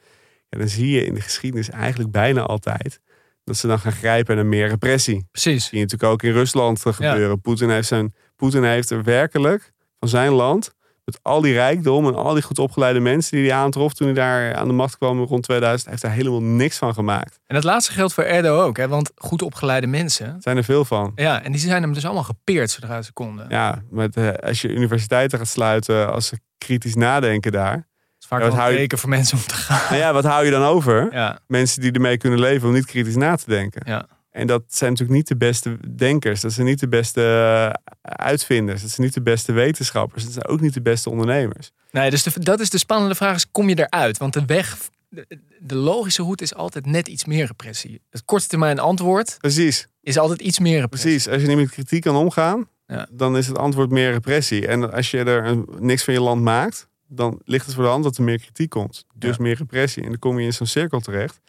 Ja, 0.49 0.59
dan 0.59 0.69
zie 0.69 0.91
je 0.91 1.05
in 1.05 1.15
de 1.15 1.21
geschiedenis 1.21 1.71
eigenlijk 1.71 2.11
bijna 2.11 2.43
altijd 2.43 3.01
dat 3.45 3.57
ze 3.57 3.67
dan 3.67 3.79
gaan 3.79 3.93
grijpen 3.93 4.37
naar 4.37 4.47
meer 4.47 4.69
repressie. 4.69 5.27
Precies. 5.31 5.65
zie 5.65 5.79
je 5.79 5.85
natuurlijk 5.85 6.13
ook 6.13 6.23
in 6.23 6.33
Rusland 6.33 6.81
gebeuren. 6.81 7.41
Poetin 7.41 7.71
heeft, 7.71 7.89
zijn, 7.89 8.15
Poetin 8.37 8.65
heeft 8.65 8.91
er 8.91 9.03
werkelijk 9.03 9.73
van 9.99 10.09
zijn 10.09 10.33
land, 10.33 10.75
met 11.05 11.19
al 11.23 11.41
die 11.41 11.53
rijkdom 11.53 12.07
en 12.07 12.15
al 12.15 12.33
die 12.35 12.43
goed 12.43 12.59
opgeleide 12.59 13.01
mensen 13.01 13.37
die 13.37 13.51
hij 13.51 13.59
aantrof 13.59 13.93
toen 13.93 14.07
hij 14.07 14.17
daar 14.17 14.55
aan 14.55 14.67
de 14.69 14.75
macht 14.75 14.99
kwam 14.99 15.23
rond 15.23 15.43
2000, 15.43 15.91
heeft 15.91 16.03
daar 16.03 16.11
helemaal 16.13 16.43
niks 16.43 16.79
van 16.79 16.95
gemaakt. 16.95 17.41
En 17.47 17.55
dat 17.55 17.65
laatste 17.65 17.93
geldt 17.93 18.15
voor 18.15 18.25
Erdo 18.25 18.63
ook. 18.63 18.77
Hè? 18.77 18.89
Want 18.89 19.11
goed 19.17 19.43
opgeleide 19.43 19.87
mensen. 19.87 20.37
Zijn 20.41 20.57
er 20.57 20.65
veel 20.65 20.85
van. 20.85 21.13
Ja, 21.15 21.43
en 21.43 21.53
die 21.53 21.61
zijn 21.61 21.83
hem 21.83 21.93
dus 21.93 22.05
allemaal 22.05 22.23
gepeerd 22.23 22.71
zodra 22.71 23.03
ze 23.03 23.13
konden. 23.13 23.47
Ja, 23.49 23.83
met, 23.91 24.17
eh, 24.17 24.29
als 24.33 24.61
je 24.61 24.69
universiteiten 24.69 25.39
gaat 25.39 25.49
sluiten, 25.49 26.13
als 26.13 26.27
ze 26.27 26.39
kritisch 26.59 26.95
nadenken 26.95 27.53
daar. 27.53 27.75
Dat 27.75 27.85
is 28.21 28.27
vaak 28.27 28.41
Ja, 28.41 28.49
hou 28.51 28.73
je- 28.73 28.97
voor 28.97 29.09
mensen 29.09 29.37
om 29.39 29.45
te 29.47 29.55
gaan. 29.55 29.81
Nou 29.91 29.97
ja, 30.03 30.13
wat 30.13 30.25
hou 30.25 30.45
je 30.45 30.51
dan 30.51 30.63
over? 30.63 31.09
Ja, 31.13 31.39
Mensen 31.47 31.81
die 31.81 31.93
ermee 31.93 32.17
kunnen 32.17 32.39
leven 32.39 32.69
om 32.69 32.75
niet 32.75 32.87
kritisch 32.87 33.17
na 33.17 33.37
te 33.37 33.45
denken. 33.47 33.83
ja. 33.85 34.07
En 34.33 34.47
dat 34.47 34.63
zijn 34.69 34.91
natuurlijk 34.91 35.19
niet 35.19 35.29
de 35.29 35.37
beste 35.37 35.79
denkers. 35.97 36.41
Dat 36.41 36.53
zijn 36.53 36.67
niet 36.67 36.81
de 36.81 36.89
beste 36.89 37.23
eh, 37.23 37.93
uitvinders. 38.03 38.81
Dat 38.81 38.91
zijn 38.91 39.07
niet 39.07 39.15
de 39.15 39.23
beste 39.23 39.53
wetenschappers. 39.53 40.25
Dat 40.25 40.33
zijn 40.33 40.47
ook 40.47 40.61
niet 40.61 40.75
de 40.75 40.83
beste 40.83 41.11
ondernemers. 41.11 41.71
Nee, 41.91 42.11
dus 42.11 42.23
de, 42.23 42.41
dat 42.41 42.61
is 42.61 42.71
de 42.71 42.79
spannende 42.79 43.15
vraag: 43.15 43.37
is, 43.37 43.51
kom 43.51 43.69
je 43.69 43.79
eruit? 43.79 44.19
Want 44.19 44.33
de 44.33 44.45
weg, 44.45 44.77
de, 45.09 45.27
de 45.61 45.75
logische 45.75 46.23
route 46.23 46.43
is 46.45 46.55
altijd 46.55 46.87
net 46.87 47.09
iets 47.09 47.25
meer 47.25 47.47
repressie. 47.47 48.01
Het 48.11 48.25
korte 48.25 48.47
termijn 48.47 48.79
antwoord 48.79 49.37
Precies. 49.41 49.87
is 50.01 50.19
altijd 50.19 50.41
iets 50.41 50.59
meer 50.59 50.81
repressie. 50.81 51.11
Precies, 51.11 51.29
als 51.33 51.43
je 51.43 51.49
niet 51.49 51.57
met 51.57 51.71
kritiek 51.71 52.03
kan 52.03 52.17
omgaan, 52.17 52.69
Ja. 52.87 53.09
dan 53.11 53.37
is 53.37 53.47
het 53.47 53.59
antwoord 53.59 53.91
meer 53.91 54.11
repressie. 54.13 54.67
En 54.67 54.93
als 54.93 55.11
je 55.11 55.19
er 55.19 55.45
een- 55.47 55.69
niks 55.79 56.05
van 56.05 56.15
je 56.15 56.21
land 56.21 56.43
maakt, 56.43 56.89
dan 57.09 57.41
ligt 57.45 57.67
het 57.67 57.75
voor 57.75 57.85
de 57.85 57.91
hand 57.91 58.05
dat 58.05 58.17
er 58.17 58.23
meer 58.23 58.39
kritiek 58.41 58.71
komt. 58.71 59.05
Dus 59.15 59.39
meer 59.39 59.57
repressie. 59.57 60.03
En 60.03 60.09
dan 60.09 60.19
kom 60.19 60.39
je 60.39 60.45
in 60.47 60.53
zo'n 60.53 60.67
cirkel 60.67 61.01
terecht. 61.01 61.41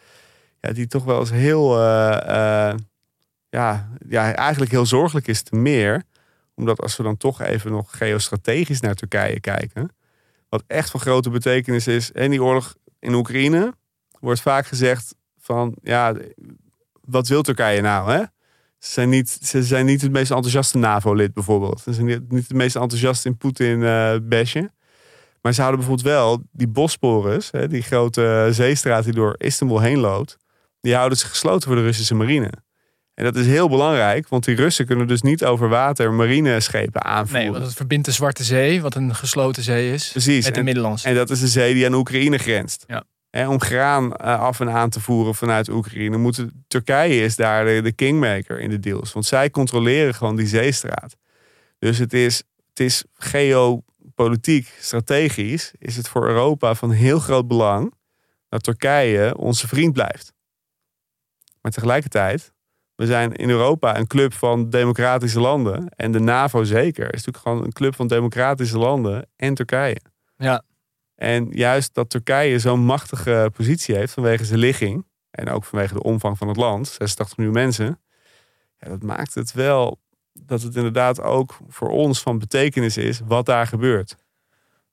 Die 0.72 0.86
toch 0.86 1.04
wel 1.04 1.20
eens 1.20 1.30
heel, 1.30 1.78
eh, 1.78 2.70
eh, 2.70 2.78
ja, 3.48 3.88
ja, 4.08 4.34
eigenlijk 4.34 4.70
heel 4.70 4.86
zorgelijk 4.86 5.26
is 5.26 5.42
te 5.42 5.56
meer. 5.56 6.02
Omdat 6.54 6.80
als 6.80 6.96
we 6.96 7.02
dan 7.02 7.16
toch 7.16 7.40
even 7.40 7.70
nog 7.70 7.98
geostrategisch 7.98 8.80
naar 8.80 8.94
Turkije 8.94 9.40
kijken. 9.40 9.88
Wat 10.48 10.64
echt 10.66 10.90
van 10.90 11.00
grote 11.00 11.30
betekenis 11.30 11.86
is. 11.86 12.12
En 12.12 12.30
die 12.30 12.42
oorlog 12.42 12.74
in 12.98 13.14
Oekraïne 13.14 13.74
wordt 14.20 14.40
vaak 14.40 14.66
gezegd 14.66 15.14
van, 15.38 15.74
ja, 15.82 16.14
wat 17.00 17.28
wil 17.28 17.42
Turkije 17.42 17.80
nou, 17.80 18.12
hè? 18.12 18.22
Ze 18.78 18.90
zijn 18.90 19.08
niet, 19.08 19.38
ze 19.42 19.62
zijn 19.62 19.86
niet 19.86 20.02
het 20.02 20.12
meest 20.12 20.30
enthousiaste 20.30 20.78
NAVO-lid 20.78 21.34
bijvoorbeeld. 21.34 21.80
Ze 21.80 21.92
zijn 21.92 22.06
niet, 22.06 22.20
het 22.28 22.52
meest 22.52 22.76
enthousiast 22.76 23.24
in 23.24 23.36
Poetin 23.36 23.82
eh. 23.82 24.64
Maar 25.40 25.52
ze 25.52 25.60
houden 25.60 25.80
bijvoorbeeld 25.80 26.14
wel 26.14 26.42
die 26.52 26.68
Bosporus, 26.68 27.50
hè, 27.50 27.68
die 27.68 27.82
grote 27.82 28.48
zeestraat 28.50 29.04
die 29.04 29.12
door 29.12 29.34
Istanbul 29.38 29.80
heen 29.80 29.98
loopt, 29.98 30.36
die 30.84 30.94
houden 30.94 31.18
ze 31.18 31.26
gesloten 31.26 31.68
voor 31.68 31.76
de 31.76 31.82
Russische 31.82 32.14
marine. 32.14 32.50
En 33.14 33.24
dat 33.24 33.36
is 33.36 33.46
heel 33.46 33.68
belangrijk, 33.68 34.28
want 34.28 34.44
die 34.44 34.54
Russen 34.56 34.86
kunnen 34.86 35.06
dus 35.06 35.22
niet 35.22 35.44
over 35.44 35.68
water 35.68 36.12
marineschepen 36.12 37.04
aanvoeren. 37.04 37.42
Nee, 37.42 37.52
want 37.52 37.64
het 37.64 37.74
verbindt 37.74 38.04
de 38.04 38.12
Zwarte 38.12 38.44
Zee, 38.44 38.82
wat 38.82 38.94
een 38.94 39.14
gesloten 39.14 39.62
zee 39.62 39.92
is, 39.92 40.08
Precies. 40.10 40.44
met 40.44 40.52
de 40.54 40.58
En- 40.58 40.64
Middellandse. 40.64 41.08
En 41.08 41.14
dat 41.14 41.30
is 41.30 41.40
de 41.40 41.48
zee 41.48 41.74
die 41.74 41.86
aan 41.86 41.94
Oekraïne 41.94 42.38
grenst. 42.38 42.84
Ja. 42.86 43.04
Om 43.48 43.60
graan 43.60 44.16
eh, 44.16 44.40
af 44.40 44.60
en 44.60 44.70
aan 44.70 44.90
te 44.90 45.00
voeren 45.00 45.34
vanuit 45.34 45.68
Oekraïne. 45.68 46.16
Moet 46.16 46.44
Turkije 46.66 47.22
is 47.24 47.36
daar 47.36 47.64
de, 47.64 47.80
de 47.82 47.92
kingmaker 47.92 48.60
in 48.60 48.70
de 48.70 48.80
deals. 48.80 49.12
Want 49.12 49.26
zij 49.26 49.50
controleren 49.50 50.14
gewoon 50.14 50.36
die 50.36 50.46
zeestraat. 50.46 51.16
Dus 51.78 51.98
het 51.98 52.12
is, 52.12 52.36
het 52.68 52.80
is 52.80 53.04
geopolitiek, 53.12 54.72
strategisch, 54.80 55.72
is 55.78 55.96
het 55.96 56.08
voor 56.08 56.28
Europa 56.28 56.74
van 56.74 56.90
heel 56.90 57.18
groot 57.18 57.48
belang 57.48 57.94
dat 58.48 58.62
Turkije 58.62 59.36
onze 59.36 59.68
vriend 59.68 59.92
blijft. 59.92 60.32
Maar 61.64 61.72
tegelijkertijd, 61.72 62.52
we 62.94 63.06
zijn 63.06 63.32
in 63.32 63.50
Europa 63.50 63.98
een 63.98 64.06
club 64.06 64.32
van 64.32 64.70
democratische 64.70 65.40
landen. 65.40 65.88
En 65.88 66.12
de 66.12 66.20
NAVO 66.20 66.64
zeker. 66.64 67.04
is 67.04 67.24
natuurlijk 67.24 67.44
gewoon 67.44 67.64
een 67.64 67.72
club 67.72 67.94
van 67.94 68.06
democratische 68.06 68.78
landen 68.78 69.28
en 69.36 69.54
Turkije. 69.54 70.00
Ja. 70.36 70.62
En 71.14 71.48
juist 71.50 71.94
dat 71.94 72.10
Turkije 72.10 72.58
zo'n 72.58 72.84
machtige 72.84 73.50
positie 73.52 73.94
heeft 73.94 74.12
vanwege 74.12 74.44
zijn 74.44 74.58
ligging. 74.58 75.06
En 75.30 75.48
ook 75.48 75.64
vanwege 75.64 75.94
de 75.94 76.02
omvang 76.02 76.38
van 76.38 76.48
het 76.48 76.56
land, 76.56 76.88
86 76.88 77.36
miljoen 77.36 77.54
mensen. 77.54 78.00
Ja, 78.78 78.88
dat 78.88 79.02
maakt 79.02 79.34
het 79.34 79.52
wel 79.52 80.00
dat 80.32 80.62
het 80.62 80.76
inderdaad 80.76 81.20
ook 81.20 81.56
voor 81.68 81.88
ons 81.88 82.20
van 82.20 82.38
betekenis 82.38 82.96
is 82.96 83.20
wat 83.26 83.46
daar 83.46 83.66
gebeurt. 83.66 84.16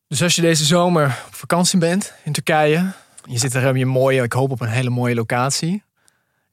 Dus 0.07 0.23
als 0.23 0.35
je 0.35 0.41
deze 0.41 0.65
zomer 0.65 1.05
op 1.27 1.35
vakantie 1.35 1.79
bent 1.79 2.13
in 2.23 2.31
Turkije, 2.31 2.91
je 3.23 3.37
zit 3.37 3.53
er 3.53 3.69
op 3.69 3.75
je 3.75 3.85
mooie, 3.85 4.23
ik 4.23 4.33
hoop 4.33 4.51
op 4.51 4.61
een 4.61 4.67
hele 4.67 4.89
mooie 4.89 5.15
locatie, 5.15 5.83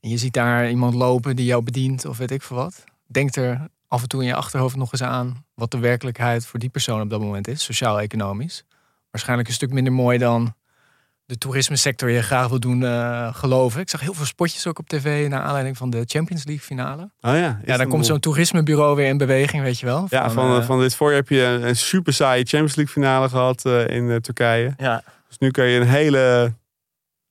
en 0.01 0.09
je 0.09 0.17
ziet 0.17 0.33
daar 0.33 0.71
iemand 0.71 0.95
lopen 0.95 1.37
die 1.37 1.47
jou 1.47 1.63
bedient 1.63 2.05
of 2.05 2.19
weet 2.19 2.31
ik 2.31 2.43
veel 2.43 2.57
wat, 2.57 2.85
denk 3.07 3.37
er 3.37 3.69
af 3.89 4.03
en 4.03 4.09
toe 4.09 4.21
in 4.21 4.27
je 4.27 4.35
achterhoofd 4.35 4.77
nog 4.77 4.93
eens 4.93 5.03
aan 5.03 5.45
wat 5.55 5.71
de 5.71 5.79
werkelijkheid 5.79 6.47
voor 6.47 6.59
die 6.59 6.69
persoon 6.69 7.01
op 7.01 7.11
dat 7.11 7.21
moment 7.21 7.49
is, 7.49 7.65
sociaal-economisch. 7.65 8.65
Waarschijnlijk 9.11 9.49
een 9.49 9.55
stuk 9.55 9.73
minder 9.73 9.93
mooi 9.93 10.19
dan 10.19 10.55
de 11.25 11.39
toerisme-sector 11.39 12.11
je 12.11 12.23
graag 12.23 12.49
wil 12.49 12.61
doen 12.61 12.85
eh, 12.85 13.35
geloven. 13.35 13.81
Ik 13.81 13.89
zag 13.89 14.01
heel 14.01 14.15
veel 14.15 14.25
spotjes 14.27 14.67
ook 14.67 14.79
op 14.79 14.89
tv 14.89 15.29
naar 15.29 15.43
aanleiding 15.43 15.77
van 15.77 15.91
de 15.91 16.03
Champions 16.07 16.45
League 16.45 16.65
finale. 16.65 17.03
Oh 17.03 17.35
ja, 17.35 17.61
Ja, 17.65 17.77
dan 17.77 17.89
komt 17.89 18.07
zo'n 18.07 18.21
toerismebureau 18.21 18.97
weer 18.97 19.07
in 19.09 19.17
beweging, 19.17 19.63
weet 19.63 19.79
je 19.79 19.87
wel. 19.87 20.07
Ja, 20.11 20.31
van, 20.31 20.61
eh, 20.61 20.67
van 20.67 20.81
dit 20.81 20.95
voorjaar 20.95 21.19
heb 21.19 21.29
je 21.29 21.43
een, 21.43 21.69
een 21.69 21.77
super 21.77 22.13
saaie 22.13 22.45
Champions 22.45 22.75
League 22.75 22.95
finale 22.95 23.29
gehad 23.29 23.65
eh, 23.65 23.89
in 23.89 24.11
eh, 24.11 24.17
Turkije. 24.17 24.75
ja, 24.77 25.03
Dus 25.29 25.39
nu 25.39 25.51
kan 25.51 25.67
je 25.67 25.81
een 25.81 25.87
hele 25.87 26.53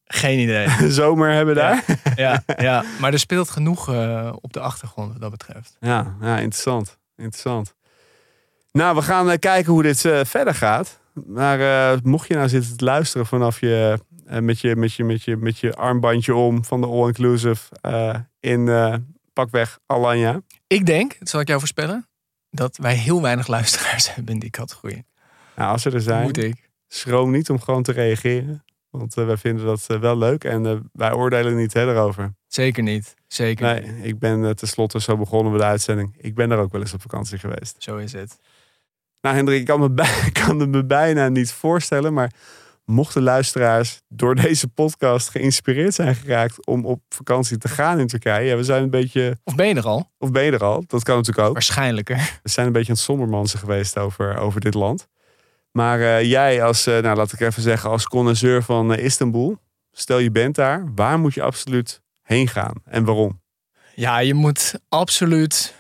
geen 0.08 0.40
idee. 0.40 0.68
zomer 0.92 1.32
hebben 1.32 1.56
daar. 1.56 1.84
ja, 2.16 2.44
ja, 2.58 2.84
maar 3.00 3.14
er 3.14 3.20
speelt 3.20 3.50
genoeg 3.50 3.90
eh, 3.90 4.34
op 4.42 4.54
de 4.54 4.60
achtergrond 4.60 5.12
wat 5.12 5.22
dat 5.22 5.32
betreft. 5.32 5.78
Ja, 5.80 6.16
ja 6.22 6.38
interessant. 6.38 6.98
Interessant. 7.18 7.76
Nou, 8.72 8.96
we 8.96 9.02
gaan 9.02 9.30
eh, 9.32 9.40
kijken 9.40 9.72
hoe 9.74 9.84
dit 9.84 10.06
eh, 10.06 10.20
verder 10.24 10.56
gaat. 10.56 11.00
Maar 11.26 11.60
eh, 11.60 12.00
mocht 12.04 12.28
je 12.28 12.36
nou 12.36 12.50
zitten 12.50 12.78
te 12.78 12.86
luisteren 12.86 13.26
vanaf 13.26 13.60
je, 13.60 14.00
met, 14.42 14.60
je, 14.60 14.76
met, 14.76 14.94
je, 14.94 15.04
met, 15.04 15.24
je, 15.24 15.36
met 15.38 15.60
je 15.60 15.74
armbandje 15.76 16.36
om 16.36 16.66
van 16.66 16.82
de 16.82 16.88
all-inclusive 16.88 17.76
eh, 17.82 18.16
in 18.40 18.68
eh, 18.68 18.94
pakweg 19.34 19.80
Alanya. 19.86 20.42
Ik 20.68 20.86
denk, 20.86 21.16
dat 21.20 21.30
zal 21.30 21.40
ik 21.40 21.48
jou 21.48 21.60
voorspellen, 21.60 22.08
dat 22.50 22.78
wij 22.78 22.96
heel 22.96 23.22
weinig 23.22 23.48
luisteraars 23.48 24.08
hebben 24.16 24.34
in 24.34 24.40
die 24.40 24.50
categorie. 24.50 25.06
Nou, 25.56 25.72
als 25.72 25.82
ze 25.82 25.92
er 25.92 26.02
zijn, 26.02 26.24
Moet 26.24 26.38
ik. 26.38 26.70
schroom 26.88 27.32
niet 27.32 27.50
om 27.50 27.60
gewoon 27.62 27.84
te 27.84 27.92
reageren. 27.92 28.64
Want 28.90 29.18
eh, 29.18 29.26
wij 29.26 29.38
vinden 29.38 29.66
dat 29.66 29.86
eh, 29.88 30.00
wel 30.00 30.18
leuk 30.18 30.44
en 30.44 30.66
eh, 30.66 30.76
wij 30.94 31.14
oordelen 31.14 31.56
niet 31.56 31.74
hè, 31.74 31.90
erover. 31.92 32.34
Zeker 32.48 32.84
niet. 32.84 33.14
Zeker 33.28 33.74
niet. 33.74 33.86
Nee, 33.92 34.02
ik 34.08 34.20
ben 34.20 34.56
tenslotte 34.56 35.02
zo 35.02 35.18
begonnen 35.18 35.52
met 35.52 35.62
de 35.62 35.68
uitzending. 35.68 36.16
Ik 36.18 36.36
ben 36.36 36.52
er 36.52 36.58
ook 36.58 36.72
wel 36.72 36.82
eens 36.82 36.94
op 36.94 37.02
vakantie 37.02 37.38
geweest. 37.38 37.76
Zo 37.78 37.98
is 37.98 38.12
het. 38.14 38.38
Nou, 39.22 39.36
Hendrik, 39.36 39.60
ik 39.60 39.66
kan, 39.66 39.80
me 39.80 39.90
bij- 39.92 40.22
ik 40.28 40.34
kan 40.34 40.60
het 40.60 40.70
me 40.70 40.86
bijna 40.86 41.28
niet 41.30 41.52
voorstellen. 41.52 42.14
Maar 42.14 42.32
mochten 42.86 43.22
luisteraars 43.22 44.02
door 44.08 44.36
deze 44.36 44.68
podcast 44.68 45.30
geïnspireerd 45.30 45.94
zijn 45.94 46.16
geraakt 46.16 46.66
om 46.66 46.86
op 46.86 47.02
vakantie 47.10 47.58
te 47.58 47.68
gaan 47.68 48.00
in 48.00 48.08
Turkije. 48.08 48.48
Ja, 48.50 48.56
we 48.56 48.64
zijn 48.64 48.84
een 48.84 48.90
beetje, 48.90 49.38
Of 49.44 49.56
ben 49.56 49.68
je 49.68 49.74
er 49.76 49.86
al? 49.86 50.12
of 50.18 50.32
ben 50.32 50.44
je 50.44 50.52
er 50.52 50.64
al? 50.64 50.84
Dat 50.88 51.04
kan 51.04 51.16
natuurlijk 51.16 51.48
ook. 51.48 51.54
Waarschijnlijker. 51.54 52.40
We 52.44 52.50
zijn 52.50 52.68
een 52.68 52.72
beetje 52.74 52.90
aan 52.90 52.96
het 52.96 53.04
sombermansen 53.04 53.60
geweest 53.60 53.98
over, 53.98 54.38
over 54.38 54.62
dit 54.62 54.74
land. 54.74 55.08
Maar 55.78 56.02
eh, 56.02 56.24
jij 56.24 56.64
als, 56.64 56.88
eh, 56.88 57.00
nou 57.00 57.16
laat 57.16 57.34
ik 57.34 57.40
even 57.40 57.62
zeggen, 57.62 57.90
als 57.90 58.08
connoisseur 58.08 58.64
van 58.64 58.94
eh, 58.94 59.04
Istanbul. 59.04 59.58
Stel 59.92 60.18
je 60.18 60.32
bent 60.32 60.56
daar, 60.56 60.86
waar 60.96 61.20
moet 61.20 61.34
je 61.34 61.42
absoluut 61.42 62.02
heen 62.22 62.48
gaan 62.48 62.74
en 62.86 63.04
waarom? 63.06 63.42
Ja, 63.96 64.18
je 64.18 64.34
moet 64.34 64.80
absoluut. 64.90 65.76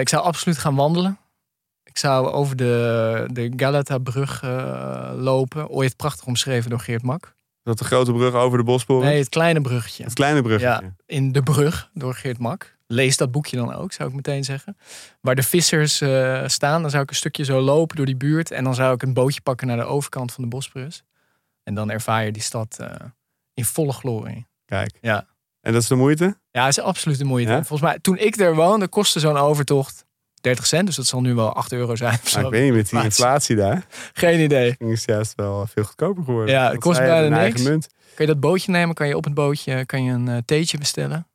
ik 0.00 0.08
zou 0.08 0.22
absoluut 0.22 0.58
gaan 0.58 0.74
wandelen. 0.74 1.18
Ik 1.84 1.98
zou 1.98 2.28
over 2.28 2.56
de, 2.56 3.28
de 3.32 3.52
Galata-brug 3.56 4.42
lopen. 5.16 5.68
Ooit 5.68 5.96
prachtig 5.96 6.26
omschreven 6.26 6.70
door 6.70 6.80
Geert 6.80 7.02
Mak. 7.02 7.34
Dat 7.62 7.78
de 7.78 7.84
grote 7.84 8.12
brug 8.12 8.34
over 8.34 8.58
de 8.58 8.64
Bosporus? 8.64 9.04
Nee, 9.04 9.18
het 9.18 9.28
kleine 9.28 9.60
bruggetje. 9.60 10.04
Het 10.04 10.12
kleine 10.12 10.42
bruggetje. 10.42 10.84
Ja, 10.84 10.94
in 11.06 11.32
De 11.32 11.42
Brug 11.42 11.90
door 11.92 12.14
Geert 12.14 12.38
Mak. 12.38 12.73
Lees 12.86 13.16
dat 13.16 13.30
boekje 13.30 13.56
dan 13.56 13.74
ook, 13.74 13.92
zou 13.92 14.08
ik 14.08 14.14
meteen 14.14 14.44
zeggen. 14.44 14.76
Waar 15.20 15.34
de 15.34 15.42
vissers 15.42 16.00
eh, 16.00 16.42
staan, 16.46 16.82
dan 16.82 16.90
zou 16.90 17.02
ik 17.02 17.10
een 17.10 17.16
stukje 17.16 17.44
zo 17.44 17.60
lopen 17.60 17.96
door 17.96 18.06
die 18.06 18.16
buurt. 18.16 18.50
En 18.50 18.64
dan 18.64 18.74
zou 18.74 18.94
ik 18.94 19.02
een 19.02 19.12
bootje 19.14 19.40
pakken 19.40 19.66
naar 19.66 19.76
de 19.76 19.84
overkant 19.84 20.32
van 20.32 20.42
de 20.44 20.50
Bosporus. 20.50 21.02
En 21.62 21.74
dan 21.74 21.90
ervaar 21.90 22.24
je 22.24 22.32
die 22.32 22.42
stad 22.42 22.76
eh, 22.78 22.88
in 23.54 23.64
volle 23.64 23.92
glorie. 23.92 24.46
Kijk. 24.64 24.90
Ja. 25.00 25.26
En 25.60 25.72
dat 25.72 25.82
is 25.82 25.88
de 25.88 25.94
moeite? 25.94 26.38
Ja, 26.50 26.68
is 26.68 26.80
absoluut 26.80 27.18
de 27.18 27.24
moeite. 27.24 27.50
Ja? 27.50 27.56
Volgens 27.64 27.80
mij, 27.90 27.98
toen 27.98 28.18
ik 28.18 28.36
er 28.36 28.54
woonde, 28.54 28.88
kostte 28.88 29.20
zo'n 29.20 29.36
overtocht 29.36 30.04
30 30.40 30.66
cent. 30.66 30.86
Dus 30.86 30.96
dat 30.96 31.06
zal 31.06 31.20
nu 31.20 31.34
wel 31.34 31.54
8 31.54 31.72
euro 31.72 31.96
zijn. 31.96 32.18
of 32.22 32.28
zo. 32.28 32.36
Maar 32.36 32.46
ik 32.46 32.52
weet 32.52 32.64
niet, 32.64 32.74
met 32.74 32.90
die 32.90 33.02
Inflatie. 33.02 33.56
daar 33.56 33.86
Geen 34.12 34.40
idee. 34.40 34.74
is 34.78 35.00
het 35.00 35.04
juist 35.04 35.32
wel 35.34 35.66
veel 35.66 35.84
goedkoper 35.84 36.24
geworden. 36.24 36.54
Ja, 36.54 36.70
het 36.70 36.80
kost 36.80 36.98
bijna 36.98 37.42
niks. 37.42 37.62
munt. 37.62 37.86
Kan 38.14 38.26
je 38.26 38.32
dat 38.32 38.40
bootje 38.40 38.70
nemen, 38.72 38.94
kan 38.94 39.08
je 39.08 39.16
op 39.16 39.24
het 39.24 39.34
bootje 39.34 39.86
kan 39.86 40.04
je 40.04 40.12
een 40.12 40.28
eh, 40.28 40.36
theetje 40.44 40.78
bestellen. 40.78 41.26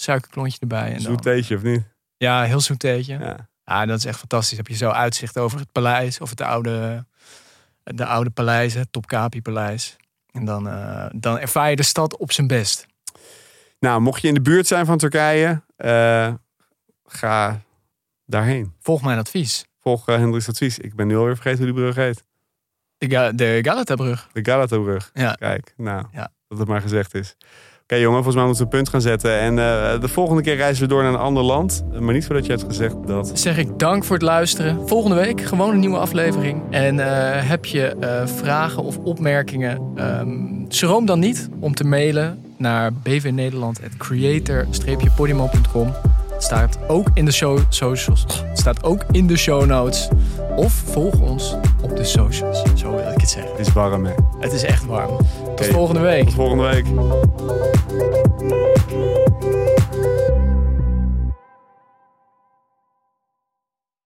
Suikerklontje 0.00 0.58
erbij. 0.60 0.92
En 0.92 1.00
zoet 1.00 1.22
theetje 1.22 1.56
of 1.56 1.62
niet? 1.62 1.82
Ja, 2.16 2.42
heel 2.42 2.60
zoet 2.60 2.78
theetje. 2.78 3.18
Ja. 3.18 3.48
Ja, 3.64 3.86
dat 3.86 3.98
is 3.98 4.04
echt 4.04 4.18
fantastisch. 4.18 4.56
Heb 4.56 4.66
je 4.66 4.74
zo 4.76 4.90
uitzicht 4.90 5.38
over 5.38 5.58
het 5.58 5.72
paleis 5.72 6.20
of 6.20 6.30
het 6.30 6.40
oude, 6.40 7.04
de 7.82 8.04
oude 8.06 8.30
paleis, 8.30 8.74
het 8.74 8.92
Topkapi 8.92 9.42
paleis. 9.42 9.96
En 10.32 10.44
dan, 10.44 10.68
eh, 10.68 11.06
dan 11.14 11.38
ervaar 11.38 11.70
je 11.70 11.76
de 11.76 11.82
stad 11.82 12.16
op 12.16 12.32
zijn 12.32 12.46
best. 12.46 12.86
Nou, 13.78 14.00
mocht 14.00 14.22
je 14.22 14.28
in 14.28 14.34
de 14.34 14.40
buurt 14.40 14.66
zijn 14.66 14.86
van 14.86 14.98
Turkije, 14.98 15.62
eh, 15.76 16.34
ga 17.04 17.60
daarheen. 18.26 18.74
Volg 18.80 19.02
mijn 19.02 19.18
advies. 19.18 19.64
Volg 19.80 20.08
uh, 20.08 20.16
Hendrik's 20.16 20.48
advies. 20.48 20.78
Ik 20.78 20.94
ben 20.94 21.06
nu 21.06 21.16
alweer 21.16 21.34
vergeten 21.34 21.58
hoe 21.64 21.72
die 21.72 21.82
brug 21.82 21.94
heet. 21.94 22.24
De, 22.98 23.10
Ga- 23.10 23.32
de 23.32 23.58
Galata-brug. 23.62 24.28
De 24.32 24.44
Galata-brug. 24.44 25.10
Ja. 25.14 25.32
Kijk, 25.32 25.74
nou, 25.76 26.04
Ja. 26.12 26.28
dat 26.48 26.58
het 26.58 26.68
maar 26.68 26.80
gezegd 26.80 27.14
is. 27.14 27.36
Oké 27.90 27.98
jongen, 27.98 28.22
volgens 28.22 28.36
mij 28.36 28.44
moeten 28.44 28.64
we 28.64 28.70
een 28.70 28.76
punt 28.78 28.88
gaan 28.88 29.00
zetten. 29.00 29.38
En 29.38 29.58
eh, 29.58 30.00
de 30.00 30.08
volgende 30.08 30.42
keer 30.42 30.56
reizen 30.56 30.82
we 30.82 30.88
door 30.88 31.02
naar 31.02 31.12
een 31.12 31.18
ander 31.18 31.42
land. 31.42 31.84
Maar 31.98 32.14
niet 32.14 32.26
voordat 32.26 32.46
je 32.46 32.52
hebt 32.52 32.64
gezegd 32.64 32.94
dat... 33.06 33.30
Zeg 33.34 33.58
ik 33.58 33.78
dank 33.78 34.04
voor 34.04 34.16
het 34.16 34.24
luisteren. 34.24 34.88
Volgende 34.88 35.16
week 35.16 35.40
gewoon 35.40 35.70
een 35.70 35.78
nieuwe 35.78 35.98
aflevering. 35.98 36.62
En 36.70 37.00
eh, 37.00 37.06
heb 37.48 37.64
je 37.64 37.86
eh, 37.86 38.26
vragen 38.26 38.82
of 38.82 38.98
opmerkingen? 38.98 39.92
ehm 39.96 40.28
schroom 40.68 41.06
dan 41.06 41.18
niet 41.18 41.48
om 41.60 41.74
te 41.74 41.84
mailen 41.84 42.44
naar 42.56 42.92
bvnederland.creator-podimo.com. 42.92 45.92
Staat 46.42 46.78
ook 46.88 47.10
in 47.14 47.24
de 47.24 47.32
show 47.32 47.58
socials. 47.68 48.26
Staat 48.52 48.82
ook 48.82 49.04
in 49.10 49.26
de 49.26 49.36
show 49.36 49.66
notes. 49.66 50.08
Of 50.56 50.72
volg 50.72 51.20
ons 51.20 51.56
op 51.82 51.96
de 51.96 52.04
socials. 52.04 52.62
Zo 52.74 52.90
wil 52.90 53.12
ik 53.12 53.20
het 53.20 53.30
zeggen. 53.30 53.50
Het 53.50 53.66
is 53.66 53.72
warm 53.72 54.04
hè. 54.04 54.12
Het 54.38 54.52
is 54.52 54.62
echt 54.62 54.86
warm. 54.86 55.16
Tot 55.56 55.66
volgende 55.66 56.00
week. 56.00 56.24
Tot 56.24 56.34
volgende 56.34 56.64
week. 56.64 56.86